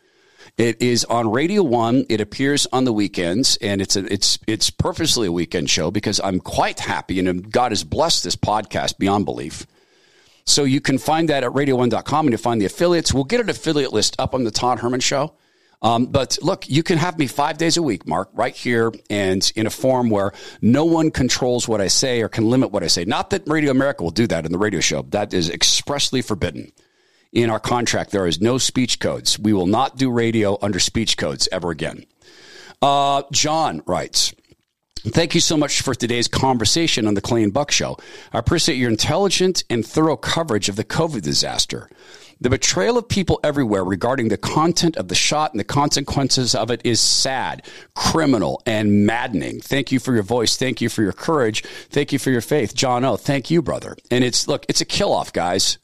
It 0.57 0.81
is 0.81 1.03
on 1.05 1.31
Radio 1.31 1.63
One. 1.63 2.05
It 2.07 2.21
appears 2.21 2.65
on 2.71 2.85
the 2.85 2.93
weekends, 2.93 3.57
and 3.57 3.81
it's 3.81 3.97
a, 3.97 4.11
it's 4.11 4.39
it's 4.47 4.69
purposely 4.69 5.27
a 5.27 5.31
weekend 5.31 5.69
show 5.69 5.91
because 5.91 6.21
I'm 6.23 6.39
quite 6.39 6.79
happy, 6.79 7.19
and 7.19 7.51
God 7.51 7.73
has 7.73 7.83
blessed 7.83 8.23
this 8.23 8.37
podcast 8.37 8.97
beyond 8.97 9.25
belief. 9.25 9.65
So 10.45 10.63
you 10.63 10.79
can 10.79 10.97
find 10.97 11.27
that 11.27 11.43
at 11.43 11.51
radio1.com 11.51 12.27
and 12.27 12.33
you 12.33 12.37
find 12.37 12.61
the 12.61 12.65
affiliates. 12.65 13.13
We'll 13.13 13.25
get 13.25 13.41
an 13.41 13.49
affiliate 13.49 13.91
list 13.91 14.15
up 14.17 14.33
on 14.33 14.45
the 14.45 14.51
Todd 14.51 14.79
Herman 14.79 15.01
show. 15.01 15.33
Um, 15.81 16.05
but 16.05 16.37
look, 16.41 16.69
you 16.69 16.83
can 16.83 16.99
have 16.99 17.19
me 17.19 17.27
five 17.27 17.57
days 17.57 17.77
a 17.77 17.83
week, 17.83 18.07
Mark, 18.07 18.29
right 18.33 18.55
here 18.55 18.93
and 19.09 19.51
in 19.55 19.67
a 19.67 19.69
form 19.69 20.09
where 20.09 20.31
no 20.61 20.85
one 20.85 21.11
controls 21.11 21.67
what 21.67 21.81
I 21.81 21.87
say 21.87 22.21
or 22.21 22.29
can 22.29 22.49
limit 22.49 22.71
what 22.71 22.83
I 22.83 22.87
say. 22.87 23.05
Not 23.05 23.31
that 23.31 23.43
Radio 23.47 23.71
America 23.71 24.03
will 24.03 24.11
do 24.11 24.27
that 24.27 24.45
in 24.45 24.51
the 24.51 24.57
radio 24.57 24.79
show. 24.79 25.01
That 25.01 25.33
is 25.33 25.49
expressly 25.49 26.21
forbidden 26.21 26.71
in 27.35 27.49
our 27.49 27.59
contract. 27.59 28.11
There 28.11 28.25
is 28.25 28.41
no 28.41 28.57
speech 28.57 28.99
codes. 28.99 29.37
We 29.37 29.53
will 29.53 29.67
not 29.67 29.97
do 29.97 30.09
radio 30.09 30.57
under 30.61 30.79
speech 30.79 31.17
codes 31.17 31.47
ever 31.51 31.69
again. 31.69 32.05
Uh, 32.81 33.23
John 33.31 33.83
writes, 33.85 34.33
Thank 35.07 35.35
you 35.35 35.41
so 35.41 35.55
much 35.55 35.83
for 35.83 35.93
today's 35.93 36.27
conversation 36.27 37.05
on 37.05 37.13
the 37.13 37.21
Clay 37.21 37.43
and 37.43 37.53
Buck 37.53 37.69
Show. 37.69 37.97
I 38.33 38.39
appreciate 38.39 38.77
your 38.77 38.89
intelligent 38.89 39.63
and 39.69 39.85
thorough 39.85 40.17
coverage 40.17 40.67
of 40.67 40.77
the 40.77 40.83
COVID 40.83 41.21
disaster. 41.21 41.87
The 42.41 42.49
betrayal 42.49 42.97
of 42.97 43.07
people 43.07 43.39
everywhere 43.43 43.83
regarding 43.83 44.29
the 44.29 44.37
content 44.37 44.97
of 44.97 45.07
the 45.07 45.15
shot 45.15 45.51
and 45.51 45.59
the 45.59 45.63
consequences 45.63 46.55
of 46.55 46.71
it 46.71 46.81
is 46.83 46.99
sad, 46.99 47.65
criminal, 47.93 48.61
and 48.65 49.05
maddening. 49.05 49.61
Thank 49.61 49.91
you 49.91 49.99
for 49.99 50.13
your 50.13 50.23
voice. 50.23 50.57
Thank 50.57 50.81
you 50.81 50.89
for 50.89 51.03
your 51.03 51.13
courage. 51.13 51.63
Thank 51.89 52.11
you 52.11 52.19
for 52.19 52.31
your 52.31 52.41
faith. 52.41 52.73
John 52.73 53.05
O, 53.05 53.15
thank 53.15 53.51
you, 53.51 53.61
brother. 53.61 53.95
And 54.09 54.23
it's, 54.23 54.47
look, 54.47 54.65
it's 54.67 54.81
a 54.81 54.85
kill 54.85 55.13
off, 55.13 55.31
guys. 55.31 55.77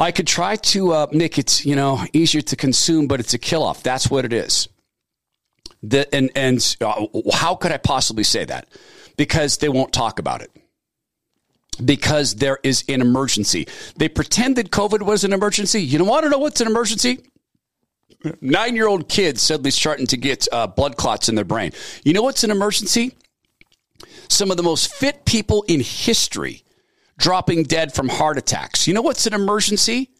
I 0.00 0.12
could 0.12 0.26
try 0.26 0.56
to 0.56 0.92
uh, 0.94 1.06
make 1.12 1.36
it, 1.36 1.66
you 1.66 1.76
know, 1.76 2.02
easier 2.14 2.40
to 2.40 2.56
consume, 2.56 3.06
but 3.06 3.20
it's 3.20 3.34
a 3.34 3.38
kill 3.38 3.62
off. 3.62 3.82
That's 3.82 4.10
what 4.10 4.24
it 4.24 4.32
is. 4.32 4.66
The, 5.82 6.12
and 6.14 6.30
and 6.34 6.76
uh, 6.80 7.06
how 7.32 7.54
could 7.54 7.70
I 7.70 7.76
possibly 7.76 8.24
say 8.24 8.46
that? 8.46 8.66
Because 9.18 9.58
they 9.58 9.68
won't 9.68 9.92
talk 9.92 10.18
about 10.18 10.40
it. 10.40 10.50
Because 11.84 12.36
there 12.36 12.58
is 12.62 12.82
an 12.88 13.02
emergency. 13.02 13.68
They 13.96 14.08
pretend 14.08 14.56
that 14.56 14.70
COVID 14.70 15.02
was 15.02 15.24
an 15.24 15.34
emergency. 15.34 15.82
You 15.82 15.98
don't 15.98 16.08
want 16.08 16.24
to 16.24 16.30
know 16.30 16.38
what's 16.38 16.60
an 16.62 16.66
emergency? 16.66 17.20
Nine 18.40 18.76
year 18.76 18.88
old 18.88 19.08
kids 19.08 19.42
suddenly 19.42 19.70
starting 19.70 20.06
to 20.08 20.16
get 20.16 20.48
uh, 20.50 20.66
blood 20.66 20.96
clots 20.96 21.28
in 21.28 21.34
their 21.34 21.44
brain. 21.44 21.72
You 22.04 22.14
know 22.14 22.22
what's 22.22 22.44
an 22.44 22.50
emergency? 22.50 23.16
Some 24.28 24.50
of 24.50 24.56
the 24.56 24.62
most 24.62 24.92
fit 24.92 25.24
people 25.26 25.64
in 25.68 25.80
history 25.80 26.64
dropping 27.20 27.64
dead 27.64 27.94
from 27.94 28.08
heart 28.08 28.38
attacks. 28.38 28.88
You 28.88 28.94
know 28.94 29.02
what's 29.02 29.26
an 29.26 29.34
emergency? 29.34 30.10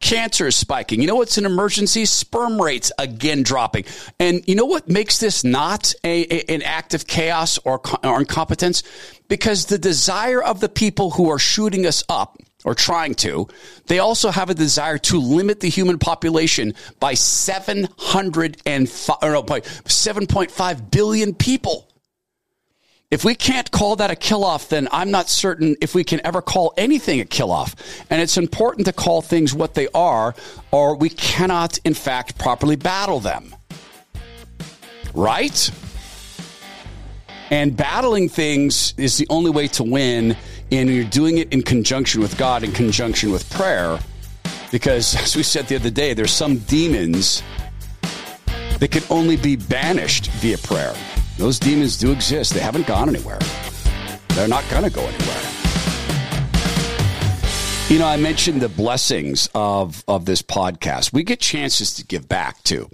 Cancer 0.00 0.46
is 0.46 0.54
spiking. 0.54 1.00
You 1.00 1.08
know 1.08 1.16
what's 1.16 1.38
an 1.38 1.46
emergency? 1.46 2.04
Sperm 2.04 2.60
rates 2.60 2.92
again 2.98 3.42
dropping. 3.42 3.84
And 4.20 4.46
you 4.46 4.54
know 4.54 4.64
what 4.64 4.88
makes 4.88 5.18
this 5.18 5.42
not 5.42 5.92
a, 6.04 6.22
a, 6.22 6.54
an 6.54 6.62
act 6.62 6.94
of 6.94 7.06
chaos 7.06 7.58
or, 7.64 7.80
or 8.04 8.20
incompetence? 8.20 8.84
Because 9.28 9.66
the 9.66 9.78
desire 9.78 10.42
of 10.42 10.60
the 10.60 10.68
people 10.68 11.12
who 11.12 11.30
are 11.30 11.38
shooting 11.38 11.84
us 11.84 12.04
up 12.08 12.38
or 12.64 12.74
trying 12.74 13.14
to, 13.16 13.48
they 13.86 13.98
also 13.98 14.30
have 14.30 14.50
a 14.50 14.54
desire 14.54 14.98
to 14.98 15.20
limit 15.20 15.60
the 15.60 15.68
human 15.68 15.98
population 15.98 16.74
by 17.00 17.14
705, 17.14 19.18
or 19.22 19.32
no, 19.32 19.42
by 19.42 19.60
7.5 19.60 20.90
billion 20.90 21.34
people. 21.34 21.87
If 23.10 23.24
we 23.24 23.34
can't 23.34 23.70
call 23.70 23.96
that 23.96 24.10
a 24.10 24.16
kill 24.16 24.44
off, 24.44 24.68
then 24.68 24.86
I'm 24.92 25.10
not 25.10 25.30
certain 25.30 25.76
if 25.80 25.94
we 25.94 26.04
can 26.04 26.20
ever 26.26 26.42
call 26.42 26.74
anything 26.76 27.20
a 27.20 27.24
kill 27.24 27.50
off. 27.50 27.74
And 28.10 28.20
it's 28.20 28.36
important 28.36 28.84
to 28.84 28.92
call 28.92 29.22
things 29.22 29.54
what 29.54 29.72
they 29.72 29.88
are, 29.94 30.34
or 30.72 30.94
we 30.94 31.08
cannot, 31.08 31.78
in 31.86 31.94
fact, 31.94 32.38
properly 32.38 32.76
battle 32.76 33.18
them. 33.18 33.56
Right? 35.14 35.70
And 37.48 37.74
battling 37.74 38.28
things 38.28 38.92
is 38.98 39.16
the 39.16 39.26
only 39.30 39.50
way 39.50 39.68
to 39.68 39.84
win, 39.84 40.36
and 40.70 40.90
you're 40.90 41.04
doing 41.04 41.38
it 41.38 41.50
in 41.50 41.62
conjunction 41.62 42.20
with 42.20 42.36
God, 42.36 42.62
in 42.62 42.72
conjunction 42.72 43.32
with 43.32 43.48
prayer. 43.48 43.98
Because, 44.70 45.16
as 45.16 45.34
we 45.34 45.42
said 45.42 45.66
the 45.66 45.76
other 45.76 45.88
day, 45.88 46.12
there's 46.12 46.30
some 46.30 46.58
demons 46.58 47.42
that 48.80 48.90
can 48.90 49.02
only 49.08 49.36
be 49.36 49.56
banished 49.56 50.30
via 50.32 50.58
prayer. 50.58 50.94
Those 51.38 51.60
demons 51.60 51.96
do 51.96 52.10
exist. 52.10 52.52
They 52.52 52.58
haven't 52.60 52.88
gone 52.88 53.08
anywhere. 53.08 53.38
They're 54.30 54.48
not 54.48 54.68
going 54.68 54.82
to 54.82 54.90
go 54.90 55.02
anywhere. 55.02 55.40
You 57.88 58.00
know, 58.00 58.06
I 58.08 58.16
mentioned 58.16 58.60
the 58.60 58.68
blessings 58.68 59.48
of, 59.54 60.02
of 60.08 60.24
this 60.24 60.42
podcast. 60.42 61.12
We 61.12 61.22
get 61.22 61.38
chances 61.38 61.94
to 61.94 62.04
give 62.04 62.28
back 62.28 62.60
too. 62.64 62.90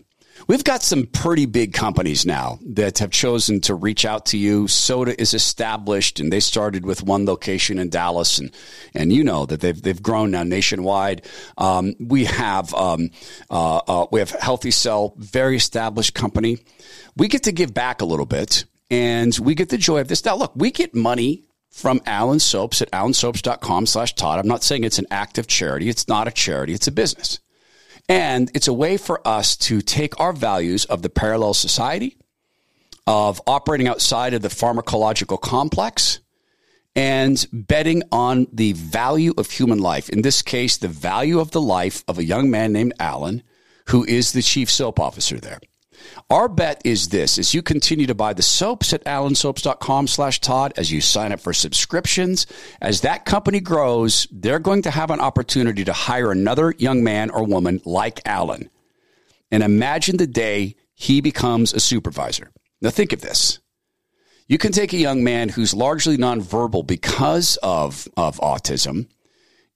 We've 0.46 0.64
got 0.64 0.82
some 0.82 1.06
pretty 1.06 1.46
big 1.46 1.72
companies 1.72 2.26
now 2.26 2.58
that 2.66 2.98
have 2.98 3.10
chosen 3.10 3.60
to 3.62 3.74
reach 3.74 4.04
out 4.04 4.26
to 4.26 4.38
you. 4.38 4.68
SOTA 4.68 5.18
is 5.18 5.32
established 5.32 6.20
and 6.20 6.30
they 6.30 6.40
started 6.40 6.84
with 6.84 7.02
one 7.02 7.24
location 7.24 7.78
in 7.78 7.88
Dallas 7.88 8.38
and, 8.38 8.54
and 8.94 9.10
you 9.10 9.24
know 9.24 9.46
that 9.46 9.60
they've, 9.60 9.80
they've 9.80 10.02
grown 10.02 10.32
now 10.32 10.42
nationwide. 10.42 11.26
Um, 11.56 11.94
we 11.98 12.26
have, 12.26 12.74
um, 12.74 13.10
uh, 13.50 13.76
uh, 13.88 14.06
we 14.12 14.20
have 14.20 14.30
Healthy 14.30 14.72
Cell, 14.72 15.14
very 15.16 15.56
established 15.56 16.12
company. 16.14 16.58
We 17.16 17.28
get 17.28 17.44
to 17.44 17.52
give 17.52 17.72
back 17.72 18.02
a 18.02 18.04
little 18.04 18.26
bit 18.26 18.66
and 18.90 19.36
we 19.38 19.54
get 19.54 19.70
the 19.70 19.78
joy 19.78 20.00
of 20.00 20.08
this. 20.08 20.24
Now, 20.26 20.36
look, 20.36 20.52
we 20.54 20.70
get 20.70 20.94
money 20.94 21.44
from 21.70 22.02
Allen 22.06 22.38
Soaps 22.38 22.82
at 22.82 22.90
allensoaps.com 22.92 23.86
slash 23.86 24.14
Todd. 24.14 24.38
I'm 24.38 24.46
not 24.46 24.62
saying 24.62 24.84
it's 24.84 24.98
an 24.98 25.06
active 25.10 25.46
charity. 25.46 25.88
It's 25.88 26.06
not 26.06 26.28
a 26.28 26.30
charity. 26.30 26.74
It's 26.74 26.86
a 26.86 26.92
business. 26.92 27.40
And 28.08 28.50
it's 28.54 28.68
a 28.68 28.72
way 28.72 28.96
for 28.96 29.26
us 29.26 29.56
to 29.56 29.80
take 29.80 30.18
our 30.20 30.32
values 30.32 30.84
of 30.84 31.02
the 31.02 31.08
parallel 31.08 31.54
society, 31.54 32.16
of 33.06 33.40
operating 33.46 33.88
outside 33.88 34.34
of 34.34 34.42
the 34.42 34.48
pharmacological 34.48 35.40
complex, 35.40 36.20
and 36.96 37.46
betting 37.52 38.02
on 38.12 38.46
the 38.52 38.72
value 38.72 39.34
of 39.36 39.50
human 39.50 39.78
life. 39.78 40.08
In 40.10 40.22
this 40.22 40.42
case, 40.42 40.76
the 40.76 40.88
value 40.88 41.40
of 41.40 41.50
the 41.50 41.60
life 41.60 42.04
of 42.06 42.18
a 42.18 42.24
young 42.24 42.50
man 42.50 42.72
named 42.72 42.94
Alan, 43.00 43.42
who 43.86 44.04
is 44.04 44.32
the 44.32 44.42
chief 44.42 44.70
soap 44.70 45.00
officer 45.00 45.38
there. 45.38 45.60
Our 46.30 46.48
bet 46.48 46.80
is 46.84 47.08
this 47.08 47.38
as 47.38 47.54
you 47.54 47.62
continue 47.62 48.06
to 48.06 48.14
buy 48.14 48.32
the 48.32 48.42
soaps 48.42 48.92
at 48.92 49.04
allensoaps.com 49.04 50.06
slash 50.06 50.40
Todd, 50.40 50.72
as 50.76 50.90
you 50.90 51.00
sign 51.00 51.32
up 51.32 51.40
for 51.40 51.52
subscriptions, 51.52 52.46
as 52.80 53.02
that 53.02 53.24
company 53.24 53.60
grows, 53.60 54.26
they're 54.30 54.58
going 54.58 54.82
to 54.82 54.90
have 54.90 55.10
an 55.10 55.20
opportunity 55.20 55.84
to 55.84 55.92
hire 55.92 56.30
another 56.30 56.74
young 56.78 57.04
man 57.04 57.30
or 57.30 57.44
woman 57.44 57.80
like 57.84 58.20
Alan. 58.26 58.70
And 59.50 59.62
imagine 59.62 60.16
the 60.16 60.26
day 60.26 60.76
he 60.94 61.20
becomes 61.20 61.72
a 61.72 61.80
supervisor. 61.80 62.50
Now 62.80 62.90
think 62.90 63.12
of 63.12 63.20
this. 63.20 63.60
You 64.46 64.58
can 64.58 64.72
take 64.72 64.92
a 64.92 64.98
young 64.98 65.24
man 65.24 65.48
who's 65.48 65.74
largely 65.74 66.16
nonverbal 66.16 66.86
because 66.86 67.56
of, 67.62 68.06
of 68.16 68.38
autism 68.38 69.08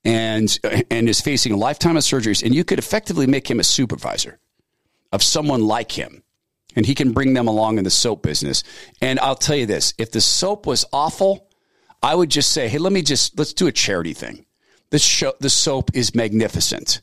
and, 0.05 0.59
and 0.91 1.09
is 1.09 1.21
facing 1.21 1.53
a 1.53 1.57
lifetime 1.57 1.97
of 1.97 2.03
surgeries, 2.03 2.43
and 2.43 2.55
you 2.55 2.65
could 2.65 2.79
effectively 2.79 3.27
make 3.27 3.51
him 3.51 3.61
a 3.61 3.65
supervisor 3.65 4.39
of 5.13 5.23
someone 5.23 5.63
like 5.63 5.93
him 5.93 6.23
and 6.77 6.87
he 6.87 6.95
can 6.95 7.13
bring 7.13 7.35
them 7.35 7.49
along 7.49 7.79
in 7.79 7.85
the 7.85 7.91
soap 7.91 8.23
business. 8.23 8.63
And 9.01 9.19
I'll 9.21 9.35
tell 9.35 9.57
you 9.57 9.67
this, 9.67 9.95
if 9.99 10.13
the 10.13 10.21
soap 10.21 10.67
was 10.67 10.85
awful, 10.93 11.49
I 12.03 12.15
would 12.15 12.31
just 12.31 12.51
say, 12.51 12.69
"Hey, 12.69 12.79
let 12.79 12.93
me 12.93 13.03
just 13.03 13.39
let's 13.39 13.53
do 13.53 13.67
a 13.67 13.73
charity 13.73 14.15
thing." 14.15 14.47
This 14.91 15.03
show, 15.03 15.35
the 15.41 15.51
soap 15.51 15.91
is 15.95 16.15
magnificent. 16.15 17.03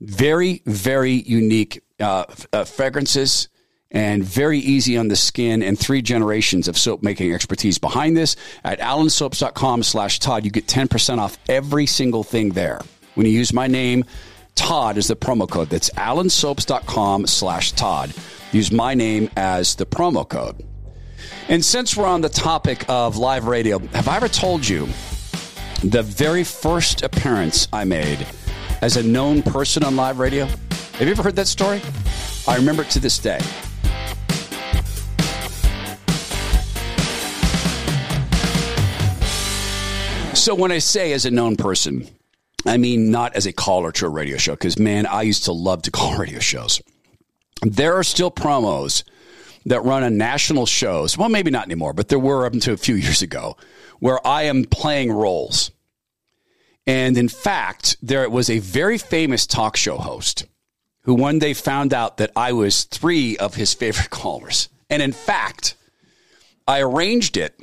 Very, 0.00 0.62
very 0.66 1.12
unique 1.12 1.82
uh, 2.00 2.24
uh, 2.52 2.64
fragrances 2.64 3.48
and 3.90 4.24
very 4.24 4.58
easy 4.58 4.96
on 4.96 5.08
the 5.08 5.16
skin 5.16 5.62
and 5.62 5.78
three 5.78 6.02
generations 6.02 6.66
of 6.66 6.76
soap 6.76 7.02
making 7.02 7.32
expertise 7.32 7.78
behind 7.78 8.16
this. 8.16 8.36
At 8.64 8.80
allensoaps.com 8.80 9.82
slash 9.82 10.18
Todd, 10.18 10.44
you 10.44 10.50
get 10.50 10.66
10% 10.66 11.18
off 11.18 11.38
every 11.48 11.86
single 11.86 12.24
thing 12.24 12.50
there. 12.50 12.80
When 13.14 13.26
you 13.26 13.32
use 13.32 13.52
my 13.52 13.68
name, 13.68 14.04
Todd 14.54 14.96
is 14.96 15.08
the 15.08 15.16
promo 15.16 15.48
code. 15.48 15.68
That's 15.68 15.90
allensoaps.com 15.90 17.26
slash 17.26 17.72
Todd. 17.72 18.12
Use 18.52 18.70
my 18.70 18.94
name 18.94 19.28
as 19.36 19.74
the 19.74 19.86
promo 19.86 20.28
code. 20.28 20.64
And 21.48 21.64
since 21.64 21.96
we're 21.96 22.06
on 22.06 22.20
the 22.20 22.28
topic 22.28 22.84
of 22.88 23.16
live 23.16 23.46
radio, 23.46 23.78
have 23.78 24.08
I 24.08 24.16
ever 24.16 24.28
told 24.28 24.66
you 24.66 24.86
the 25.82 26.02
very 26.02 26.44
first 26.44 27.02
appearance 27.02 27.68
I 27.72 27.84
made 27.84 28.26
as 28.80 28.96
a 28.96 29.02
known 29.02 29.42
person 29.42 29.82
on 29.82 29.96
live 29.96 30.18
radio? 30.18 30.46
Have 30.46 31.02
you 31.02 31.10
ever 31.10 31.22
heard 31.22 31.36
that 31.36 31.48
story? 31.48 31.82
I 32.46 32.56
remember 32.56 32.82
it 32.82 32.90
to 32.90 33.00
this 33.00 33.18
day. 33.18 33.40
So 40.34 40.54
when 40.54 40.70
I 40.70 40.78
say 40.78 41.12
as 41.12 41.24
a 41.24 41.30
known 41.30 41.56
person, 41.56 42.06
I 42.66 42.76
mean 42.76 43.10
not 43.10 43.34
as 43.34 43.46
a 43.46 43.52
caller 43.52 43.92
to 43.92 44.06
a 44.06 44.08
radio 44.08 44.36
show, 44.36 44.52
because 44.52 44.78
man, 44.78 45.06
I 45.06 45.22
used 45.22 45.44
to 45.44 45.52
love 45.52 45.82
to 45.82 45.90
call 45.92 46.16
radio 46.16 46.40
shows. 46.40 46.80
There 47.62 47.94
are 47.94 48.04
still 48.04 48.30
promos 48.30 49.04
that 49.66 49.80
run 49.80 50.02
on 50.02 50.16
national 50.16 50.66
shows. 50.66 51.16
Well, 51.16 51.28
maybe 51.28 51.50
not 51.50 51.64
anymore, 51.64 51.92
but 51.92 52.08
there 52.08 52.18
were 52.18 52.46
up 52.46 52.52
until 52.52 52.74
a 52.74 52.78
few 52.78 52.94
years 52.96 53.22
ago 53.22 53.56
where 54.00 54.24
I 54.26 54.42
am 54.42 54.64
playing 54.64 55.12
roles. 55.12 55.70
And 56.86 57.16
in 57.16 57.28
fact, 57.28 57.96
there 58.02 58.28
was 58.28 58.50
a 58.50 58.58
very 58.58 58.98
famous 58.98 59.46
talk 59.46 59.76
show 59.76 59.96
host 59.96 60.46
who 61.02 61.14
one 61.14 61.38
day 61.38 61.54
found 61.54 61.94
out 61.94 62.16
that 62.18 62.30
I 62.36 62.52
was 62.52 62.84
three 62.84 63.36
of 63.38 63.54
his 63.54 63.74
favorite 63.74 64.10
callers. 64.10 64.68
And 64.90 65.02
in 65.02 65.12
fact, 65.12 65.76
I 66.66 66.80
arranged 66.80 67.36
it 67.36 67.58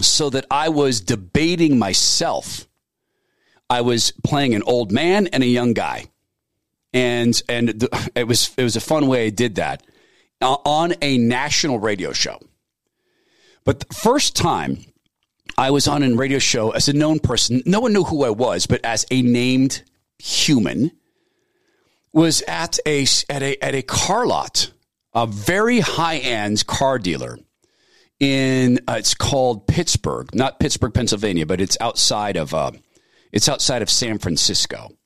so 0.00 0.30
that 0.30 0.46
I 0.50 0.68
was 0.68 1.00
debating 1.00 1.78
myself. 1.78 2.67
I 3.70 3.82
was 3.82 4.12
playing 4.24 4.54
an 4.54 4.62
old 4.62 4.92
man 4.92 5.26
and 5.28 5.42
a 5.42 5.46
young 5.46 5.72
guy. 5.72 6.06
And 6.92 7.40
and 7.48 7.68
the, 7.68 8.10
it 8.14 8.26
was 8.26 8.50
it 8.56 8.62
was 8.62 8.76
a 8.76 8.80
fun 8.80 9.08
way 9.08 9.26
I 9.26 9.30
did 9.30 9.56
that 9.56 9.82
uh, 10.40 10.56
on 10.64 10.94
a 11.02 11.18
national 11.18 11.78
radio 11.78 12.12
show. 12.12 12.40
But 13.64 13.80
the 13.80 13.94
first 13.94 14.34
time 14.34 14.78
I 15.58 15.70
was 15.70 15.86
on 15.86 16.02
a 16.02 16.14
radio 16.14 16.38
show 16.38 16.70
as 16.70 16.88
a 16.88 16.94
known 16.94 17.18
person, 17.18 17.62
no 17.66 17.80
one 17.80 17.92
knew 17.92 18.04
who 18.04 18.24
I 18.24 18.30
was, 18.30 18.66
but 18.66 18.82
as 18.84 19.04
a 19.10 19.20
named 19.20 19.82
human, 20.18 20.92
was 22.12 22.42
at 22.48 22.78
a 22.86 23.04
at 23.28 23.42
a 23.42 23.62
at 23.62 23.74
a 23.74 23.82
car 23.82 24.26
lot, 24.26 24.72
a 25.14 25.26
very 25.26 25.80
high 25.80 26.18
end 26.18 26.66
car 26.66 26.98
dealer 26.98 27.38
in 28.20 28.80
uh, 28.88 28.96
it's 28.98 29.14
called 29.14 29.66
Pittsburgh, 29.66 30.34
not 30.34 30.58
Pittsburgh, 30.58 30.94
Pennsylvania, 30.94 31.46
but 31.46 31.60
it's 31.60 31.76
outside 31.80 32.36
of 32.36 32.54
uh, 32.54 32.72
it's 33.32 33.48
outside 33.48 33.82
of 33.82 33.90
San 33.90 34.18
Francisco, 34.18 34.96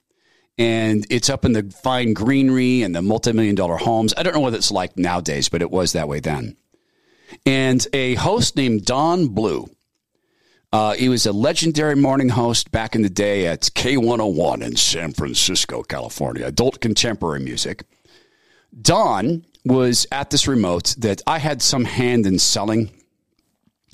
and 0.58 1.06
it's 1.10 1.30
up 1.30 1.44
in 1.44 1.52
the 1.52 1.62
fine 1.82 2.12
greenery 2.12 2.82
and 2.82 2.94
the 2.94 3.02
multi-million 3.02 3.54
dollar 3.54 3.76
homes. 3.76 4.14
I 4.16 4.22
don't 4.22 4.34
know 4.34 4.40
what 4.40 4.54
it's 4.54 4.70
like 4.70 4.96
nowadays, 4.96 5.48
but 5.48 5.62
it 5.62 5.70
was 5.70 5.92
that 5.92 6.08
way 6.08 6.20
then. 6.20 6.56
And 7.46 7.86
a 7.92 8.14
host 8.14 8.56
named 8.56 8.84
Don 8.84 9.28
Bleu. 9.28 9.66
Uh, 10.72 10.94
he 10.94 11.08
was 11.08 11.26
a 11.26 11.32
legendary 11.32 11.96
morning 11.96 12.30
host 12.30 12.70
back 12.70 12.94
in 12.94 13.02
the 13.02 13.10
day 13.10 13.46
at 13.46 13.62
K101 13.62 14.62
in 14.62 14.76
San 14.76 15.12
Francisco, 15.12 15.82
California, 15.82 16.46
adult 16.46 16.80
contemporary 16.80 17.40
music. 17.40 17.84
Don 18.80 19.44
was 19.64 20.06
at 20.10 20.30
this 20.30 20.48
remote 20.48 20.94
that 20.98 21.20
I 21.26 21.38
had 21.38 21.60
some 21.60 21.84
hand 21.84 22.26
in 22.26 22.38
selling 22.38 22.90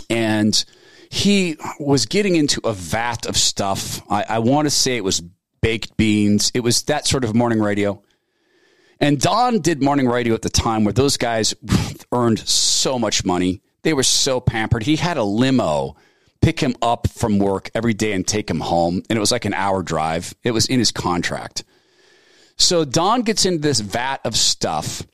and 0.08 0.64
he 1.10 1.56
was 1.78 2.06
getting 2.06 2.36
into 2.36 2.60
a 2.64 2.72
vat 2.72 3.26
of 3.26 3.36
stuff. 3.36 4.02
I, 4.10 4.24
I 4.28 4.38
want 4.40 4.66
to 4.66 4.70
say 4.70 4.96
it 4.96 5.04
was 5.04 5.22
baked 5.60 5.96
beans. 5.96 6.50
It 6.54 6.60
was 6.60 6.82
that 6.84 7.06
sort 7.06 7.24
of 7.24 7.34
morning 7.34 7.60
radio. 7.60 8.02
And 9.00 9.20
Don 9.20 9.60
did 9.60 9.82
morning 9.82 10.08
radio 10.08 10.34
at 10.34 10.42
the 10.42 10.50
time 10.50 10.84
where 10.84 10.92
those 10.92 11.16
guys 11.16 11.54
earned 12.12 12.40
so 12.40 12.98
much 12.98 13.24
money. 13.24 13.62
They 13.82 13.92
were 13.92 14.02
so 14.02 14.40
pampered. 14.40 14.82
He 14.82 14.96
had 14.96 15.16
a 15.16 15.22
limo 15.22 15.96
pick 16.40 16.60
him 16.60 16.74
up 16.82 17.08
from 17.08 17.38
work 17.38 17.70
every 17.74 17.94
day 17.94 18.12
and 18.12 18.26
take 18.26 18.50
him 18.50 18.60
home. 18.60 19.02
And 19.08 19.16
it 19.16 19.20
was 19.20 19.32
like 19.32 19.44
an 19.44 19.54
hour 19.54 19.82
drive. 19.82 20.34
It 20.42 20.52
was 20.52 20.66
in 20.66 20.78
his 20.78 20.92
contract. 20.92 21.64
So 22.56 22.84
Don 22.84 23.22
gets 23.22 23.44
into 23.46 23.60
this 23.60 23.80
vat 23.80 24.20
of 24.24 24.36
stuff 24.36 25.04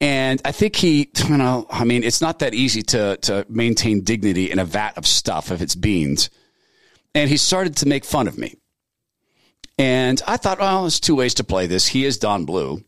and 0.00 0.42
I 0.44 0.52
think 0.52 0.76
he, 0.76 1.10
you 1.28 1.36
know, 1.36 1.66
I 1.70 1.84
mean, 1.84 2.02
it's 2.02 2.20
not 2.20 2.40
that 2.40 2.54
easy 2.54 2.82
to, 2.82 3.16
to 3.22 3.46
maintain 3.48 4.02
dignity 4.02 4.50
in 4.50 4.58
a 4.58 4.64
vat 4.64 4.96
of 4.98 5.06
stuff 5.06 5.50
if 5.50 5.62
it's 5.62 5.74
beans. 5.74 6.28
And 7.14 7.30
he 7.30 7.38
started 7.38 7.76
to 7.76 7.88
make 7.88 8.04
fun 8.04 8.28
of 8.28 8.36
me. 8.36 8.56
And 9.78 10.22
I 10.26 10.36
thought, 10.36 10.58
well, 10.58 10.82
there's 10.82 11.00
two 11.00 11.16
ways 11.16 11.34
to 11.34 11.44
play 11.44 11.66
this. 11.66 11.86
He 11.86 12.04
is 12.04 12.18
Don 12.18 12.44
Bleu, 12.44 12.82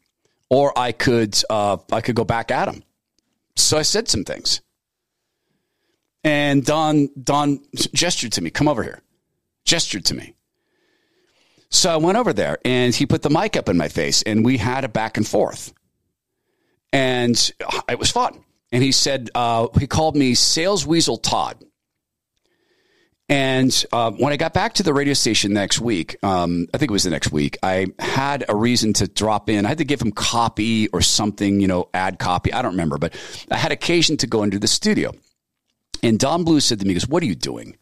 or 0.51 0.79
I 0.79 0.93
could, 0.93 1.43
uh, 1.49 1.79
I 1.91 2.01
could 2.03 2.15
go 2.15 2.25
back 2.25 2.51
at 2.51 2.69
him. 2.69 2.83
So 3.57 3.79
I 3.79 3.83
said 3.83 4.09
some 4.09 4.25
things. 4.25 4.61
And 6.25 6.65
Don, 6.65 7.09
Don 7.23 7.61
gestured 7.75 8.33
to 8.33 8.43
me, 8.43 8.51
come 8.51 8.69
over 8.69 8.83
here, 8.83 9.03
gestured 9.65 10.05
to 10.07 10.15
me. 10.15 10.35
So 11.71 11.91
I 11.91 11.97
went 11.97 12.19
over 12.19 12.33
there 12.33 12.59
and 12.65 12.95
he 12.95 13.07
put 13.07 13.23
the 13.23 13.31
mic 13.31 13.57
up 13.57 13.69
in 13.69 13.77
my 13.77 13.89
face 13.89 14.23
and 14.23 14.45
we 14.45 14.57
had 14.57 14.85
a 14.85 14.89
back 14.89 15.17
and 15.17 15.27
forth 15.27 15.73
and 16.93 17.53
it 17.89 17.99
was 17.99 18.11
fun. 18.11 18.45
And 18.73 18.83
he 18.83 18.93
said 18.93 19.31
uh, 19.35 19.69
he 19.79 19.87
called 19.87 20.17
me 20.17 20.35
Sales 20.35 20.87
Weasel 20.87 21.17
Todd. 21.17 21.65
And 23.31 23.85
uh, 23.93 24.11
when 24.13 24.33
I 24.33 24.37
got 24.39 24.55
back 24.55 24.75
to 24.75 24.83
the 24.83 24.95
radio 24.95 25.13
station 25.13 25.53
next 25.53 25.81
week, 25.81 26.17
um, 26.23 26.67
I 26.73 26.79
think 26.79 26.91
it 26.91 26.93
was 26.93 27.05
the 27.05 27.11
next 27.11 27.31
week, 27.31 27.59
I 27.63 27.89
had 27.99 28.47
a 28.49 28.57
reason 28.57 28.95
to 28.95 29.07
drop 29.07 29.51
in. 29.51 29.67
I 29.67 29.69
had 29.69 29.79
to 29.79 29.85
give 29.85 30.01
him 30.01 30.13
copy 30.13 30.89
or 30.89 31.03
something, 31.03 31.61
you 31.61 31.67
know, 31.67 31.91
ad 31.93 32.19
copy. 32.19 32.55
I 32.55 32.63
don't 32.63 32.73
remember, 32.73 32.97
but 32.97 33.15
I 33.51 33.59
had 33.59 33.71
occasion 33.71 34.17
to 34.19 34.27
go 34.27 34.45
into 34.45 34.59
the 34.59 34.67
studio. 34.67 35.13
And 36.03 36.19
Don 36.19 36.45
Bleu 36.45 36.61
said 36.61 36.81
to 36.81 36.87
me, 36.87 36.91
he 36.91 36.95
goes, 36.95 37.09
What 37.09 37.23
are 37.23 37.27
you 37.27 37.35
doing? 37.35 37.77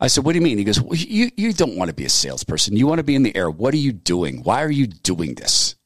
I 0.00 0.08
said, 0.08 0.24
What 0.24 0.32
do 0.32 0.38
you 0.38 0.44
mean? 0.44 0.58
He 0.58 0.64
goes, 0.64 0.80
well, 0.80 0.96
you, 0.96 1.30
you 1.36 1.52
don't 1.52 1.76
want 1.76 1.90
to 1.90 1.94
be 1.94 2.04
a 2.04 2.08
salesperson. 2.08 2.76
You 2.76 2.86
want 2.86 2.98
to 2.98 3.04
be 3.04 3.14
in 3.14 3.22
the 3.22 3.36
air. 3.36 3.50
What 3.50 3.74
are 3.74 3.78
you 3.78 3.92
doing? 3.92 4.42
Why 4.42 4.62
are 4.62 4.70
you 4.70 4.86
doing 4.86 5.34
this? 5.34 5.76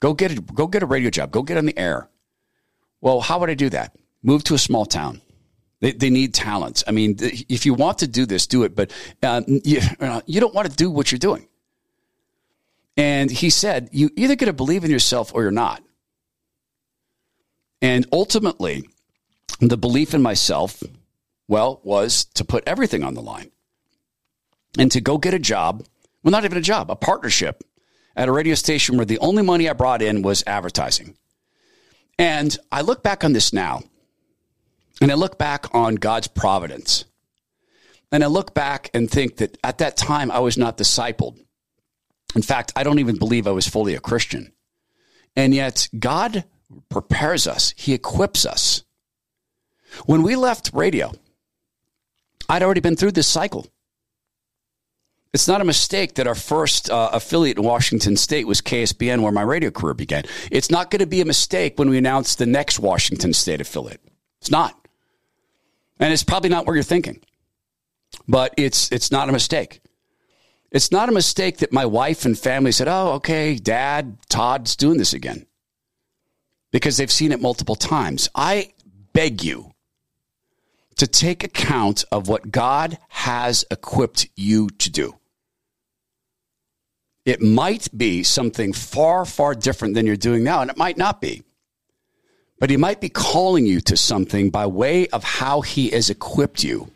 Go 0.00 0.14
get 0.14 0.32
a, 0.32 0.40
go 0.40 0.66
get 0.66 0.82
a 0.82 0.86
radio 0.86 1.10
job. 1.10 1.30
Go 1.30 1.42
get 1.42 1.58
on 1.58 1.66
the 1.66 1.78
air. 1.78 2.08
Well, 3.00 3.20
how 3.20 3.38
would 3.38 3.50
I 3.50 3.54
do 3.54 3.68
that? 3.70 3.96
Move 4.22 4.44
to 4.44 4.54
a 4.54 4.58
small 4.58 4.86
town. 4.86 5.20
They, 5.80 5.92
they 5.92 6.10
need 6.10 6.34
talents. 6.34 6.84
I 6.86 6.90
mean, 6.90 7.16
if 7.20 7.64
you 7.64 7.74
want 7.74 7.98
to 7.98 8.06
do 8.06 8.26
this, 8.26 8.46
do 8.46 8.64
it. 8.64 8.74
But 8.74 8.92
uh, 9.22 9.42
you, 9.46 9.80
uh, 10.00 10.20
you 10.26 10.40
don't 10.40 10.54
want 10.54 10.70
to 10.70 10.76
do 10.76 10.90
what 10.90 11.10
you're 11.10 11.18
doing. 11.18 11.48
And 12.96 13.30
he 13.30 13.48
said, 13.50 13.88
you 13.92 14.10
either 14.16 14.36
got 14.36 14.46
to 14.46 14.52
believe 14.52 14.84
in 14.84 14.90
yourself 14.90 15.32
or 15.34 15.42
you're 15.42 15.50
not. 15.50 15.82
And 17.80 18.06
ultimately, 18.12 18.88
the 19.60 19.78
belief 19.78 20.12
in 20.12 20.20
myself, 20.20 20.82
well, 21.48 21.80
was 21.82 22.26
to 22.34 22.44
put 22.44 22.64
everything 22.66 23.02
on 23.02 23.14
the 23.14 23.22
line 23.22 23.50
and 24.78 24.92
to 24.92 25.00
go 25.00 25.16
get 25.16 25.32
a 25.32 25.38
job. 25.38 25.86
Well, 26.22 26.32
not 26.32 26.44
even 26.44 26.58
a 26.58 26.62
job, 26.62 26.90
a 26.90 26.96
partnership 26.96 27.64
at 28.16 28.28
a 28.28 28.32
radio 28.32 28.54
station 28.54 28.96
where 28.96 29.06
the 29.06 29.18
only 29.18 29.42
money 29.42 29.68
I 29.68 29.72
brought 29.72 30.02
in 30.02 30.22
was 30.22 30.44
advertising. 30.46 31.16
And 32.18 32.56
I 32.70 32.82
look 32.82 33.02
back 33.02 33.24
on 33.24 33.32
this 33.32 33.52
now, 33.52 33.82
and 35.00 35.10
I 35.10 35.14
look 35.14 35.38
back 35.38 35.74
on 35.74 35.94
God's 35.94 36.28
providence. 36.28 37.04
And 38.12 38.24
I 38.24 38.26
look 38.26 38.54
back 38.54 38.90
and 38.92 39.10
think 39.10 39.36
that 39.36 39.56
at 39.62 39.78
that 39.78 39.96
time 39.96 40.30
I 40.30 40.40
was 40.40 40.58
not 40.58 40.76
discipled. 40.76 41.38
In 42.34 42.42
fact, 42.42 42.72
I 42.76 42.82
don't 42.82 42.98
even 42.98 43.16
believe 43.16 43.46
I 43.46 43.52
was 43.52 43.68
fully 43.68 43.94
a 43.94 44.00
Christian. 44.00 44.52
And 45.36 45.54
yet, 45.54 45.88
God 45.98 46.44
prepares 46.88 47.46
us, 47.46 47.72
He 47.76 47.94
equips 47.94 48.44
us. 48.44 48.82
When 50.06 50.22
we 50.22 50.36
left 50.36 50.70
radio, 50.72 51.12
I'd 52.48 52.62
already 52.62 52.80
been 52.80 52.96
through 52.96 53.12
this 53.12 53.28
cycle. 53.28 53.66
It's 55.32 55.46
not 55.46 55.60
a 55.60 55.64
mistake 55.64 56.14
that 56.14 56.26
our 56.26 56.34
first 56.34 56.90
uh, 56.90 57.10
affiliate 57.12 57.56
in 57.56 57.62
Washington 57.62 58.16
State 58.16 58.48
was 58.48 58.60
KSBN, 58.60 59.22
where 59.22 59.30
my 59.30 59.42
radio 59.42 59.70
career 59.70 59.94
began. 59.94 60.24
It's 60.50 60.70
not 60.70 60.90
going 60.90 61.00
to 61.00 61.06
be 61.06 61.20
a 61.20 61.24
mistake 61.24 61.78
when 61.78 61.88
we 61.88 61.98
announce 61.98 62.34
the 62.34 62.46
next 62.46 62.80
Washington 62.80 63.32
State 63.32 63.60
affiliate. 63.60 64.00
It's 64.40 64.50
not, 64.50 64.88
and 66.00 66.12
it's 66.12 66.24
probably 66.24 66.50
not 66.50 66.66
what 66.66 66.74
you're 66.74 66.82
thinking. 66.82 67.20
But 68.26 68.54
it's 68.56 68.90
it's 68.90 69.12
not 69.12 69.28
a 69.28 69.32
mistake. 69.32 69.82
It's 70.72 70.90
not 70.90 71.08
a 71.08 71.12
mistake 71.12 71.58
that 71.58 71.72
my 71.72 71.86
wife 71.86 72.24
and 72.24 72.36
family 72.36 72.72
said, 72.72 72.88
"Oh, 72.88 73.12
okay, 73.12 73.54
Dad, 73.54 74.18
Todd's 74.28 74.74
doing 74.74 74.98
this 74.98 75.12
again," 75.12 75.46
because 76.72 76.96
they've 76.96 77.10
seen 77.10 77.30
it 77.30 77.40
multiple 77.40 77.76
times. 77.76 78.28
I 78.34 78.72
beg 79.12 79.44
you 79.44 79.74
to 80.96 81.06
take 81.06 81.44
account 81.44 82.04
of 82.10 82.26
what 82.26 82.50
God 82.50 82.98
has 83.10 83.64
equipped 83.70 84.28
you 84.34 84.68
to 84.70 84.90
do. 84.90 85.19
It 87.24 87.42
might 87.42 87.88
be 87.96 88.22
something 88.22 88.72
far, 88.72 89.24
far 89.26 89.54
different 89.54 89.94
than 89.94 90.06
you're 90.06 90.16
doing 90.16 90.42
now, 90.42 90.62
and 90.62 90.70
it 90.70 90.76
might 90.76 90.96
not 90.96 91.20
be. 91.20 91.42
But 92.58 92.70
he 92.70 92.76
might 92.76 93.00
be 93.00 93.08
calling 93.08 93.66
you 93.66 93.80
to 93.82 93.96
something 93.96 94.50
by 94.50 94.66
way 94.66 95.06
of 95.08 95.24
how 95.24 95.60
he 95.60 95.90
has 95.90 96.10
equipped 96.10 96.64
you. 96.64 96.90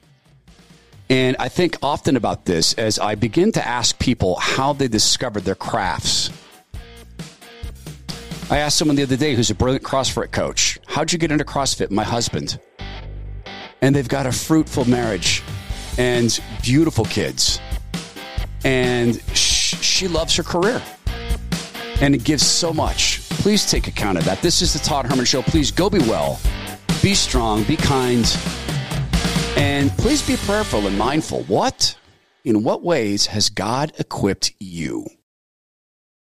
And 1.10 1.36
I 1.38 1.48
think 1.48 1.76
often 1.82 2.16
about 2.16 2.46
this 2.46 2.72
as 2.74 2.98
I 2.98 3.14
begin 3.14 3.52
to 3.52 3.66
ask 3.66 3.98
people 3.98 4.36
how 4.36 4.72
they 4.72 4.88
discovered 4.88 5.44
their 5.44 5.54
crafts. 5.54 6.30
I 8.50 8.58
asked 8.58 8.78
someone 8.78 8.96
the 8.96 9.02
other 9.02 9.16
day 9.16 9.34
who's 9.34 9.50
a 9.50 9.54
brilliant 9.54 9.84
CrossFit 9.84 10.32
coach, 10.32 10.78
How'd 10.86 11.12
you 11.12 11.18
get 11.18 11.32
into 11.32 11.44
CrossFit? 11.44 11.90
My 11.90 12.04
husband. 12.04 12.58
And 13.82 13.94
they've 13.94 14.08
got 14.08 14.26
a 14.26 14.32
fruitful 14.32 14.86
marriage 14.86 15.42
and 15.98 16.38
beautiful 16.62 17.04
kids. 17.04 17.60
And 18.64 19.20
she 19.94 20.08
loves 20.08 20.34
her 20.34 20.42
career. 20.42 20.82
and 22.00 22.12
it 22.14 22.24
gives 22.24 22.44
so 22.44 22.72
much. 22.72 23.20
Please 23.30 23.64
take 23.70 23.86
account 23.86 24.18
of 24.18 24.24
that. 24.24 24.42
This 24.42 24.60
is 24.60 24.72
the 24.72 24.80
Todd 24.80 25.06
Herman 25.06 25.24
Show. 25.24 25.42
Please 25.42 25.70
go 25.70 25.88
be 25.88 26.00
well, 26.00 26.40
be 27.00 27.14
strong, 27.14 27.62
be 27.62 27.76
kind, 27.76 28.26
and 29.56 29.92
please 29.92 30.26
be 30.26 30.36
prayerful 30.38 30.88
and 30.88 30.98
mindful. 30.98 31.44
What? 31.44 31.96
In 32.44 32.64
what 32.64 32.82
ways 32.82 33.26
has 33.26 33.48
God 33.48 33.92
equipped 33.96 34.52
you? 34.58 35.06